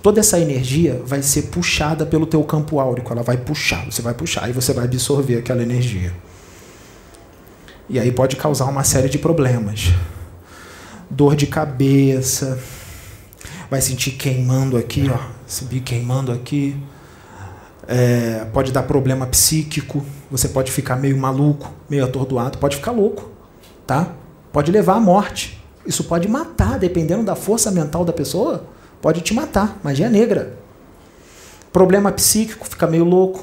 [0.04, 4.14] toda essa energia vai ser puxada pelo teu campo áurico, ela vai puxar, você vai
[4.14, 6.12] puxar e você vai absorver aquela energia.
[7.88, 9.94] E aí pode causar uma série de problemas.
[11.10, 12.60] Dor de cabeça,
[13.72, 15.18] vai sentir queimando aqui, ó,
[15.48, 16.76] subir queimando aqui.
[17.88, 23.30] É, pode dar problema psíquico, você pode ficar meio maluco, meio atordoado, pode ficar louco,
[23.88, 24.10] tá?
[24.52, 25.58] Pode levar à morte.
[25.86, 28.66] Isso pode matar, dependendo da força mental da pessoa,
[29.02, 29.80] pode te matar.
[29.82, 30.58] Magia negra.
[31.72, 33.42] Problema psíquico, fica meio louco.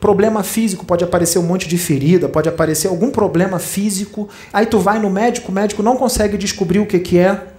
[0.00, 4.26] Problema físico, pode aparecer um monte de ferida, pode aparecer algum problema físico.
[4.50, 7.55] Aí tu vai no médico, o médico não consegue descobrir o que, que é,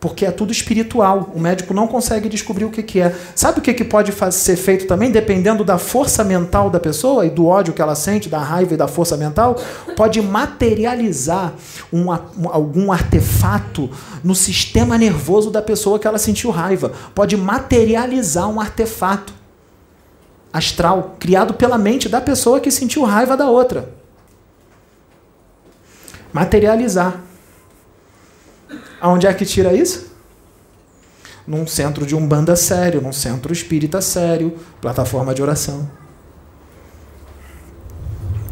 [0.00, 1.30] porque é tudo espiritual.
[1.34, 3.14] O médico não consegue descobrir o que, que é.
[3.34, 7.30] Sabe o que, que pode ser feito também, dependendo da força mental da pessoa e
[7.30, 9.56] do ódio que ela sente, da raiva e da força mental?
[9.96, 11.52] Pode materializar
[11.92, 13.90] um, algum artefato
[14.22, 16.92] no sistema nervoso da pessoa que ela sentiu raiva.
[17.14, 19.32] Pode materializar um artefato
[20.52, 23.90] astral criado pela mente da pessoa que sentiu raiva da outra.
[26.32, 27.27] Materializar.
[29.00, 30.12] Aonde é que tira isso?
[31.46, 35.90] Num centro de umbanda sério, num centro espírita sério, plataforma de oração.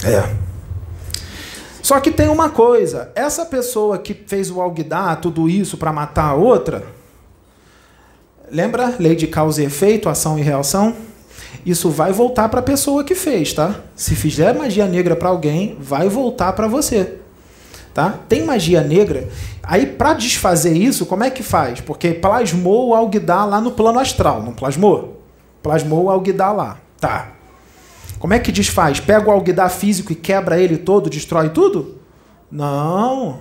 [0.05, 0.35] É.
[1.83, 6.31] Só que tem uma coisa: essa pessoa que fez o alguidar, tudo isso para matar
[6.31, 6.87] a outra,
[8.51, 10.97] lembra lei de causa e efeito, ação e reação?
[11.67, 13.81] isso vai voltar para a pessoa que fez, tá?
[13.97, 17.19] Se fizer magia negra para alguém, vai voltar para você.
[17.97, 18.15] Tá?
[18.29, 19.27] Tem magia negra.
[19.63, 21.81] Aí, para desfazer isso, como é que faz?
[21.81, 25.23] Porque plasmou o Alguidar lá no plano astral, não plasmou?
[25.63, 26.77] Plasmou o Alguidar lá.
[27.01, 27.29] Tá.
[28.19, 29.01] Como é que desfaz?
[29.01, 31.97] Pega o Alguidar físico e quebra ele todo, destrói tudo?
[32.53, 33.39] Não.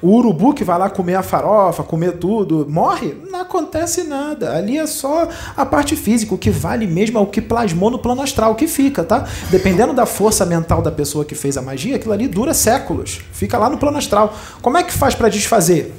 [0.00, 3.16] O urubu que vai lá comer a farofa, comer tudo, morre?
[3.30, 4.56] Não acontece nada.
[4.56, 6.34] Ali é só a parte física.
[6.34, 9.26] O que vale mesmo é o que plasmou no plano astral, que fica, tá?
[9.50, 13.20] Dependendo da força mental da pessoa que fez a magia, aquilo ali dura séculos.
[13.32, 14.34] Fica lá no plano astral.
[14.62, 15.94] Como é que faz para desfazer?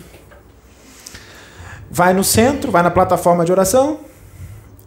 [1.91, 3.99] Vai no centro, vai na plataforma de oração,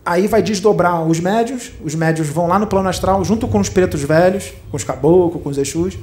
[0.04, 3.68] aí vai desdobrar os médios, os médios vão lá no plano astral junto com os
[3.68, 5.98] pretos velhos, com os caboclos, com os exus,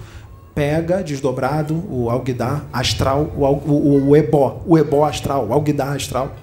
[0.59, 6.33] pega desdobrado o alguidar astral, o, o, o ebó, o ebó astral, o alguidar astral.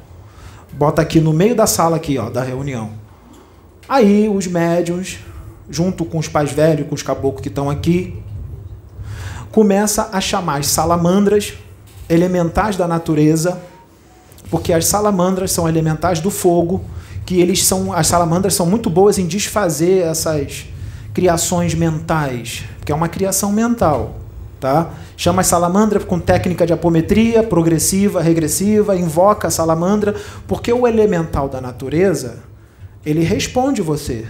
[0.72, 2.93] Bota aqui no meio da sala aqui, ó, da reunião.
[3.86, 5.18] Aí os médiums,
[5.68, 8.18] junto com os pais velhos, com os caboclos que estão aqui,
[9.52, 11.52] começa a chamar as salamandras,
[12.09, 13.60] elementais da natureza,
[14.51, 16.82] porque as salamandras são elementais do fogo,
[17.26, 20.68] que eles são, as salamandras são muito boas em desfazer essas
[21.16, 24.16] criações mentais, que é uma criação mental.
[24.60, 24.90] Tá?
[25.16, 30.14] Chama a salamandra com técnica de apometria, progressiva, regressiva, invoca a salamandra,
[30.47, 32.40] porque o elemental da natureza,
[33.02, 34.26] ele responde você.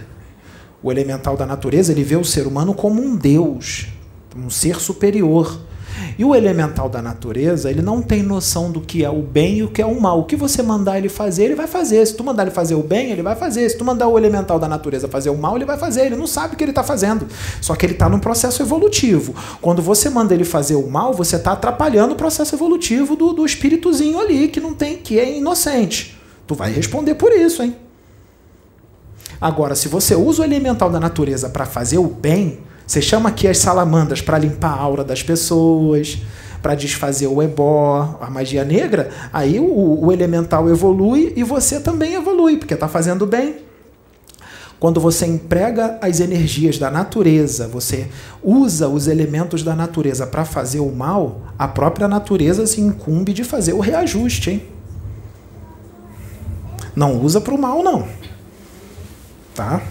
[0.81, 3.87] O elemental da natureza, ele vê o ser humano como um deus,
[4.33, 5.59] um ser superior.
[6.17, 9.63] E o elemental da natureza, ele não tem noção do que é o bem e
[9.63, 10.19] o que é o mal.
[10.19, 12.05] O que você mandar ele fazer, ele vai fazer.
[12.05, 13.69] Se tu mandar ele fazer o bem, ele vai fazer.
[13.69, 16.05] Se tu mandar o elemental da natureza fazer o mal, ele vai fazer.
[16.05, 17.27] Ele não sabe o que ele está fazendo.
[17.61, 19.35] Só que ele está num processo evolutivo.
[19.61, 23.45] Quando você manda ele fazer o mal, você está atrapalhando o processo evolutivo do, do
[23.45, 26.17] espíritozinho ali, que não tem, que é inocente.
[26.45, 27.75] Tu vai responder por isso, hein?
[29.39, 33.49] Agora, se você usa o elemental da natureza para fazer o bem, você chama aqui
[33.49, 36.19] as salamandras para limpar a aura das pessoas,
[36.61, 42.13] para desfazer o ebó, a magia negra, aí o, o elemental evolui e você também
[42.13, 43.57] evolui, porque está fazendo bem.
[44.79, 48.07] Quando você emprega as energias da natureza, você
[48.41, 53.43] usa os elementos da natureza para fazer o mal, a própria natureza se incumbe de
[53.43, 54.63] fazer o reajuste, hein?
[56.95, 58.07] Não usa para o mal, não.
[59.53, 59.81] Tá?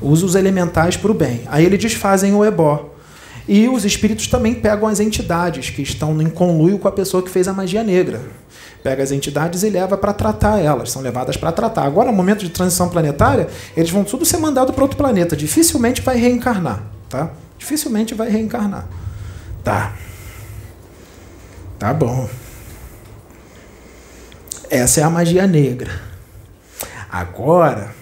[0.00, 1.42] Usa os elementais para o bem.
[1.46, 2.94] Aí eles desfazem o ebó.
[3.48, 7.30] E os espíritos também pegam as entidades que estão em conluio com a pessoa que
[7.30, 8.20] fez a magia negra.
[8.82, 11.84] Pega as entidades e leva para tratar elas, são levadas para tratar.
[11.84, 15.36] Agora, no momento de transição planetária, eles vão tudo ser mandados para outro planeta.
[15.36, 17.30] Dificilmente vai reencarnar, tá?
[17.58, 18.86] Dificilmente vai reencarnar.
[19.62, 19.92] Tá.
[21.78, 22.28] Tá bom.
[24.70, 26.00] Essa é a magia negra.
[27.10, 27.94] Agora,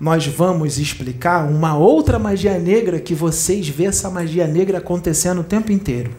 [0.00, 5.44] nós vamos explicar uma outra magia negra que vocês vê essa magia negra acontecendo o
[5.44, 6.10] tempo inteiro.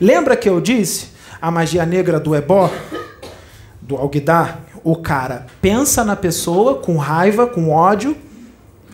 [0.00, 1.08] Lembra que eu disse
[1.40, 2.72] a magia negra do ebó,
[3.82, 4.64] do alguidar?
[4.82, 8.16] O cara pensa na pessoa com raiva, com ódio,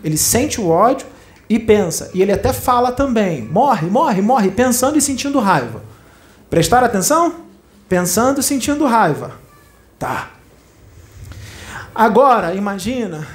[0.03, 1.07] ele sente o ódio
[1.49, 2.11] e pensa.
[2.13, 5.81] E ele até fala também: morre, morre, morre, pensando e sentindo raiva.
[6.49, 7.35] Prestar atenção?
[7.87, 9.31] Pensando e sentindo raiva.
[9.97, 10.31] Tá.
[11.95, 13.25] Agora, imagina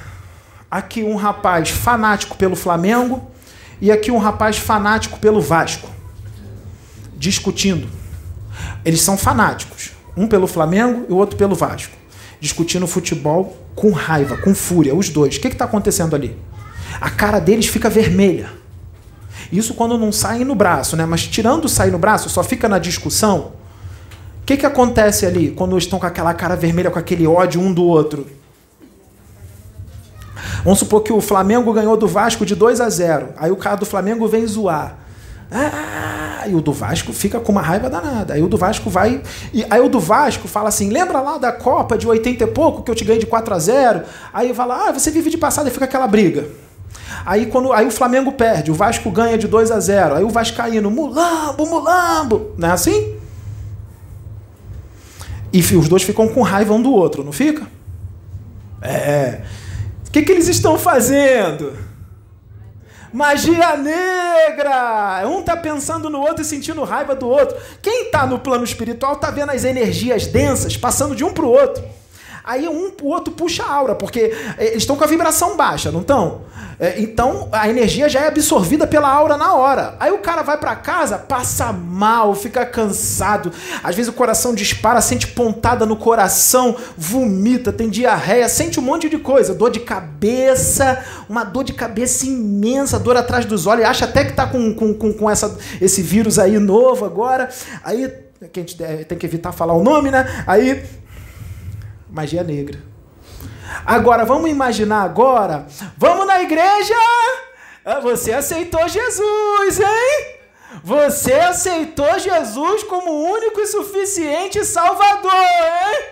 [0.73, 3.21] aqui um rapaz fanático pelo Flamengo
[3.79, 5.87] e aqui um rapaz fanático pelo Vasco.
[7.15, 7.87] Discutindo.
[8.83, 9.91] Eles são fanáticos.
[10.17, 11.95] Um pelo Flamengo e o outro pelo Vasco.
[12.39, 15.35] Discutindo futebol com raiva, com fúria, os dois.
[15.35, 16.35] O que está acontecendo ali?
[16.99, 18.49] A cara deles fica vermelha.
[19.51, 21.05] Isso quando não saem no braço, né?
[21.05, 23.51] Mas tirando sair no braço, só fica na discussão.
[24.41, 27.71] O que, que acontece ali quando estão com aquela cara vermelha, com aquele ódio um
[27.71, 28.25] do outro?
[30.63, 33.29] Vamos supor que o Flamengo ganhou do Vasco de 2 a 0.
[33.37, 34.97] Aí o cara do Flamengo vem zoar.
[35.51, 38.33] Ah, e o do Vasco fica com uma raiva danada.
[38.33, 39.21] Aí o do Vasco vai.
[39.53, 42.81] E aí o do Vasco fala assim: lembra lá da Copa de 80 e pouco
[42.81, 44.03] que eu te ganhei de 4 a 0
[44.33, 46.47] Aí fala: ah, você vive de passado e fica aquela briga.
[47.25, 50.29] Aí, quando, aí o Flamengo perde, o Vasco ganha de 2 a 0 Aí o
[50.29, 52.51] Vascaíno, mulambo, mulambo.
[52.57, 53.15] Não é assim?
[55.51, 57.67] E os dois ficam com raiva um do outro, não fica?
[58.81, 59.41] É
[60.13, 61.75] que, que eles estão fazendo?
[63.11, 65.27] Magia negra!
[65.27, 67.57] Um está pensando no outro e sentindo raiva do outro.
[67.81, 71.49] Quem está no plano espiritual está vendo as energias densas passando de um para o
[71.49, 71.83] outro.
[72.43, 75.91] Aí um, o outro puxa a aura, porque é, eles estão com a vibração baixa,
[75.91, 76.41] não estão?
[76.79, 79.95] É, então a energia já é absorvida pela aura na hora.
[79.99, 83.51] Aí o cara vai para casa, passa mal, fica cansado.
[83.83, 89.07] Às vezes o coração dispara, sente pontada no coração, vomita, tem diarreia, sente um monte
[89.07, 94.05] de coisa, dor de cabeça, uma dor de cabeça imensa, dor atrás dos olhos, acha
[94.05, 97.49] até que tá com, com, com, com essa, esse vírus aí novo agora.
[97.83, 98.11] Aí
[98.51, 98.75] que a gente
[99.05, 100.43] tem que evitar falar o nome, né?
[100.45, 100.83] Aí
[102.13, 102.79] magia negra.
[103.85, 105.65] Agora, vamos imaginar agora.
[105.97, 106.93] Vamos na igreja?
[107.83, 110.35] Ah, você aceitou Jesus, hein?
[110.83, 116.05] Você aceitou Jesus como único e suficiente Salvador, hein?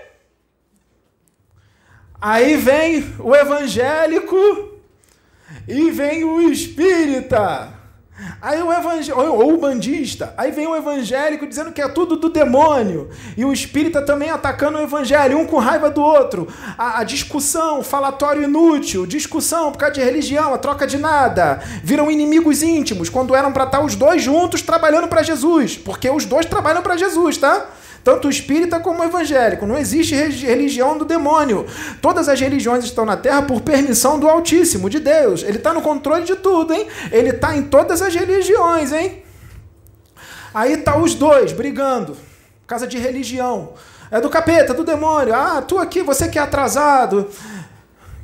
[2.20, 4.36] Aí vem o evangélico
[5.68, 7.81] e vem o espírita.
[8.42, 12.30] Aí o evangélico, ou o bandista, aí vem o evangélico dizendo que é tudo do
[12.30, 16.48] demônio, e o espírita também atacando o evangelho, um com raiva do outro.
[16.78, 21.62] A, a discussão, falatório inútil, discussão por causa de religião, a troca de nada.
[21.84, 26.26] Viram inimigos íntimos quando eram para estar os dois juntos trabalhando para Jesus, porque os
[26.26, 27.68] dois trabalham para Jesus, tá?
[28.04, 29.66] Tanto espírita como evangélico.
[29.66, 31.66] Não existe religião do demônio.
[32.02, 35.44] Todas as religiões estão na Terra por permissão do Altíssimo, de Deus.
[35.44, 36.88] Ele está no controle de tudo, hein?
[37.12, 39.24] Ele está em todas as religiões, hein?
[40.54, 42.18] Aí tá os dois brigando,
[42.68, 43.74] casa de religião.
[44.10, 45.34] É do capeta, do demônio.
[45.34, 47.30] Ah, tu aqui, você que é atrasado.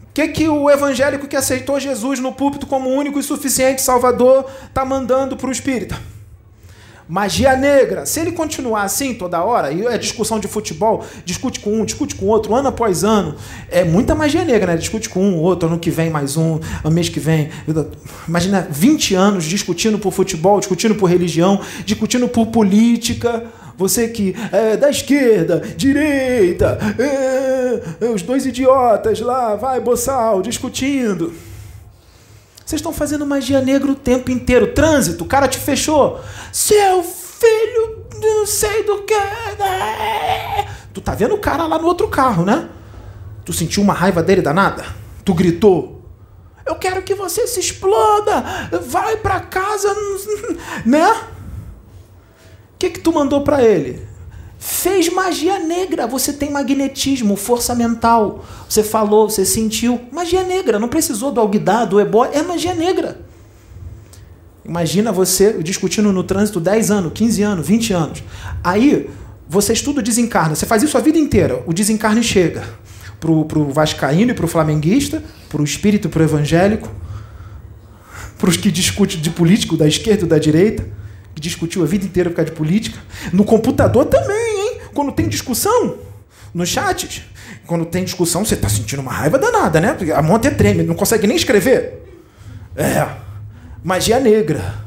[0.04, 4.46] O que, que o evangélico que aceitou Jesus no púlpito como único e suficiente Salvador
[4.68, 5.98] está mandando para o espírita?
[7.08, 8.06] Magia negra.
[8.06, 12.16] Se ele continuar assim toda hora, e é discussão de futebol, discute com um, discute
[12.16, 13.36] com outro, ano após ano,
[13.70, 14.78] é muita magia negra, né?
[14.78, 17.50] Discute com um, outro, ano que vem mais um, ano mês que vem.
[18.28, 23.46] Imagina 20 anos discutindo por futebol, discutindo por religião, discutindo por política.
[23.78, 31.32] Você que é da esquerda, direita, é, é, os dois idiotas lá, vai, boçal, discutindo.
[32.68, 34.74] Vocês estão fazendo magia negra o tempo inteiro.
[34.74, 36.20] Trânsito, o cara te fechou.
[36.52, 39.16] Seu filho, não sei do que.
[39.16, 40.68] Né?
[40.94, 42.68] Tu tá vendo o cara lá no outro carro, né?
[43.46, 44.84] Tu sentiu uma raiva dele danada?
[45.24, 46.04] Tu gritou.
[46.66, 48.44] Eu quero que você se exploda.
[48.86, 49.88] Vai para casa,
[50.86, 51.10] né?
[52.74, 54.06] O que que tu mandou para ele?
[54.60, 56.08] Fez magia negra.
[56.08, 58.44] Você tem magnetismo, força mental.
[58.68, 60.02] Você falou, você sentiu.
[60.12, 60.80] Magia negra.
[60.80, 62.26] Não precisou do alguidar, do ebó.
[62.26, 63.22] É magia negra.
[64.66, 68.24] Imagina você discutindo no trânsito 10 anos, 15 anos, 20 anos.
[68.64, 69.10] Aí
[69.48, 70.56] você estuda o desencarne.
[70.56, 71.64] Você faz isso a vida inteira.
[71.66, 72.64] O desencarne chega
[73.20, 76.90] pro, pro vascaíno e pro flamenguista, pro espírito pro evangélico,
[78.38, 80.86] pros que discutem de político da esquerda da direita
[81.38, 82.98] que discutiu a vida inteira por causa de política.
[83.32, 84.82] No computador também, hein?
[84.92, 86.00] Quando tem discussão,
[86.52, 87.22] nos chats,
[87.68, 89.96] quando tem discussão, você está sentindo uma raiva danada, né?
[90.16, 92.04] A mão até treme, não consegue nem escrever.
[92.76, 93.08] É.
[93.84, 94.87] Magia negra.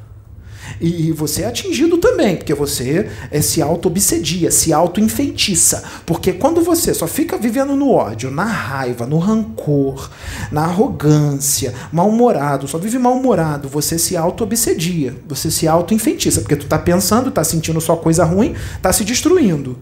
[0.81, 5.85] E você é atingido também, porque você é, se auto-obsedia, se auto-enfeitiça.
[6.07, 10.09] Porque quando você só fica vivendo no ódio, na raiva, no rancor,
[10.51, 16.78] na arrogância, mal-humorado, só vive mal-humorado, você se auto-obsedia, você se auto-enfeitiça, porque tu tá
[16.78, 19.77] pensando, tá sentindo só coisa ruim, tá se destruindo.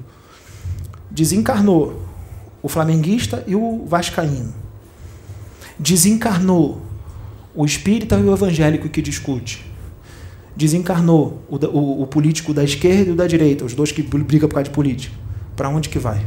[1.09, 2.03] Desencarnou
[2.61, 4.53] o flamenguista e o vascaíno.
[5.79, 6.83] Desencarnou
[7.55, 9.68] o espírita e o evangélico que discute
[10.59, 14.49] desencarnou o, o, o, político da esquerda e o da direita, os dois que brigam
[14.49, 15.15] por causa de política.
[15.55, 16.27] Para onde que vai?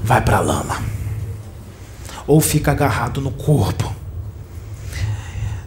[0.00, 0.80] Vai para a lama.
[2.24, 3.92] Ou fica agarrado no corpo.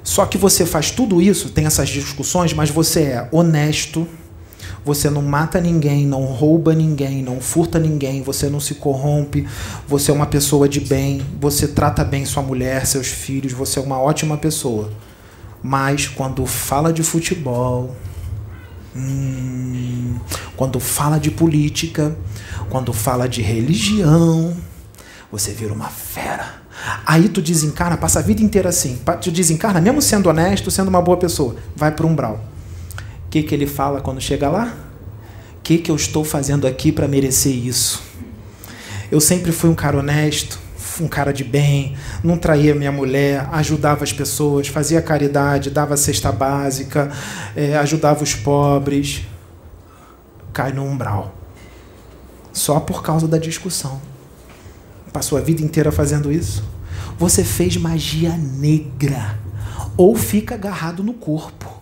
[0.06, 4.07] Só que você faz tudo isso, tem essas discussões, mas você é honesto,
[4.86, 9.45] você não mata ninguém, não rouba ninguém, não furta ninguém, você não se corrompe,
[9.86, 13.82] você é uma pessoa de bem, você trata bem sua mulher, seus filhos, você é
[13.82, 14.90] uma ótima pessoa.
[15.64, 17.96] Mas quando fala de futebol,
[18.96, 20.18] hum,
[20.56, 22.16] quando fala de política,
[22.70, 24.56] quando fala de religião,
[25.32, 26.62] você vira uma fera.
[27.06, 29.00] Aí tu desencarna, passa a vida inteira assim.
[29.22, 32.44] Tu desencarna, mesmo sendo honesto, sendo uma boa pessoa, vai para o umbral.
[33.28, 34.74] O que, que ele fala quando chega lá?
[35.58, 38.02] O que, que eu estou fazendo aqui para merecer isso?
[39.12, 40.60] Eu sempre fui um cara honesto,
[40.99, 46.31] um cara de bem, não traía minha mulher, ajudava as pessoas, fazia caridade, dava cesta
[46.31, 47.11] básica,
[47.55, 49.26] é, ajudava os pobres.
[50.53, 51.34] Cai no umbral.
[52.51, 54.01] Só por causa da discussão.
[55.13, 56.63] Passou a vida inteira fazendo isso.
[57.18, 59.39] Você fez magia negra.
[59.95, 61.81] Ou fica agarrado no corpo.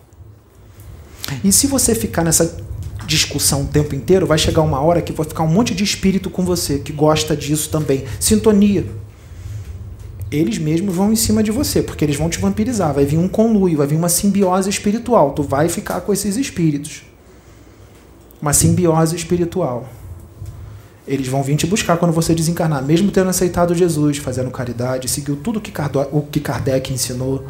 [1.42, 2.60] E se você ficar nessa
[3.06, 6.30] discussão o tempo inteiro, vai chegar uma hora que vai ficar um monte de espírito
[6.30, 8.04] com você que gosta disso também.
[8.20, 8.86] Sintonia.
[10.30, 12.94] Eles mesmos vão em cima de você, porque eles vão te vampirizar.
[12.94, 15.32] Vai vir um conluio, vai vir uma simbiose espiritual.
[15.32, 17.02] Tu vai ficar com esses espíritos.
[18.40, 19.88] Uma simbiose espiritual.
[21.06, 25.34] Eles vão vir te buscar quando você desencarnar, mesmo tendo aceitado Jesus, fazendo caridade, seguiu
[25.34, 25.72] tudo que
[26.12, 27.44] o que Kardec ensinou.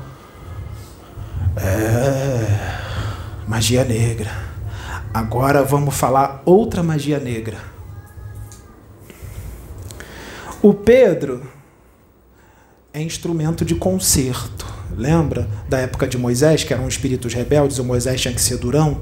[1.56, 2.80] É,
[3.46, 4.30] magia negra.
[5.12, 7.58] Agora vamos falar outra magia negra.
[10.62, 11.42] O Pedro
[12.92, 14.66] é instrumento de conserto.
[14.96, 19.00] Lembra da época de Moisés, que eram espíritos rebeldes, o Moisés tinha que ser durão?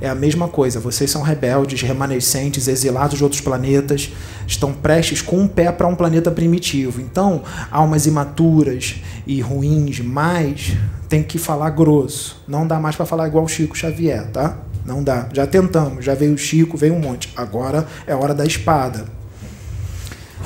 [0.00, 0.78] É a mesma coisa.
[0.78, 4.12] Vocês são rebeldes, remanescentes, exilados de outros planetas,
[4.46, 7.00] estão prestes com um pé para um planeta primitivo.
[7.00, 8.96] Então, almas imaturas
[9.26, 10.76] e ruins mais
[11.08, 12.42] tem que falar grosso.
[12.46, 14.58] Não dá mais para falar igual o Chico Xavier, tá?
[14.84, 15.28] Não dá.
[15.32, 17.32] Já tentamos, já veio o Chico, veio um monte.
[17.36, 19.04] Agora é hora da espada.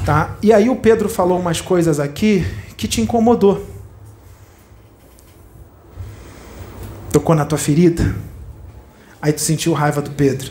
[0.05, 0.37] Tá?
[0.43, 2.45] E aí o Pedro falou umas coisas aqui
[2.83, 3.65] que te incomodou.
[7.13, 8.13] Tocou na tua ferida?
[9.21, 10.51] Aí tu sentiu raiva do Pedro.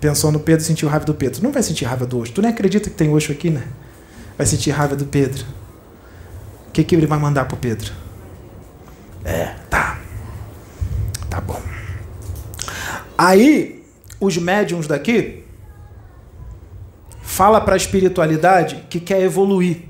[0.00, 1.40] Pensou no Pedro, sentiu raiva do Pedro.
[1.40, 2.32] Não vai sentir raiva do Oxo.
[2.32, 3.62] Tu nem acredita que tem Oxo aqui, né?
[4.36, 5.46] Vai sentir raiva do Pedro.
[6.66, 7.92] O que, que ele vai mandar pro Pedro?
[9.24, 9.96] É, tá.
[11.30, 11.62] Tá bom.
[13.16, 13.84] Aí,
[14.18, 15.44] os médiums daqui
[17.22, 19.88] fala para a espiritualidade que quer evoluir.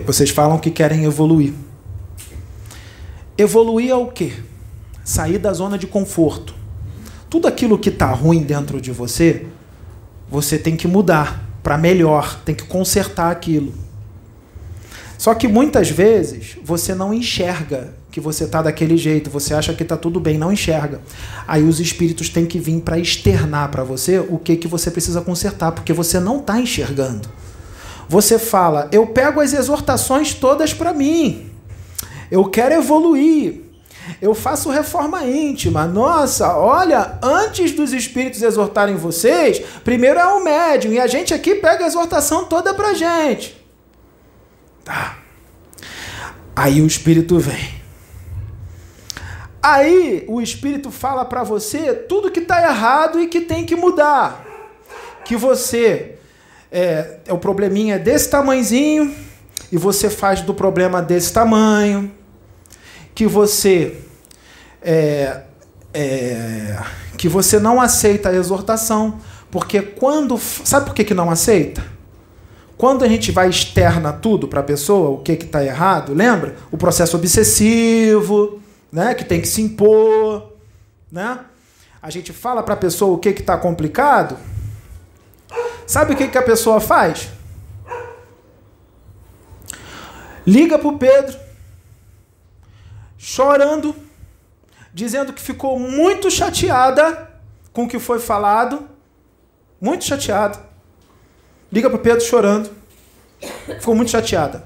[0.00, 1.52] Vocês falam que querem evoluir.
[3.36, 4.32] Evoluir é o quê?
[5.04, 6.54] sair da zona de conforto.
[7.28, 9.46] Tudo aquilo que está ruim dentro de você,
[10.30, 13.74] você tem que mudar para melhor, tem que consertar aquilo.
[15.18, 19.82] Só que muitas vezes você não enxerga que você está daquele jeito, você acha que
[19.82, 21.00] está tudo bem, não enxerga.
[21.46, 25.20] Aí os espíritos têm que vir para externar para você o que, que você precisa
[25.20, 27.28] consertar, porque você não está enxergando.
[28.08, 31.50] Você fala, eu pego as exortações todas para mim,
[32.30, 33.62] eu quero evoluir,
[34.20, 35.86] eu faço reforma íntima.
[35.86, 41.54] Nossa, olha, antes dos espíritos exortarem vocês, primeiro é o médium e a gente aqui
[41.54, 43.56] pega a exortação toda pra gente.
[44.84, 45.18] Tá.
[46.54, 47.82] Aí o espírito vem.
[49.62, 54.44] Aí o espírito fala para você tudo que está errado e que tem que mudar.
[55.24, 56.13] Que você
[56.74, 59.14] é, é o probleminha desse tamanzinho
[59.70, 62.10] e você faz do problema desse tamanho
[63.14, 63.96] que você
[64.82, 65.42] é,
[65.94, 66.76] é,
[67.16, 69.20] que você não aceita a exortação,
[69.52, 71.84] porque quando sabe por que, que não aceita?
[72.76, 76.56] Quando a gente vai externa tudo para a pessoa, o que está errado, lembra?
[76.72, 78.60] O processo obsessivo,
[78.90, 80.52] né, que tem que se impor,
[81.10, 81.38] né?
[82.02, 84.36] A gente fala para a pessoa o que está complicado.
[85.86, 87.28] Sabe o que, que a pessoa faz?
[90.46, 91.38] Liga para o Pedro,
[93.16, 93.94] chorando,
[94.92, 97.30] dizendo que ficou muito chateada
[97.72, 98.86] com o que foi falado,
[99.80, 100.58] muito chateada.
[101.72, 102.70] Liga para Pedro chorando,
[103.80, 104.64] ficou muito chateada.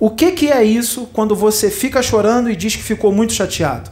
[0.00, 3.90] O que, que é isso quando você fica chorando e diz que ficou muito chateado?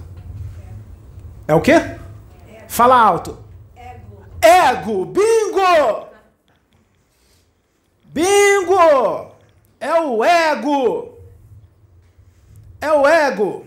[1.47, 1.97] É o quê?
[2.69, 3.39] Fala alto.
[3.77, 4.25] Ego.
[4.41, 5.07] Ego.
[5.07, 6.07] Bingo!
[8.17, 9.33] Bingo!
[9.79, 11.19] É o ego.
[12.81, 13.67] É o ego.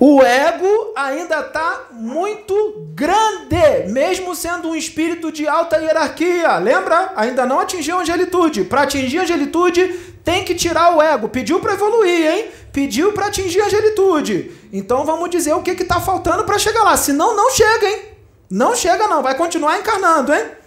[0.00, 6.56] O ego ainda está muito grande, mesmo sendo um espírito de alta hierarquia.
[6.56, 7.12] Lembra?
[7.14, 8.64] Ainda não atingiu a angelitude.
[8.64, 9.86] Para atingir a angelitude,
[10.24, 11.28] tem que tirar o ego.
[11.28, 12.50] Pediu para evoluir, hein?
[12.72, 14.50] Pediu para atingir a angelitude.
[14.72, 16.96] Então vamos dizer o que está faltando para chegar lá.
[16.96, 18.02] Senão, não chega, hein?
[18.50, 19.22] Não chega, não.
[19.22, 20.63] Vai continuar encarnando, hein?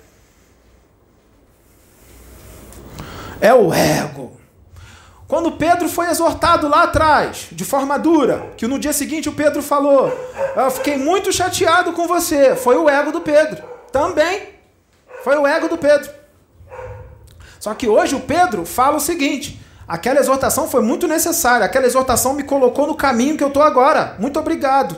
[3.41, 4.37] É o ego.
[5.27, 9.61] Quando Pedro foi exortado lá atrás, de forma dura, que no dia seguinte o Pedro
[9.61, 10.11] falou:
[10.55, 12.55] Eu fiquei muito chateado com você.
[12.55, 13.61] Foi o ego do Pedro.
[13.91, 14.49] Também.
[15.23, 16.09] Foi o ego do Pedro.
[17.59, 21.65] Só que hoje o Pedro fala o seguinte: aquela exortação foi muito necessária.
[21.65, 24.15] Aquela exortação me colocou no caminho que eu estou agora.
[24.19, 24.97] Muito obrigado.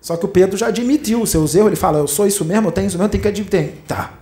[0.00, 1.66] Só que o Pedro já admitiu os seus erros.
[1.66, 3.82] Ele fala: Eu sou isso mesmo, eu tenho isso mesmo, tenho que admitir.
[3.88, 4.12] Tá.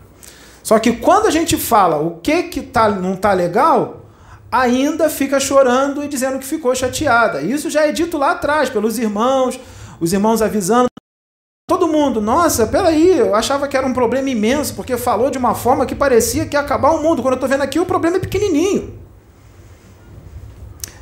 [0.66, 4.04] Só que quando a gente fala o que, que tá, não está legal,
[4.50, 7.40] ainda fica chorando e dizendo que ficou chateada.
[7.40, 9.60] Isso já é dito lá atrás pelos irmãos,
[10.00, 10.88] os irmãos avisando
[11.68, 12.20] todo mundo.
[12.20, 15.94] Nossa, peraí, eu achava que era um problema imenso, porque falou de uma forma que
[15.94, 17.22] parecia que ia acabar o mundo.
[17.22, 19.05] Quando eu estou vendo aqui, o problema é pequenininho.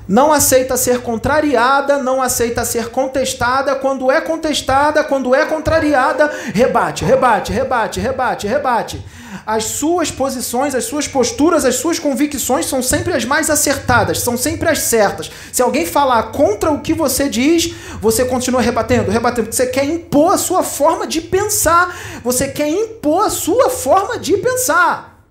[0.06, 3.74] Não aceita ser contrariada, não aceita ser contestada.
[3.74, 9.05] Quando é contestada, quando é contrariada, rebate, rebate, rebate, rebate, rebate.
[9.47, 14.36] As suas posições, as suas posturas, as suas convicções são sempre as mais acertadas, são
[14.36, 15.31] sempre as certas.
[15.52, 19.85] Se alguém falar contra o que você diz, você continua rebatendo, rebatendo, porque você quer
[19.85, 25.24] impor a sua forma de pensar, você quer impor a sua forma de pensar.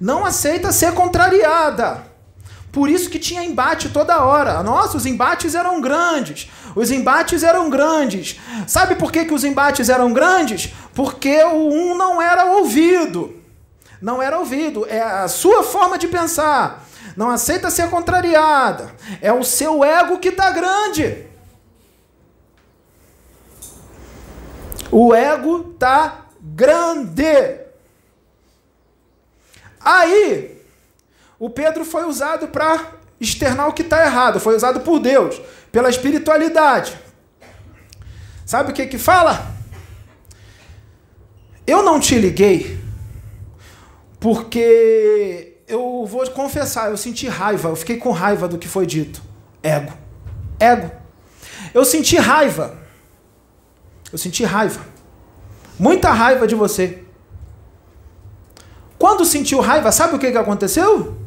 [0.00, 2.15] Não aceita ser contrariada.
[2.76, 4.62] Por isso que tinha embate toda hora.
[4.62, 6.50] Nossa, os embates eram grandes.
[6.74, 8.38] Os embates eram grandes.
[8.66, 10.74] Sabe por que, que os embates eram grandes?
[10.94, 13.34] Porque o um não era ouvido.
[13.98, 14.84] Não era ouvido.
[14.90, 16.86] É a sua forma de pensar.
[17.16, 18.94] Não aceita ser contrariada.
[19.22, 21.24] É o seu ego que está grande.
[24.90, 27.56] O ego está grande.
[29.80, 30.55] Aí,
[31.38, 35.40] o Pedro foi usado para externar o que está errado, foi usado por Deus,
[35.70, 36.96] pela espiritualidade.
[38.44, 39.54] Sabe o que que fala?
[41.66, 42.78] Eu não te liguei
[44.20, 49.20] porque eu vou confessar, eu senti raiva, eu fiquei com raiva do que foi dito.
[49.62, 49.92] Ego.
[50.60, 50.90] Ego.
[51.74, 52.78] Eu senti raiva.
[54.12, 54.80] Eu senti raiva.
[55.78, 57.02] Muita raiva de você.
[58.98, 61.25] Quando sentiu raiva, sabe o que, que aconteceu?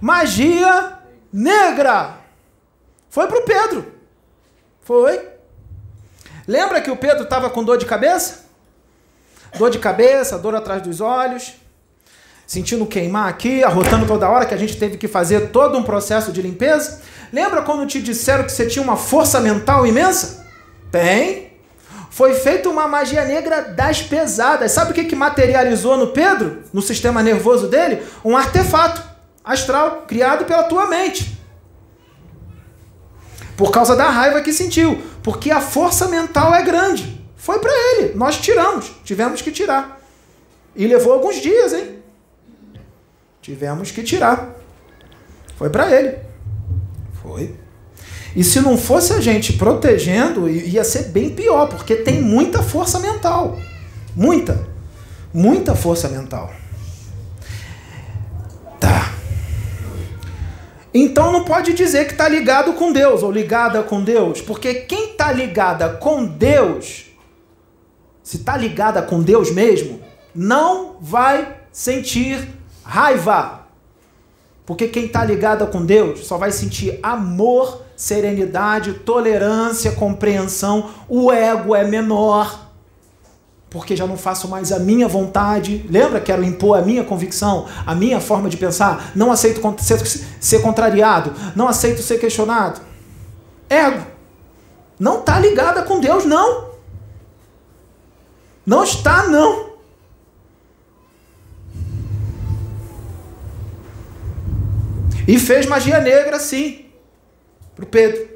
[0.00, 0.98] Magia
[1.32, 2.16] negra.
[3.10, 3.92] Foi para o Pedro.
[4.82, 5.28] Foi.
[6.46, 8.46] Lembra que o Pedro estava com dor de cabeça?
[9.58, 11.54] Dor de cabeça, dor atrás dos olhos,
[12.46, 16.32] sentindo queimar aqui, arrotando toda hora, que a gente teve que fazer todo um processo
[16.32, 17.02] de limpeza.
[17.32, 20.46] Lembra quando te disseram que você tinha uma força mental imensa?
[20.90, 21.50] Tem.
[22.10, 24.72] Foi feita uma magia negra das pesadas.
[24.72, 28.02] Sabe o que, que materializou no Pedro, no sistema nervoso dele?
[28.24, 29.09] Um artefato
[29.44, 31.38] astral criado pela tua mente.
[33.56, 35.00] Por causa da raiva que sentiu.
[35.22, 37.20] Porque a força mental é grande.
[37.36, 38.14] Foi para ele.
[38.14, 38.90] Nós tiramos.
[39.04, 40.00] Tivemos que tirar.
[40.74, 41.98] E levou alguns dias, hein?
[43.42, 44.56] Tivemos que tirar.
[45.56, 46.16] Foi para ele.
[47.22, 47.54] Foi.
[48.34, 52.98] E se não fosse a gente protegendo, ia ser bem pior, porque tem muita força
[52.98, 53.58] mental.
[54.14, 54.66] Muita.
[55.34, 56.52] Muita força mental.
[60.92, 65.12] Então não pode dizer que está ligado com Deus ou ligada com Deus, porque quem
[65.12, 67.06] está ligada com Deus,
[68.22, 70.00] se está ligada com Deus mesmo,
[70.34, 72.48] não vai sentir
[72.82, 73.60] raiva.
[74.66, 80.90] Porque quem está ligada com Deus só vai sentir amor, serenidade, tolerância, compreensão.
[81.08, 82.69] O ego é menor
[83.70, 85.86] porque já não faço mais a minha vontade.
[85.88, 86.20] Lembra?
[86.20, 89.12] Quero impor a minha convicção, a minha forma de pensar.
[89.14, 89.60] Não aceito
[90.40, 91.32] ser, contrariado.
[91.54, 92.80] Não aceito ser questionado.
[93.68, 94.04] Ego.
[94.98, 96.68] Não está ligada com Deus, não.
[98.66, 99.70] Não está, não.
[105.28, 106.86] E fez magia negra, sim,
[107.76, 108.28] para o Pedro.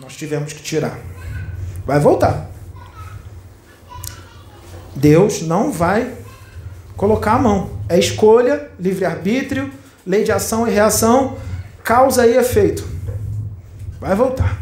[0.00, 0.98] Nós tivemos que tirar.
[1.86, 2.49] Vai voltar.
[4.94, 6.14] Deus não vai
[6.96, 7.70] colocar a mão.
[7.88, 9.70] É escolha, livre-arbítrio,
[10.06, 11.36] lei de ação e reação,
[11.82, 12.86] causa e efeito.
[14.00, 14.60] Vai voltar.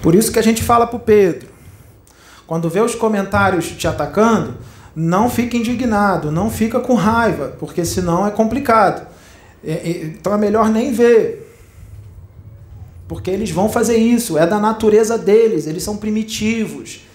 [0.00, 1.48] Por isso que a gente fala para o Pedro:
[2.46, 4.56] quando vê os comentários te atacando,
[4.94, 9.06] não fica indignado, não fica com raiva, porque senão é complicado.
[9.64, 11.48] Então é melhor nem ver.
[13.06, 17.06] Porque eles vão fazer isso, é da natureza deles, eles são primitivos.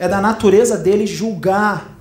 [0.00, 1.94] É da natureza deles julgar.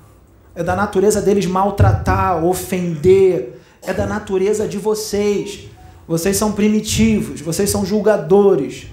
[0.56, 3.62] É da natureza deles maltratar, ofender.
[3.82, 5.68] É da natureza de vocês.
[6.08, 8.88] Vocês são primitivos, vocês são julgadores.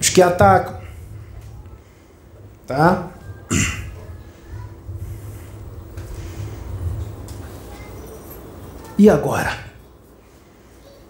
[0.00, 0.80] Os que atacam.
[2.66, 3.10] Tá?
[8.96, 9.66] E agora?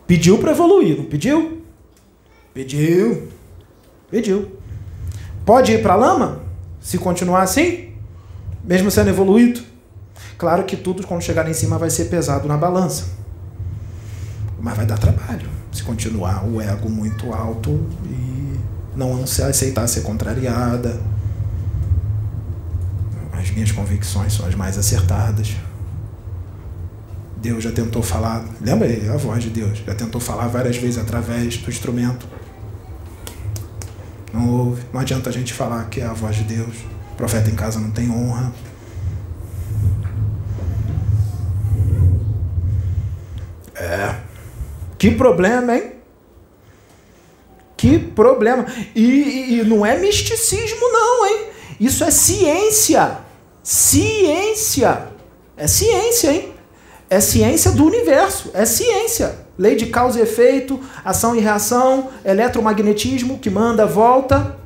[0.09, 1.63] Pediu para evoluir, não pediu?
[2.53, 3.29] Pediu.
[4.11, 4.56] Pediu.
[5.47, 6.41] Pode ir para a lama?
[6.81, 7.93] Se continuar assim?
[8.65, 9.61] Mesmo sendo evoluído?
[10.37, 13.05] Claro que tudo, quando chegar lá em cima, vai ser pesado na balança.
[14.59, 15.49] Mas vai dar trabalho.
[15.71, 18.59] Se continuar o ego muito alto e
[18.97, 21.01] não se aceitar ser contrariada.
[23.33, 25.55] As minhas convicções são as mais acertadas.
[27.37, 31.57] Deus já tentou falar, lembra a voz de Deus, já tentou falar várias vezes através
[31.59, 32.27] do instrumento
[34.33, 34.83] não ouve.
[34.93, 36.77] Não adianta a gente falar que é a voz de Deus.
[37.13, 38.53] O profeta em casa não tem honra.
[43.75, 44.15] É.
[44.99, 45.93] Que problema, hein?
[47.77, 48.67] Que problema.
[48.95, 51.47] E, e, e não é misticismo, não, hein?
[51.79, 53.19] Isso é ciência.
[53.63, 55.09] Ciência.
[55.57, 56.55] É ciência, hein?
[57.09, 58.51] É ciência do universo.
[58.55, 59.46] É ciência.
[59.59, 64.59] Lei de causa e efeito, ação e reação, eletromagnetismo que manda, volta.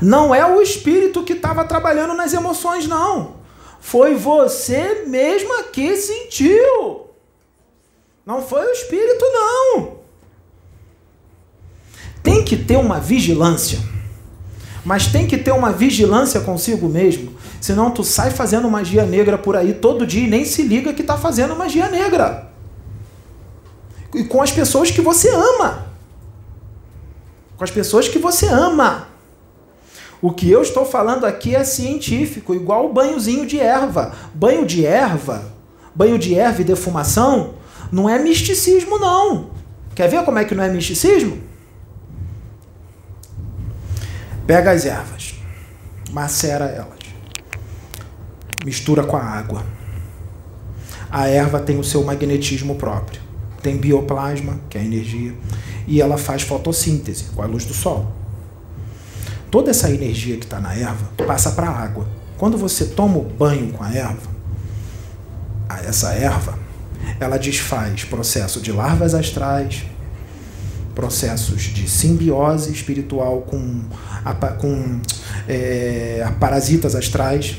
[0.00, 3.36] Não é o espírito que estava trabalhando nas emoções, não.
[3.80, 7.08] Foi você mesma que sentiu.
[8.26, 9.98] Não foi o espírito, não.
[12.22, 13.78] Tem que ter uma vigilância.
[14.84, 17.37] Mas tem que ter uma vigilância consigo mesmo.
[17.60, 21.02] Senão tu sai fazendo magia negra por aí todo dia e nem se liga que
[21.02, 22.50] está fazendo magia negra.
[24.14, 25.86] E com as pessoas que você ama.
[27.56, 29.08] Com as pessoas que você ama.
[30.20, 34.12] O que eu estou falando aqui é científico, igual o banhozinho de erva.
[34.34, 35.52] Banho de erva,
[35.94, 37.54] banho de erva e defumação,
[37.90, 39.50] não é misticismo, não.
[39.94, 41.38] Quer ver como é que não é misticismo?
[44.46, 45.34] Pega as ervas,
[46.10, 46.97] macera elas,
[48.64, 49.64] mistura com a água.
[51.10, 53.20] A erva tem o seu magnetismo próprio,
[53.62, 55.34] tem bioplasma, que é a energia,
[55.86, 58.18] e ela faz fotossíntese com a luz do sol
[59.50, 62.06] toda essa energia que está na erva passa para a água.
[62.36, 64.38] Quando você toma o banho com a erva,
[65.84, 66.58] essa erva,
[67.18, 69.84] ela desfaz processo de larvas astrais,
[70.94, 73.82] processos de simbiose espiritual com,
[74.58, 75.00] com
[75.48, 77.56] é, parasitas astrais.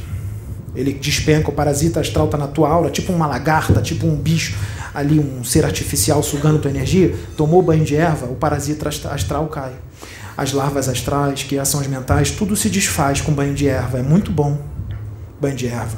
[0.80, 4.56] Ele despenca, o parasita astral está na tua aura, tipo uma lagarta, tipo um bicho
[4.93, 7.15] ali, um ser artificial sugando tua energia.
[7.35, 9.73] Tomou banho de erva, o parasita astral cai
[10.39, 13.99] as larvas astrais, criações mentais, tudo se desfaz com banho de erva.
[13.99, 14.57] É muito bom.
[15.41, 15.97] Banho de erva.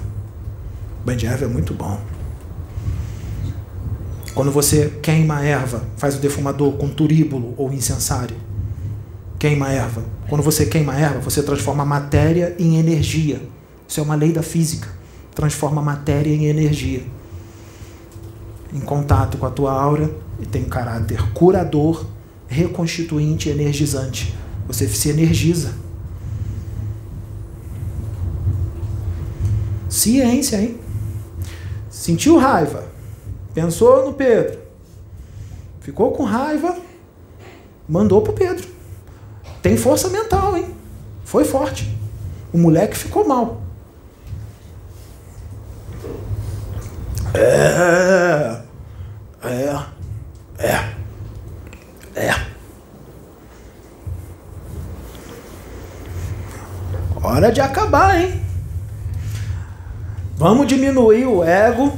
[1.06, 2.00] Banho de erva é muito bom.
[4.34, 8.36] Quando você queima a erva, faz o defumador com turíbulo ou incensário.
[9.38, 10.04] Queima a erva.
[10.28, 13.40] Quando você queima a erva, você transforma a matéria em energia.
[13.92, 14.88] Isso é uma lei da física.
[15.36, 17.04] Transforma matéria em energia.
[18.74, 20.10] Em contato com a tua aura
[20.40, 22.06] e tem caráter curador
[22.48, 24.34] reconstituinte e energizante.
[24.66, 25.74] Você se energiza.
[29.90, 30.80] Ciência, hein?
[31.90, 32.86] Sentiu raiva.
[33.54, 34.58] Pensou no Pedro.
[35.82, 36.78] Ficou com raiva.
[37.90, 38.70] Mandou pro Pedro.
[39.62, 40.74] Tem força mental, hein?
[41.26, 41.94] Foi forte.
[42.54, 43.70] O moleque ficou mal.
[47.34, 48.62] É.
[49.44, 49.86] É.
[50.58, 50.96] É.
[52.16, 52.36] É.
[57.24, 58.42] Hora de acabar, hein?
[60.36, 61.98] Vamos diminuir o ego.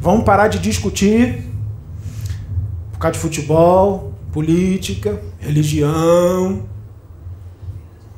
[0.00, 1.44] Vamos parar de discutir
[2.92, 6.62] por causa de futebol, política, religião,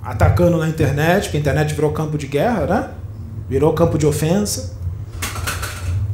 [0.03, 2.91] atacando na internet, porque a internet virou campo de guerra, né?
[3.49, 4.80] Virou campo de ofensa.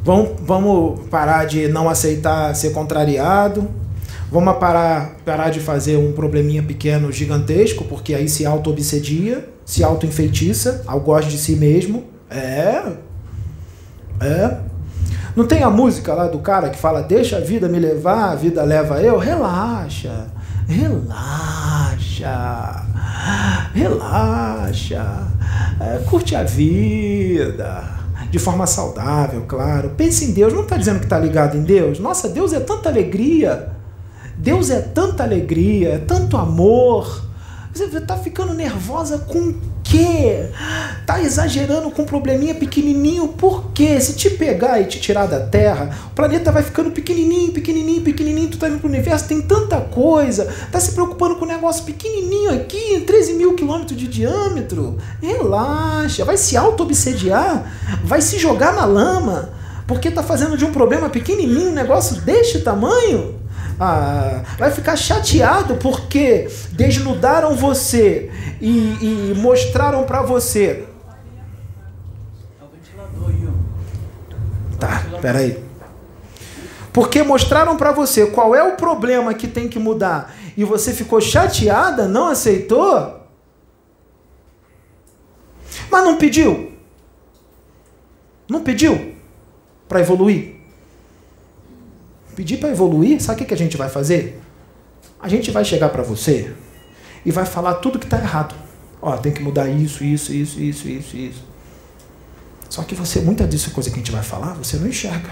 [0.06, 3.68] Vamos, vamos parar de não aceitar ser contrariado.
[4.30, 10.84] Vamos parar, parar de fazer um probleminha pequeno gigantesco, porque aí se auto-obsedia, se auto-enfeitiça,
[11.04, 12.04] gosta de si mesmo.
[12.30, 12.84] É.
[14.20, 14.58] É.
[15.34, 18.36] Não tem a música lá do cara que fala: Deixa a vida me levar, a
[18.36, 19.18] vida leva eu?
[19.18, 20.28] Relaxa.
[20.68, 21.16] Relaxa.
[23.74, 25.26] Relaxa.
[25.80, 29.90] É, curte a vida de forma saudável, claro.
[29.96, 31.98] Pense em Deus, não está dizendo que está ligado em Deus?
[31.98, 33.70] Nossa, Deus é tanta alegria.
[34.36, 37.25] Deus é tanta alegria, é tanto amor.
[37.76, 39.54] Você está ficando nervosa com
[39.84, 40.48] quê?
[41.04, 44.00] Tá exagerando com um probleminha pequenininho, por quê?
[44.00, 48.48] Se te pegar e te tirar da Terra, o planeta vai ficando pequenininho, pequenininho, pequenininho,
[48.48, 52.54] tu tá indo pro universo, tem tanta coisa, tá se preocupando com um negócio pequenininho
[52.54, 54.96] aqui, 13 mil quilômetros de diâmetro.
[55.20, 57.70] Relaxa, vai se auto-obsediar,
[58.02, 59.50] vai se jogar na lama,
[59.86, 63.45] porque tá fazendo de um problema pequenininho um negócio deste tamanho.
[63.78, 68.30] Ah, vai ficar chateado porque desnudaram você
[68.60, 70.86] e, e mostraram para você.
[74.78, 75.62] Tá, peraí.
[76.92, 81.20] Porque mostraram para você qual é o problema que tem que mudar e você ficou
[81.20, 83.20] chateada, não aceitou?
[85.90, 86.72] Mas não pediu?
[88.48, 89.14] Não pediu
[89.86, 90.55] para evoluir?
[92.36, 94.40] Pedir para evoluir, sabe o que a gente vai fazer?
[95.20, 96.52] A gente vai chegar para você
[97.24, 98.54] e vai falar tudo que está errado.
[99.02, 101.44] Ó, tem que mudar isso, isso, isso, isso, isso, isso.
[102.68, 105.30] Só que você, muita disso coisa que a gente vai falar, você não enxerga.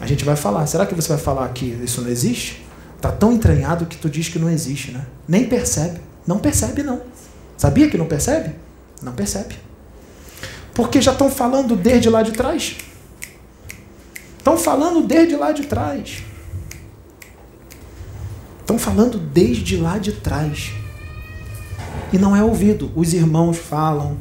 [0.00, 0.66] A gente vai falar.
[0.66, 2.64] Será que você vai falar que isso não existe?
[3.00, 5.06] Tá tão entranhado que tu diz que não existe, né?
[5.28, 6.00] Nem percebe.
[6.26, 7.02] Não percebe, não.
[7.56, 8.54] Sabia que não percebe?
[9.02, 9.56] Não percebe.
[10.72, 12.76] Porque já estão falando desde lá de trás.
[14.44, 16.22] Estão falando desde lá de trás.
[18.60, 20.70] Estão falando desde lá de trás.
[22.12, 22.92] E não é ouvido.
[22.94, 24.18] Os irmãos falam,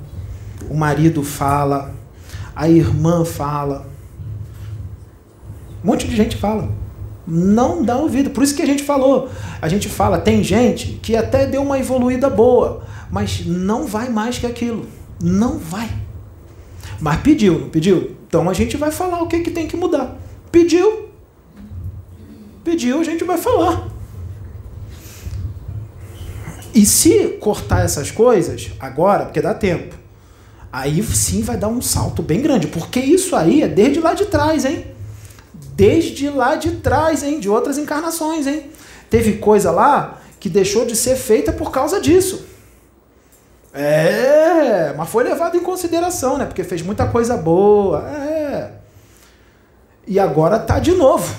[0.69, 1.93] o marido fala,
[2.55, 3.85] a irmã fala.
[5.83, 6.71] Um monte de gente fala.
[7.27, 8.29] Não dá ouvido.
[8.29, 9.29] Por isso que a gente falou.
[9.61, 14.37] A gente fala, tem gente que até deu uma evoluída boa, mas não vai mais
[14.37, 14.87] que aquilo.
[15.21, 15.91] Não vai.
[17.01, 18.22] Mas pediu, não pediu?
[18.34, 20.18] Então a gente vai falar o que, que tem que mudar.
[20.51, 21.07] Pediu.
[22.64, 23.88] Pediu, a gente vai falar.
[26.73, 29.95] E se cortar essas coisas agora, porque dá tempo,
[30.72, 34.26] aí sim vai dar um salto bem grande, porque isso aí é desde lá de
[34.26, 34.88] trás, hein?
[35.76, 37.39] Desde lá de trás, hein?
[37.39, 38.64] De outras encarnações, hein?
[39.11, 42.43] Teve coisa lá que deixou de ser feita por causa disso.
[43.73, 46.45] É, mas foi levado em consideração, né?
[46.45, 48.07] Porque fez muita coisa boa.
[48.07, 48.71] É.
[50.05, 51.35] E agora tá de novo.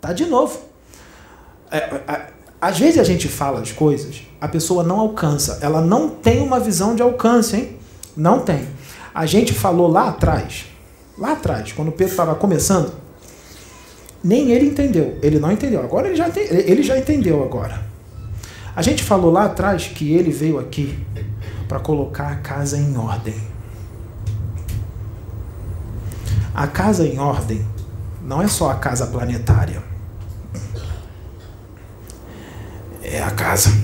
[0.00, 0.58] Tá de novo.
[1.70, 2.26] É, é,
[2.60, 6.58] às vezes a gente fala as coisas, a pessoa não alcança, ela não tem uma
[6.58, 7.76] visão de alcance, hein?
[8.16, 8.66] Não tem.
[9.14, 10.66] A gente falou lá atrás,
[11.16, 12.92] lá atrás, quando o Pedro estava começando,
[14.24, 15.18] nem ele entendeu.
[15.22, 15.80] Ele não entendeu.
[15.80, 17.80] Agora ele já, ele já entendeu agora.
[18.78, 21.04] A gente falou lá atrás que ele veio aqui
[21.66, 23.34] para colocar a casa em ordem.
[26.54, 27.66] A casa em ordem
[28.22, 29.82] não é só a casa planetária.
[33.02, 33.76] é a casa.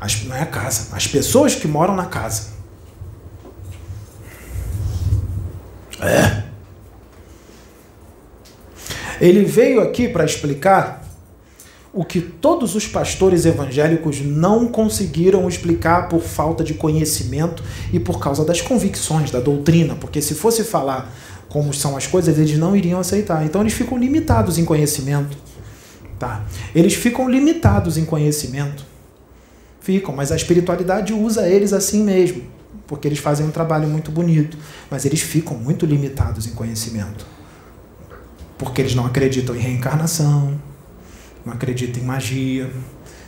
[0.00, 2.48] As, não é a casa, as pessoas que moram na casa.
[6.00, 6.42] É.
[9.20, 10.99] Ele veio aqui para explicar
[11.92, 17.62] o que todos os pastores evangélicos não conseguiram explicar por falta de conhecimento
[17.92, 21.12] e por causa das convicções, da doutrina, porque se fosse falar
[21.48, 23.44] como são as coisas, eles não iriam aceitar.
[23.44, 25.36] Então eles ficam limitados em conhecimento.
[26.16, 26.44] Tá?
[26.74, 28.86] Eles ficam limitados em conhecimento.
[29.80, 32.42] Ficam, mas a espiritualidade usa eles assim mesmo,
[32.86, 34.56] porque eles fazem um trabalho muito bonito,
[34.90, 37.26] mas eles ficam muito limitados em conhecimento.
[38.56, 40.60] Porque eles não acreditam em reencarnação,
[41.44, 42.70] não acreditam em magia,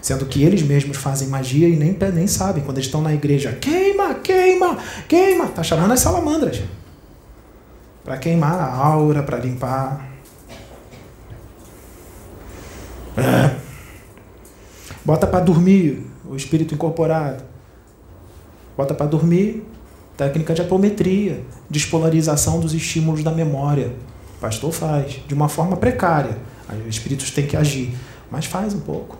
[0.01, 2.63] sendo que eles mesmos fazem magia e nem, nem sabem.
[2.63, 4.79] Quando eles estão na igreja, queima, queima,
[5.09, 6.63] queima, tá chamando as salamandras
[8.05, 10.09] para queimar a aura, para limpar.
[13.17, 13.57] É.
[15.05, 17.45] Bota para dormir o espírito incorporado.
[18.77, 19.65] Bota para dormir
[20.17, 23.93] técnica de apometria, despolarização dos estímulos da memória.
[24.37, 26.39] O pastor faz, de uma forma precária.
[26.81, 27.95] Os espíritos têm que agir,
[28.31, 29.17] mas faz um pouco.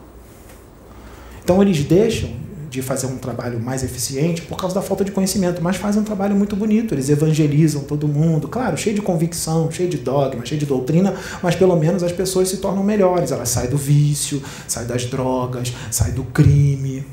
[1.43, 2.31] Então eles deixam
[2.73, 6.03] de fazer um trabalho mais eficiente por causa da falta de conhecimento, mas fazem um
[6.03, 6.95] trabalho muito bonito.
[6.95, 11.13] Eles evangelizam todo mundo, claro, cheio de convicção, cheio de dogma, cheio de doutrina,
[11.43, 13.31] mas pelo menos as pessoas se tornam melhores.
[13.31, 17.05] Elas saem do vício, saem das drogas, saem do crime.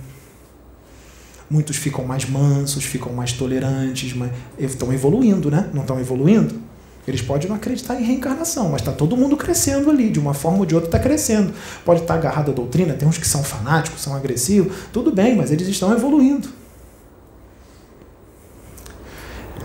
[1.50, 5.68] Muitos ficam mais mansos, ficam mais tolerantes, mas estão evoluindo, né?
[5.74, 6.69] Não estão evoluindo?
[7.08, 10.58] Eles podem não acreditar em reencarnação, mas está todo mundo crescendo ali, de uma forma
[10.58, 11.52] ou de outra está crescendo.
[11.84, 15.34] Pode estar tá agarrado à doutrina, tem uns que são fanáticos, são agressivos, tudo bem,
[15.34, 16.48] mas eles estão evoluindo.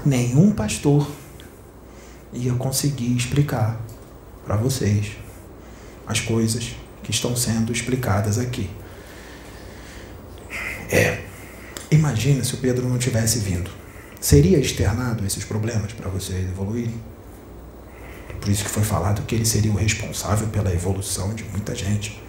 [0.06, 1.08] Nenhum pastor
[2.32, 3.80] ia conseguir explicar
[4.46, 5.12] para vocês
[6.08, 8.70] as coisas que estão sendo explicadas aqui.
[10.90, 11.24] É,
[11.92, 13.70] imagina se o Pedro não tivesse vindo.
[14.22, 17.15] Seria externado esses problemas para vocês evoluírem?
[18.46, 22.22] Por isso que foi falado que ele seria o responsável pela evolução de muita gente.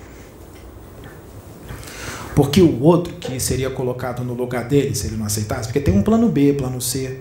[2.34, 5.92] Porque o outro que seria colocado no lugar dele, se ele não aceitasse, porque tem
[5.92, 7.20] um plano B, plano C.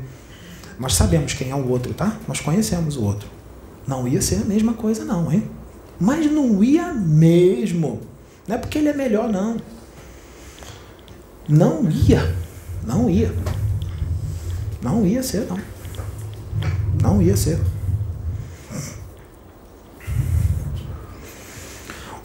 [0.80, 2.18] Nós sabemos quem é o outro, tá?
[2.26, 3.28] Nós conhecemos o outro.
[3.86, 5.44] Não ia ser a mesma coisa, não, hein?
[6.00, 8.00] Mas não ia mesmo.
[8.48, 9.58] Não é porque ele é melhor, não.
[11.50, 12.34] Não ia.
[12.88, 13.36] Não ia.
[14.82, 15.60] Não ia ser, não.
[17.02, 17.60] Não ia ser.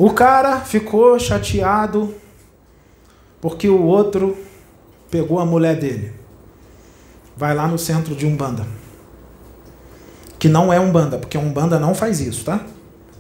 [0.01, 2.15] O cara ficou chateado
[3.39, 4.35] porque o outro
[5.11, 6.15] pegou a mulher dele.
[7.37, 8.67] Vai lá no centro de Umbanda.
[10.39, 12.65] Que não é Umbanda, porque Umbanda não faz isso, tá?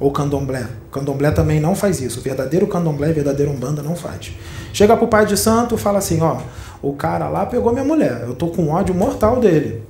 [0.00, 0.66] Ou candomblé.
[0.90, 2.20] Candomblé também não faz isso.
[2.20, 4.32] O verdadeiro candomblé verdadeiro umbanda não faz.
[4.72, 6.38] Chega pro pai de santo fala assim, ó,
[6.80, 9.82] o cara lá pegou minha mulher, eu tô com ódio mortal dele.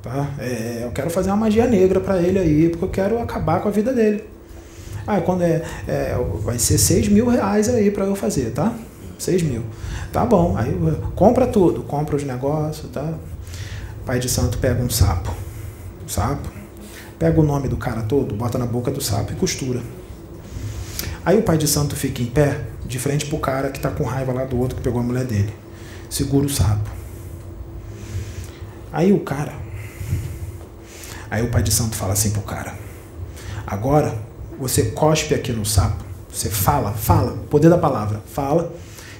[0.00, 0.30] Tá?
[0.38, 3.66] É, eu quero fazer uma magia negra para ele aí, porque eu quero acabar com
[3.66, 4.35] a vida dele.
[5.06, 8.74] Ah, quando é, é vai ser 6 mil reais aí para eu fazer, tá?
[9.18, 9.62] 6 mil.
[10.12, 10.76] Tá bom, aí
[11.14, 13.14] compra tudo, compra os negócios, tá?
[14.04, 15.34] Pai de santo pega um sapo.
[16.04, 16.56] Um sapo
[17.18, 19.80] pega o nome do cara todo, bota na boca do sapo e costura.
[21.24, 24.04] Aí o pai de santo fica em pé, de frente pro cara que tá com
[24.04, 25.52] raiva lá do outro que pegou a mulher dele.
[26.08, 26.88] Segura o sapo.
[28.92, 29.52] Aí o cara.
[31.28, 32.74] Aí o pai de santo fala assim pro cara:
[33.66, 34.16] Agora
[34.58, 36.04] você cospe aqui no sapo.
[36.32, 38.72] Você fala, fala, poder da palavra, fala.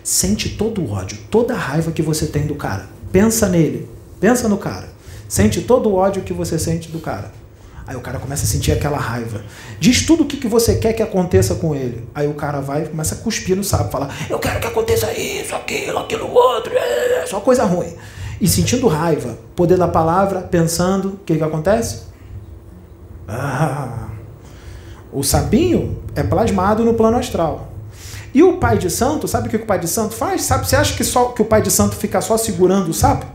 [0.03, 2.89] Sente todo o ódio, toda a raiva que você tem do cara.
[3.11, 3.89] Pensa nele,
[4.21, 4.89] pensa no cara.
[5.29, 7.33] Sente todo o ódio que você sente do cara.
[7.87, 9.45] Aí o cara começa a sentir aquela raiva.
[9.79, 12.07] Diz tudo o que, você quer que aconteça com ele.
[12.15, 15.13] Aí o cara vai e começa a cuspir no sapo, falar: Eu quero que aconteça
[15.13, 17.95] isso, aquilo, aquilo, outro, é, só coisa ruim.
[18.41, 22.03] E sentindo raiva, poder da palavra, pensando, o que, que acontece?
[23.29, 24.06] Ah,
[25.13, 27.73] o sapinho é plasmado no plano astral.
[28.35, 30.43] E o pai de santo, sabe o que o pai de santo faz?
[30.43, 33.27] Sabe, você acha que, só, que o pai de santo fica só segurando o sapo?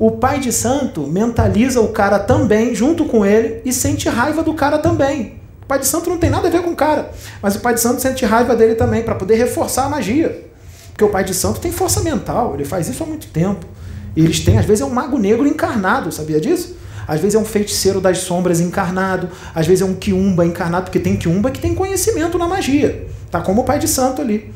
[0.00, 4.54] o pai de santo mentaliza o cara também, junto com ele, e sente raiva do
[4.54, 5.38] cara também.
[5.62, 7.10] O pai de santo não tem nada a ver com o cara,
[7.42, 10.48] mas o pai de santo sente raiva dele também, para poder reforçar a magia.
[10.88, 13.66] Porque o pai de santo tem força mental, ele faz isso há muito tempo.
[14.16, 16.76] E eles têm, às vezes, é um mago negro encarnado, sabia disso?
[17.10, 21.00] Às vezes é um feiticeiro das sombras encarnado, às vezes é um quiumba encarnado, porque
[21.00, 23.04] tem quiumba que tem conhecimento na magia.
[23.28, 24.54] Tá como o pai de santo ali.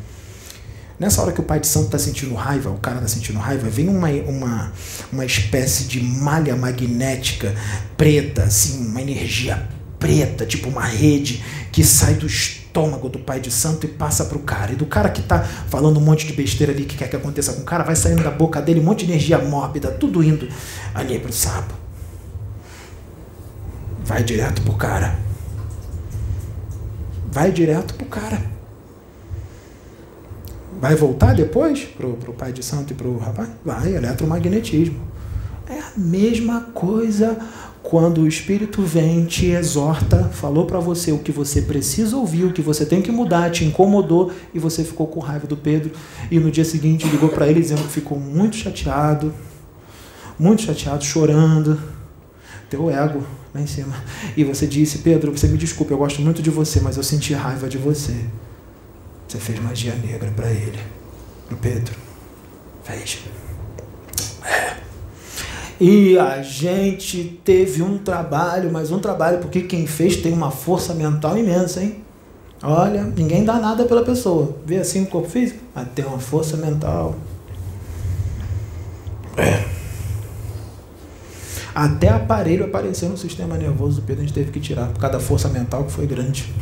[0.97, 3.69] Nessa hora que o pai de santo está sentindo raiva, o cara está sentindo raiva,
[3.69, 4.73] vem uma, uma,
[5.13, 7.53] uma espécie de malha magnética
[7.97, 9.69] preta, assim, uma energia
[9.99, 14.39] preta, tipo uma rede que sai do estômago do pai de santo e passa para
[14.39, 14.75] o cara.
[14.75, 17.53] E do cara que está falando um monte de besteira ali que quer que aconteça
[17.55, 20.49] com o cara, vai saindo da boca dele um monte de energia mórbida, tudo indo
[20.95, 21.84] ali para o sapo.
[24.05, 25.19] Vai direto pro cara.
[27.33, 28.41] Vai direto pro cara.
[30.79, 33.49] Vai voltar depois para o pai de santo e para o rapaz?
[33.65, 35.01] Vai, eletromagnetismo.
[35.67, 37.39] É a mesma coisa
[37.83, 42.53] quando o Espírito vem, te exorta, falou para você o que você precisa ouvir, o
[42.53, 45.93] que você tem que mudar, te incomodou e você ficou com raiva do Pedro
[46.31, 49.33] e no dia seguinte ligou para ele dizendo que ficou muito chateado,
[50.39, 51.79] muito chateado, chorando,
[52.69, 53.23] teu ego
[53.55, 53.95] lá em cima.
[54.37, 57.33] E você disse, Pedro, você me desculpe, eu gosto muito de você, mas eu senti
[57.33, 58.15] raiva de você.
[59.29, 60.79] Você fez magia negra para ele,
[61.47, 61.95] para Pedro.
[62.83, 63.21] Fez.
[64.45, 64.75] É.
[65.81, 70.95] E a gente teve um trabalho, mas um trabalho, porque quem fez tem uma força
[70.95, 72.03] mental imensa, hein?
[72.63, 74.57] Olha, ninguém dá nada pela pessoa.
[74.65, 75.61] Vê assim o corpo físico?
[75.75, 77.15] Mas tem uma força mental.
[79.37, 79.74] É.
[81.75, 85.19] Até aparelho apareceu no sistema nervoso do Pedro, a gente teve que tirar, por causa
[85.19, 86.55] da força mental que foi grande.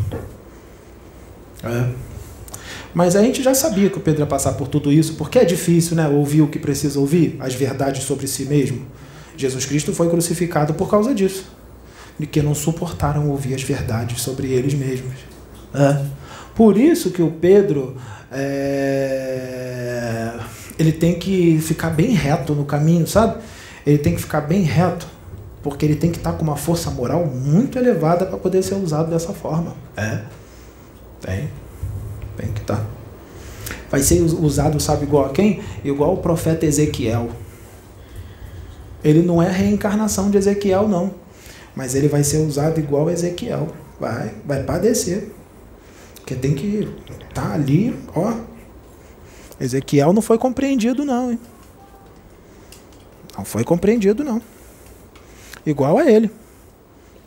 [1.62, 1.90] É.
[2.94, 5.44] Mas a gente já sabia que o Pedro ia passar por tudo isso, porque é
[5.44, 8.86] difícil né, ouvir o que precisa ouvir, as verdades sobre si mesmo.
[9.36, 11.44] Jesus Cristo foi crucificado por causa disso,
[12.18, 15.14] de que não suportaram ouvir as verdades sobre eles mesmos.
[15.74, 16.04] É.
[16.54, 17.96] Por isso que o Pedro
[18.30, 20.32] é...
[20.78, 23.42] ele tem que ficar bem reto no caminho, sabe?
[23.86, 25.06] Ele tem que ficar bem reto,
[25.62, 29.10] porque ele tem que estar com uma força moral muito elevada para poder ser usado
[29.10, 29.74] dessa forma.
[29.96, 30.20] É,
[31.20, 31.48] tem.
[32.36, 32.76] Tem que estar.
[32.76, 32.86] Tá.
[33.90, 35.60] Vai ser usado, sabe, igual a quem?
[35.84, 37.28] Igual o profeta Ezequiel.
[39.04, 41.12] Ele não é a reencarnação de Ezequiel, não.
[41.74, 43.68] Mas ele vai ser usado igual a Ezequiel.
[44.00, 45.30] Vai, vai padecer.
[46.16, 46.88] Porque tem que
[47.28, 48.34] estar tá ali, ó.
[49.60, 51.38] Ezequiel não foi compreendido, não, hein?
[53.36, 54.40] Não foi compreendido, não.
[55.64, 56.30] Igual a ele.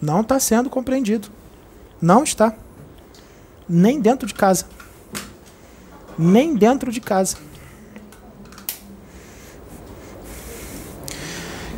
[0.02, 1.30] Não está sendo compreendido.
[2.02, 2.54] Não está.
[3.68, 4.66] Nem dentro de casa
[6.18, 7.38] nem dentro de casa.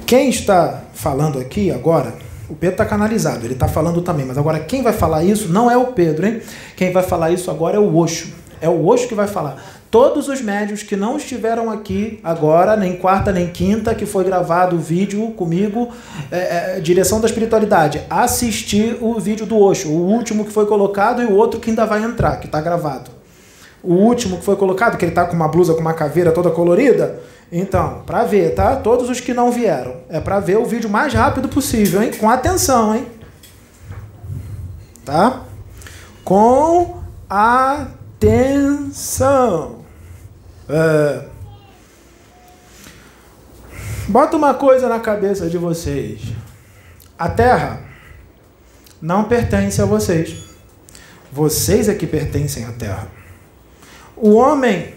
[0.05, 2.15] Quem está falando aqui agora,
[2.49, 5.69] o Pedro está canalizado, ele está falando também, mas agora quem vai falar isso não
[5.69, 6.41] é o Pedro, hein?
[6.77, 8.33] Quem vai falar isso agora é o Oxo.
[8.61, 9.76] É o Oxo que vai falar.
[9.89, 14.75] Todos os médios que não estiveram aqui agora, nem quarta nem quinta, que foi gravado
[14.75, 15.89] o vídeo comigo,
[16.31, 21.21] é, é, direção da espiritualidade, assistir o vídeo do Oxo, o último que foi colocado
[21.21, 23.17] e o outro que ainda vai entrar, que está gravado
[23.83, 26.49] o último que foi colocado, que ele está com uma blusa com uma caveira toda
[26.49, 27.19] colorida.
[27.49, 28.75] Então, para ver, tá?
[28.75, 29.97] Todos os que não vieram.
[30.09, 32.11] É para ver o vídeo mais rápido possível, hein?
[32.19, 33.07] Com atenção, hein?
[35.05, 35.43] Tá?
[36.27, 36.99] com
[38.19, 38.97] atenção.
[40.69, 41.25] É.
[44.07, 46.21] Bota uma coisa na cabeça de vocês.
[47.17, 47.81] A terra
[49.01, 50.37] não pertence a vocês.
[51.31, 53.07] Vocês é que pertencem à terra.
[54.15, 54.93] O homem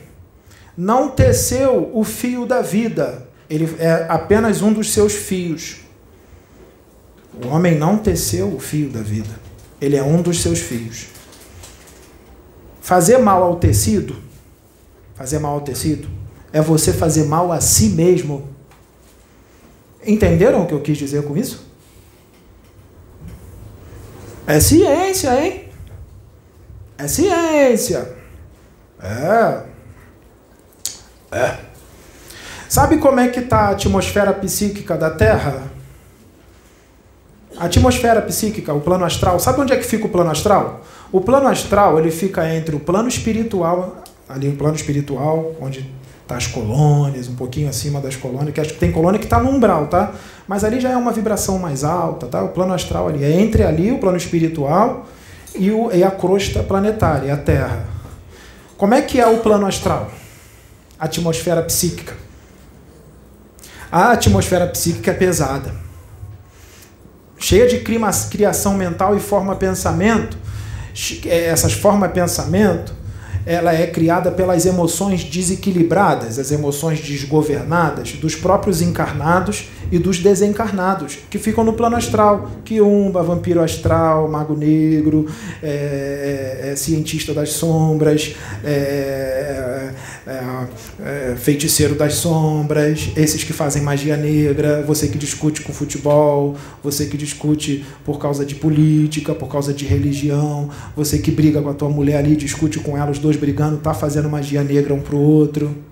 [0.76, 5.80] não teceu o fio da vida, ele é apenas um dos seus fios.
[7.44, 9.38] O homem não teceu o fio da vida,
[9.80, 11.08] ele é um dos seus fios.
[12.80, 14.16] Fazer mal ao tecido,
[15.20, 16.08] fazer mal ao tecido,
[16.50, 18.48] é você fazer mal a si mesmo.
[20.02, 21.62] Entenderam o que eu quis dizer com isso?
[24.46, 25.68] É ciência, hein?
[26.96, 28.16] É ciência.
[28.98, 29.62] É.
[31.30, 31.58] É.
[32.66, 35.64] Sabe como é que está a atmosfera psíquica da Terra?
[37.58, 40.80] A atmosfera psíquica, o plano astral, sabe onde é que fica o plano astral?
[41.12, 43.99] O plano astral, ele fica entre o plano espiritual,
[44.30, 45.90] ali o plano espiritual, onde
[46.26, 49.40] tá as colônias, um pouquinho acima das colônias, que acho que tem colônia que está
[49.40, 50.12] no umbral, tá?
[50.46, 52.42] Mas ali já é uma vibração mais alta, tá?
[52.42, 55.06] O plano astral ali é entre ali o plano espiritual
[55.56, 57.84] e, o, e a crosta planetária, a Terra.
[58.76, 60.10] Como é que é o plano astral?
[60.98, 62.14] A atmosfera psíquica.
[63.90, 65.74] A atmosfera psíquica é pesada.
[67.36, 67.80] Cheia de
[68.30, 70.38] criação mental e forma pensamento.
[71.26, 72.99] Essas formas pensamento
[73.46, 81.18] ela é criada pelas emoções desequilibradas, as emoções desgovernadas dos próprios encarnados e dos desencarnados,
[81.28, 82.50] que ficam no plano astral.
[82.64, 85.26] Quiumba, vampiro astral, mago negro,
[85.62, 88.34] é, é, é cientista das sombras,
[88.64, 89.90] é,
[90.26, 90.66] é,
[91.02, 97.06] é, feiticeiro das sombras, esses que fazem magia negra, você que discute com futebol, você
[97.06, 101.74] que discute por causa de política, por causa de religião, você que briga com a
[101.74, 105.18] tua mulher ali, discute com ela, os dois brigando, tá fazendo magia negra um pro
[105.18, 105.89] outro.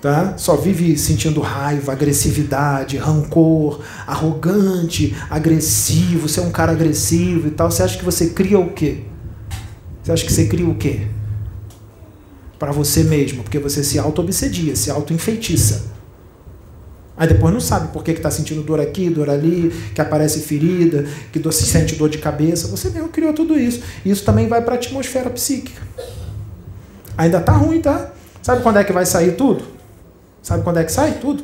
[0.00, 0.36] Tá?
[0.36, 7.70] Só vive sentindo raiva, agressividade, rancor, arrogante, agressivo, você é um cara agressivo e tal.
[7.70, 8.98] Você acha que você cria o quê?
[10.02, 11.06] Você acha que você cria o quê?
[12.58, 15.96] Para você mesmo, porque você se auto-obsedia, se auto-enfeitiça.
[17.16, 21.06] Aí depois não sabe por que está sentindo dor aqui, dor ali, que aparece ferida,
[21.32, 22.68] que se sente dor de cabeça.
[22.68, 23.82] Você mesmo criou tudo isso.
[24.04, 25.80] Isso também vai para a atmosfera psíquica.
[27.16, 28.12] Ainda tá ruim, tá?
[28.42, 29.75] Sabe quando é que vai sair tudo?
[30.46, 31.42] Sabe quando é que sai tudo?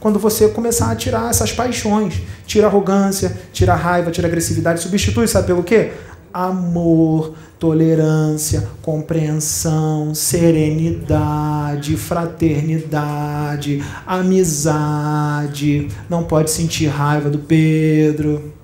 [0.00, 5.48] Quando você começar a tirar essas paixões, tira arrogância, tira raiva, tira agressividade, substitui, sabe
[5.48, 5.92] pelo quê?
[6.32, 15.88] Amor, tolerância, compreensão, serenidade, fraternidade, amizade.
[16.08, 18.54] Não pode sentir raiva do Pedro.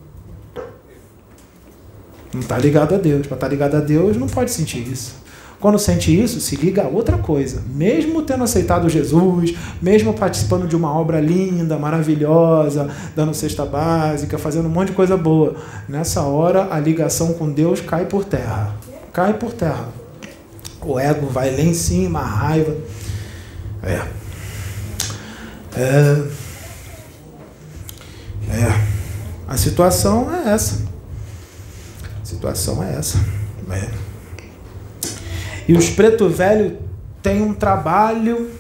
[2.33, 3.27] Não está ligado a Deus.
[3.27, 5.28] Para estar tá ligado a Deus, não pode sentir isso.
[5.61, 7.63] Quando sente isso, se liga a outra coisa.
[7.75, 14.67] Mesmo tendo aceitado Jesus, mesmo participando de uma obra linda, maravilhosa, dando cesta básica, fazendo
[14.67, 15.57] um monte de coisa boa,
[15.89, 18.77] nessa hora a ligação com Deus cai por terra
[19.19, 19.89] cai por terra.
[20.81, 22.77] O ego vai lá em cima, a raiva.
[23.83, 24.07] É.
[25.77, 26.29] É.
[28.49, 28.89] É.
[29.49, 30.85] A situação é essa.
[32.23, 33.19] A situação é essa.
[33.71, 34.08] É.
[35.69, 36.79] E os preto velho
[37.23, 38.51] têm um trabalho,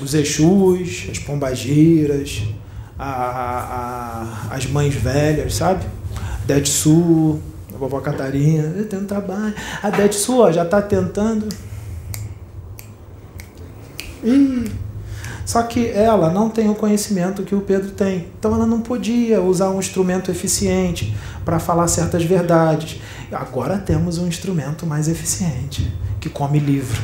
[0.00, 2.42] os Exus, as pombageiras,
[2.96, 5.84] a, a, as mães velhas, sabe?
[6.46, 7.40] Detsu,
[7.70, 9.54] vovó Catarina, eu tenho trabalho.
[9.82, 11.48] A Dete sua já está tentando.
[14.22, 14.70] Ih,
[15.44, 18.28] só que ela não tem o conhecimento que o Pedro tem.
[18.38, 23.00] Então ela não podia usar um instrumento eficiente para falar certas verdades.
[23.30, 27.02] Agora temos um instrumento mais eficiente, que come livro.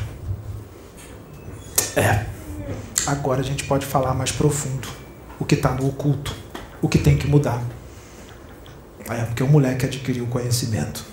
[1.96, 2.26] É.
[3.06, 4.88] Agora a gente pode falar mais profundo
[5.38, 6.34] o que está no oculto,
[6.82, 7.62] o que tem que mudar.
[9.08, 11.04] É, porque o moleque adquiriu conhecimento.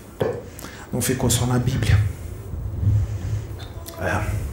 [0.91, 1.97] Não ficou só na Bíblia.
[4.02, 4.45] É.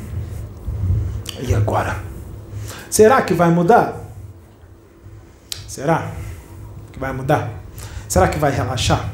[1.43, 2.12] E agora?
[2.93, 4.05] Será que vai mudar?
[5.67, 6.13] Será
[6.93, 7.51] que vai mudar?
[8.07, 9.11] Será que vai relaxar?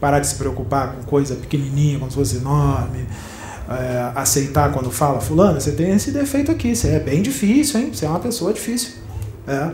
[0.00, 3.06] Parar de se preocupar com coisa pequenininha, como se fosse enorme?
[3.70, 7.94] É, aceitar quando fala, fulano, você tem esse defeito aqui, você é bem difícil, hein?
[7.94, 8.94] Você é uma pessoa difícil.
[9.46, 9.70] É.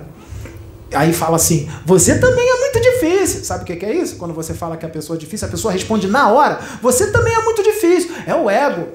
[0.94, 3.42] Aí fala assim, você também é muito difícil.
[3.42, 4.16] Sabe o que é isso?
[4.16, 7.34] Quando você fala que a pessoa é difícil, a pessoa responde na hora, você também
[7.34, 8.14] é muito difícil.
[8.26, 8.88] É o ego.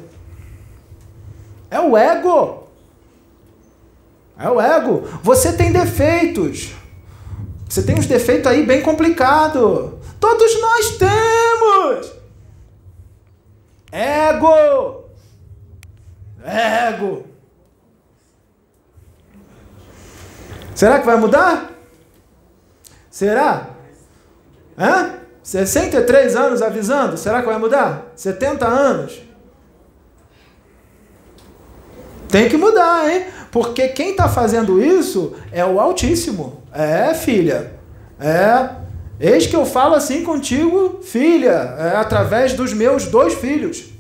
[1.72, 2.65] É o ego.
[4.38, 5.04] É o ego.
[5.24, 6.72] Você tem defeitos.
[7.70, 9.94] Você tem uns defeitos aí bem complicados.
[10.20, 12.14] Todos nós temos.
[13.92, 15.06] Ego.
[16.44, 17.26] Ego.
[20.76, 21.72] Será que vai mudar?
[23.10, 23.70] Será?
[24.78, 25.20] Hã?
[25.42, 28.12] 63 anos avisando, será que vai mudar?
[28.16, 29.22] 70 anos?
[32.28, 33.28] Tem que mudar, hein?
[33.56, 36.62] Porque quem está fazendo isso é o Altíssimo.
[36.74, 37.72] É, filha.
[38.20, 38.70] É.
[39.18, 43.94] Eis que eu falo assim contigo, filha, é, através dos meus dois filhos.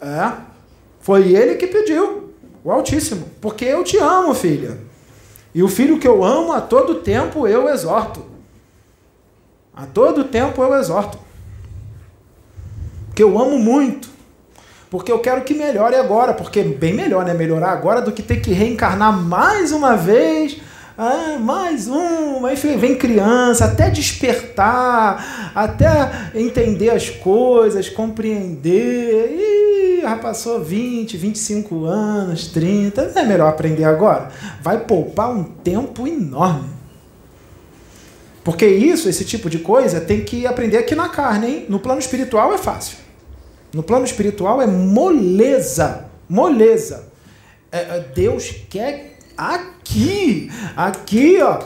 [0.00, 0.34] É.
[1.00, 2.32] Foi ele que pediu,
[2.62, 3.28] o Altíssimo.
[3.40, 4.78] Porque eu te amo, filha.
[5.52, 8.24] E o filho que eu amo, a todo tempo eu exorto.
[9.74, 11.18] A todo tempo eu exorto.
[13.08, 14.13] Porque eu amo muito.
[14.90, 17.34] Porque eu quero que melhore agora, porque é bem melhor, né?
[17.34, 20.58] Melhorar agora do que ter que reencarnar mais uma vez.
[20.96, 29.32] Ah, mais uma, enfim, vem criança, até despertar, até entender as coisas, compreender.
[29.36, 33.08] Ih, já passou 20, 25 anos, 30.
[33.08, 34.28] Não é melhor aprender agora?
[34.62, 36.68] Vai poupar um tempo enorme.
[38.44, 41.66] Porque isso, esse tipo de coisa, tem que aprender aqui na carne, hein?
[41.68, 43.03] No plano espiritual é fácil.
[43.74, 46.04] No plano espiritual é moleza.
[46.28, 47.08] Moleza.
[47.72, 51.58] É, é, Deus quer aqui, aqui, ó,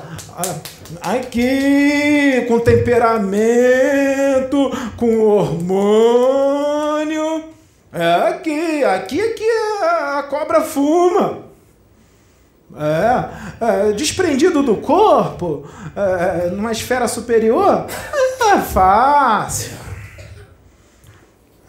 [1.03, 7.45] aqui, com temperamento, com hormônio.
[7.93, 9.51] É aqui, aqui é que
[9.85, 11.47] a cobra fuma.
[12.75, 13.29] É,
[13.61, 17.85] é, desprendido do corpo, é, numa esfera superior,
[18.55, 19.88] é fácil.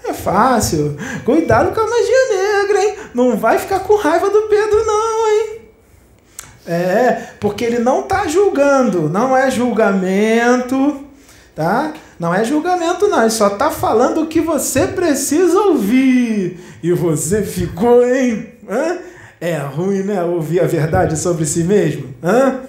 [0.10, 0.98] É fácil.
[1.24, 2.96] Cuidado com a magia negra, hein?
[3.14, 5.60] Não vai ficar com raiva do Pedro, não, hein?
[6.68, 11.06] É, porque ele não está julgando, não é julgamento,
[11.56, 11.94] tá?
[12.20, 13.22] Não é julgamento, não.
[13.22, 16.60] Ele só está falando o que você precisa ouvir.
[16.82, 18.50] E você ficou, hein?
[18.70, 18.98] Hã?
[19.40, 20.24] É ruim, né?
[20.24, 22.14] Ouvir a verdade sobre si mesmo.
[22.24, 22.62] Hã?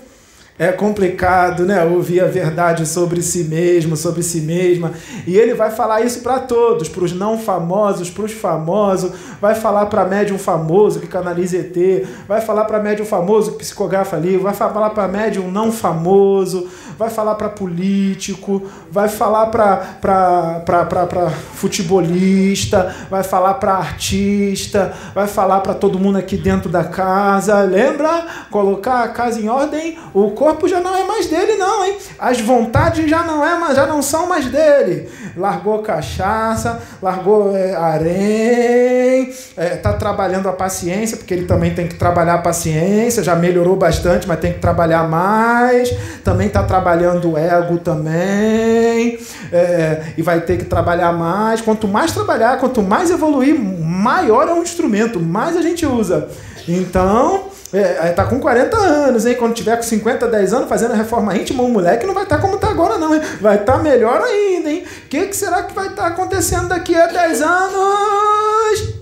[0.61, 1.83] É complicado, né?
[1.87, 4.93] Ouvir a verdade sobre si mesmo, sobre si mesma.
[5.27, 9.11] E ele vai falar isso para todos, para os não famosos, para os famosos.
[9.41, 12.07] Vai falar para médium famoso que canaliza ET.
[12.29, 14.43] Vai falar para médium famoso que psicografa livro.
[14.43, 16.69] Vai falar para médium não famoso.
[16.99, 18.63] Vai falar para político.
[18.93, 22.95] Vai falar para futebolista.
[23.09, 24.93] Vai falar para artista.
[25.15, 27.63] Vai falar para todo mundo aqui dentro da casa.
[27.63, 28.27] Lembra?
[28.51, 29.99] Colocar a casa em ordem.
[30.13, 31.97] O corpo corpo já não é mais dele, não, hein?
[32.19, 35.09] As vontades já não, é, já não são mais dele.
[35.37, 41.95] Largou cachaça, largou é, harém, é, tá trabalhando a paciência, porque ele também tem que
[41.95, 45.91] trabalhar a paciência, já melhorou bastante, mas tem que trabalhar mais.
[46.25, 49.19] Também tá trabalhando o ego também,
[49.53, 51.61] é, e vai ter que trabalhar mais.
[51.61, 56.29] Quanto mais trabalhar, quanto mais evoluir, maior é o instrumento, mais a gente usa.
[56.69, 59.37] Então, é, tá com 40 anos, hein?
[59.37, 62.37] Quando tiver com 50, 10 anos fazendo a reforma íntima, o moleque não vai estar
[62.37, 63.23] tá como está agora, não, hein?
[63.41, 64.85] Vai estar tá melhor ainda, hein?
[65.05, 68.95] O que, que será que vai estar tá acontecendo daqui a 10 anos?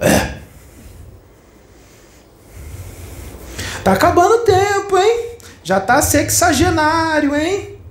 [0.00, 0.32] É.
[3.84, 5.36] Tá acabando o tempo, hein?
[5.62, 7.81] Já tá sexagenário, hein?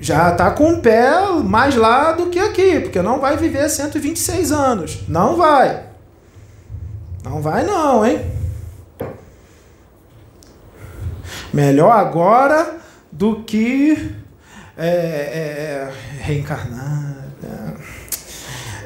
[0.00, 1.10] Já está com o pé
[1.44, 5.04] mais lá do que aqui, porque não vai viver 126 anos.
[5.06, 5.84] Não vai.
[7.22, 8.24] Não vai não, hein?
[11.52, 12.78] Melhor agora
[13.12, 14.14] do que
[14.76, 17.16] é, é, reencarnar.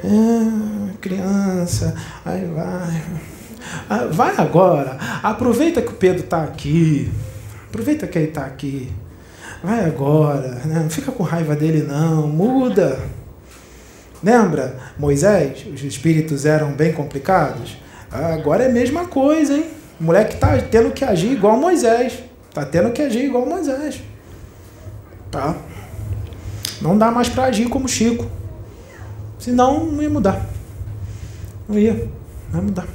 [0.03, 3.03] É, criança, aí vai.
[3.89, 4.97] Ah, vai agora.
[5.23, 7.11] Aproveita que o Pedro está aqui.
[7.69, 8.91] Aproveita que ele está aqui.
[9.63, 10.79] Vai agora, né?
[10.81, 12.99] não fica com raiva dele não, muda.
[14.23, 14.77] Lembra?
[14.97, 17.77] Moisés, os espíritos eram bem complicados?
[18.11, 19.65] Agora é a mesma coisa, hein?
[19.99, 22.23] O moleque tá tendo que agir igual Moisés.
[22.53, 24.01] Tá tendo que agir igual Moisés.
[25.31, 25.55] Tá?
[26.81, 28.25] Não dá mais para agir como Chico.
[29.37, 30.45] Senão não ia mudar.
[31.67, 32.09] Não ia.
[32.51, 32.87] Não ia mudar.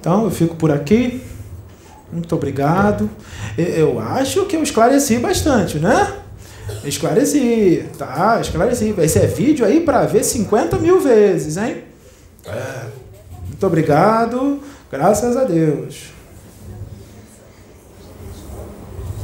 [0.00, 1.22] Então eu fico por aqui.
[2.12, 3.08] Muito obrigado.
[3.56, 6.12] Eu acho que eu esclareci bastante, né?
[6.84, 8.38] Esclareci, tá?
[8.40, 8.94] Esclareci.
[8.98, 11.84] Esse é vídeo aí para ver 50 mil vezes, hein?
[12.46, 12.86] É.
[13.48, 14.60] Muito obrigado.
[14.90, 16.11] Graças a Deus.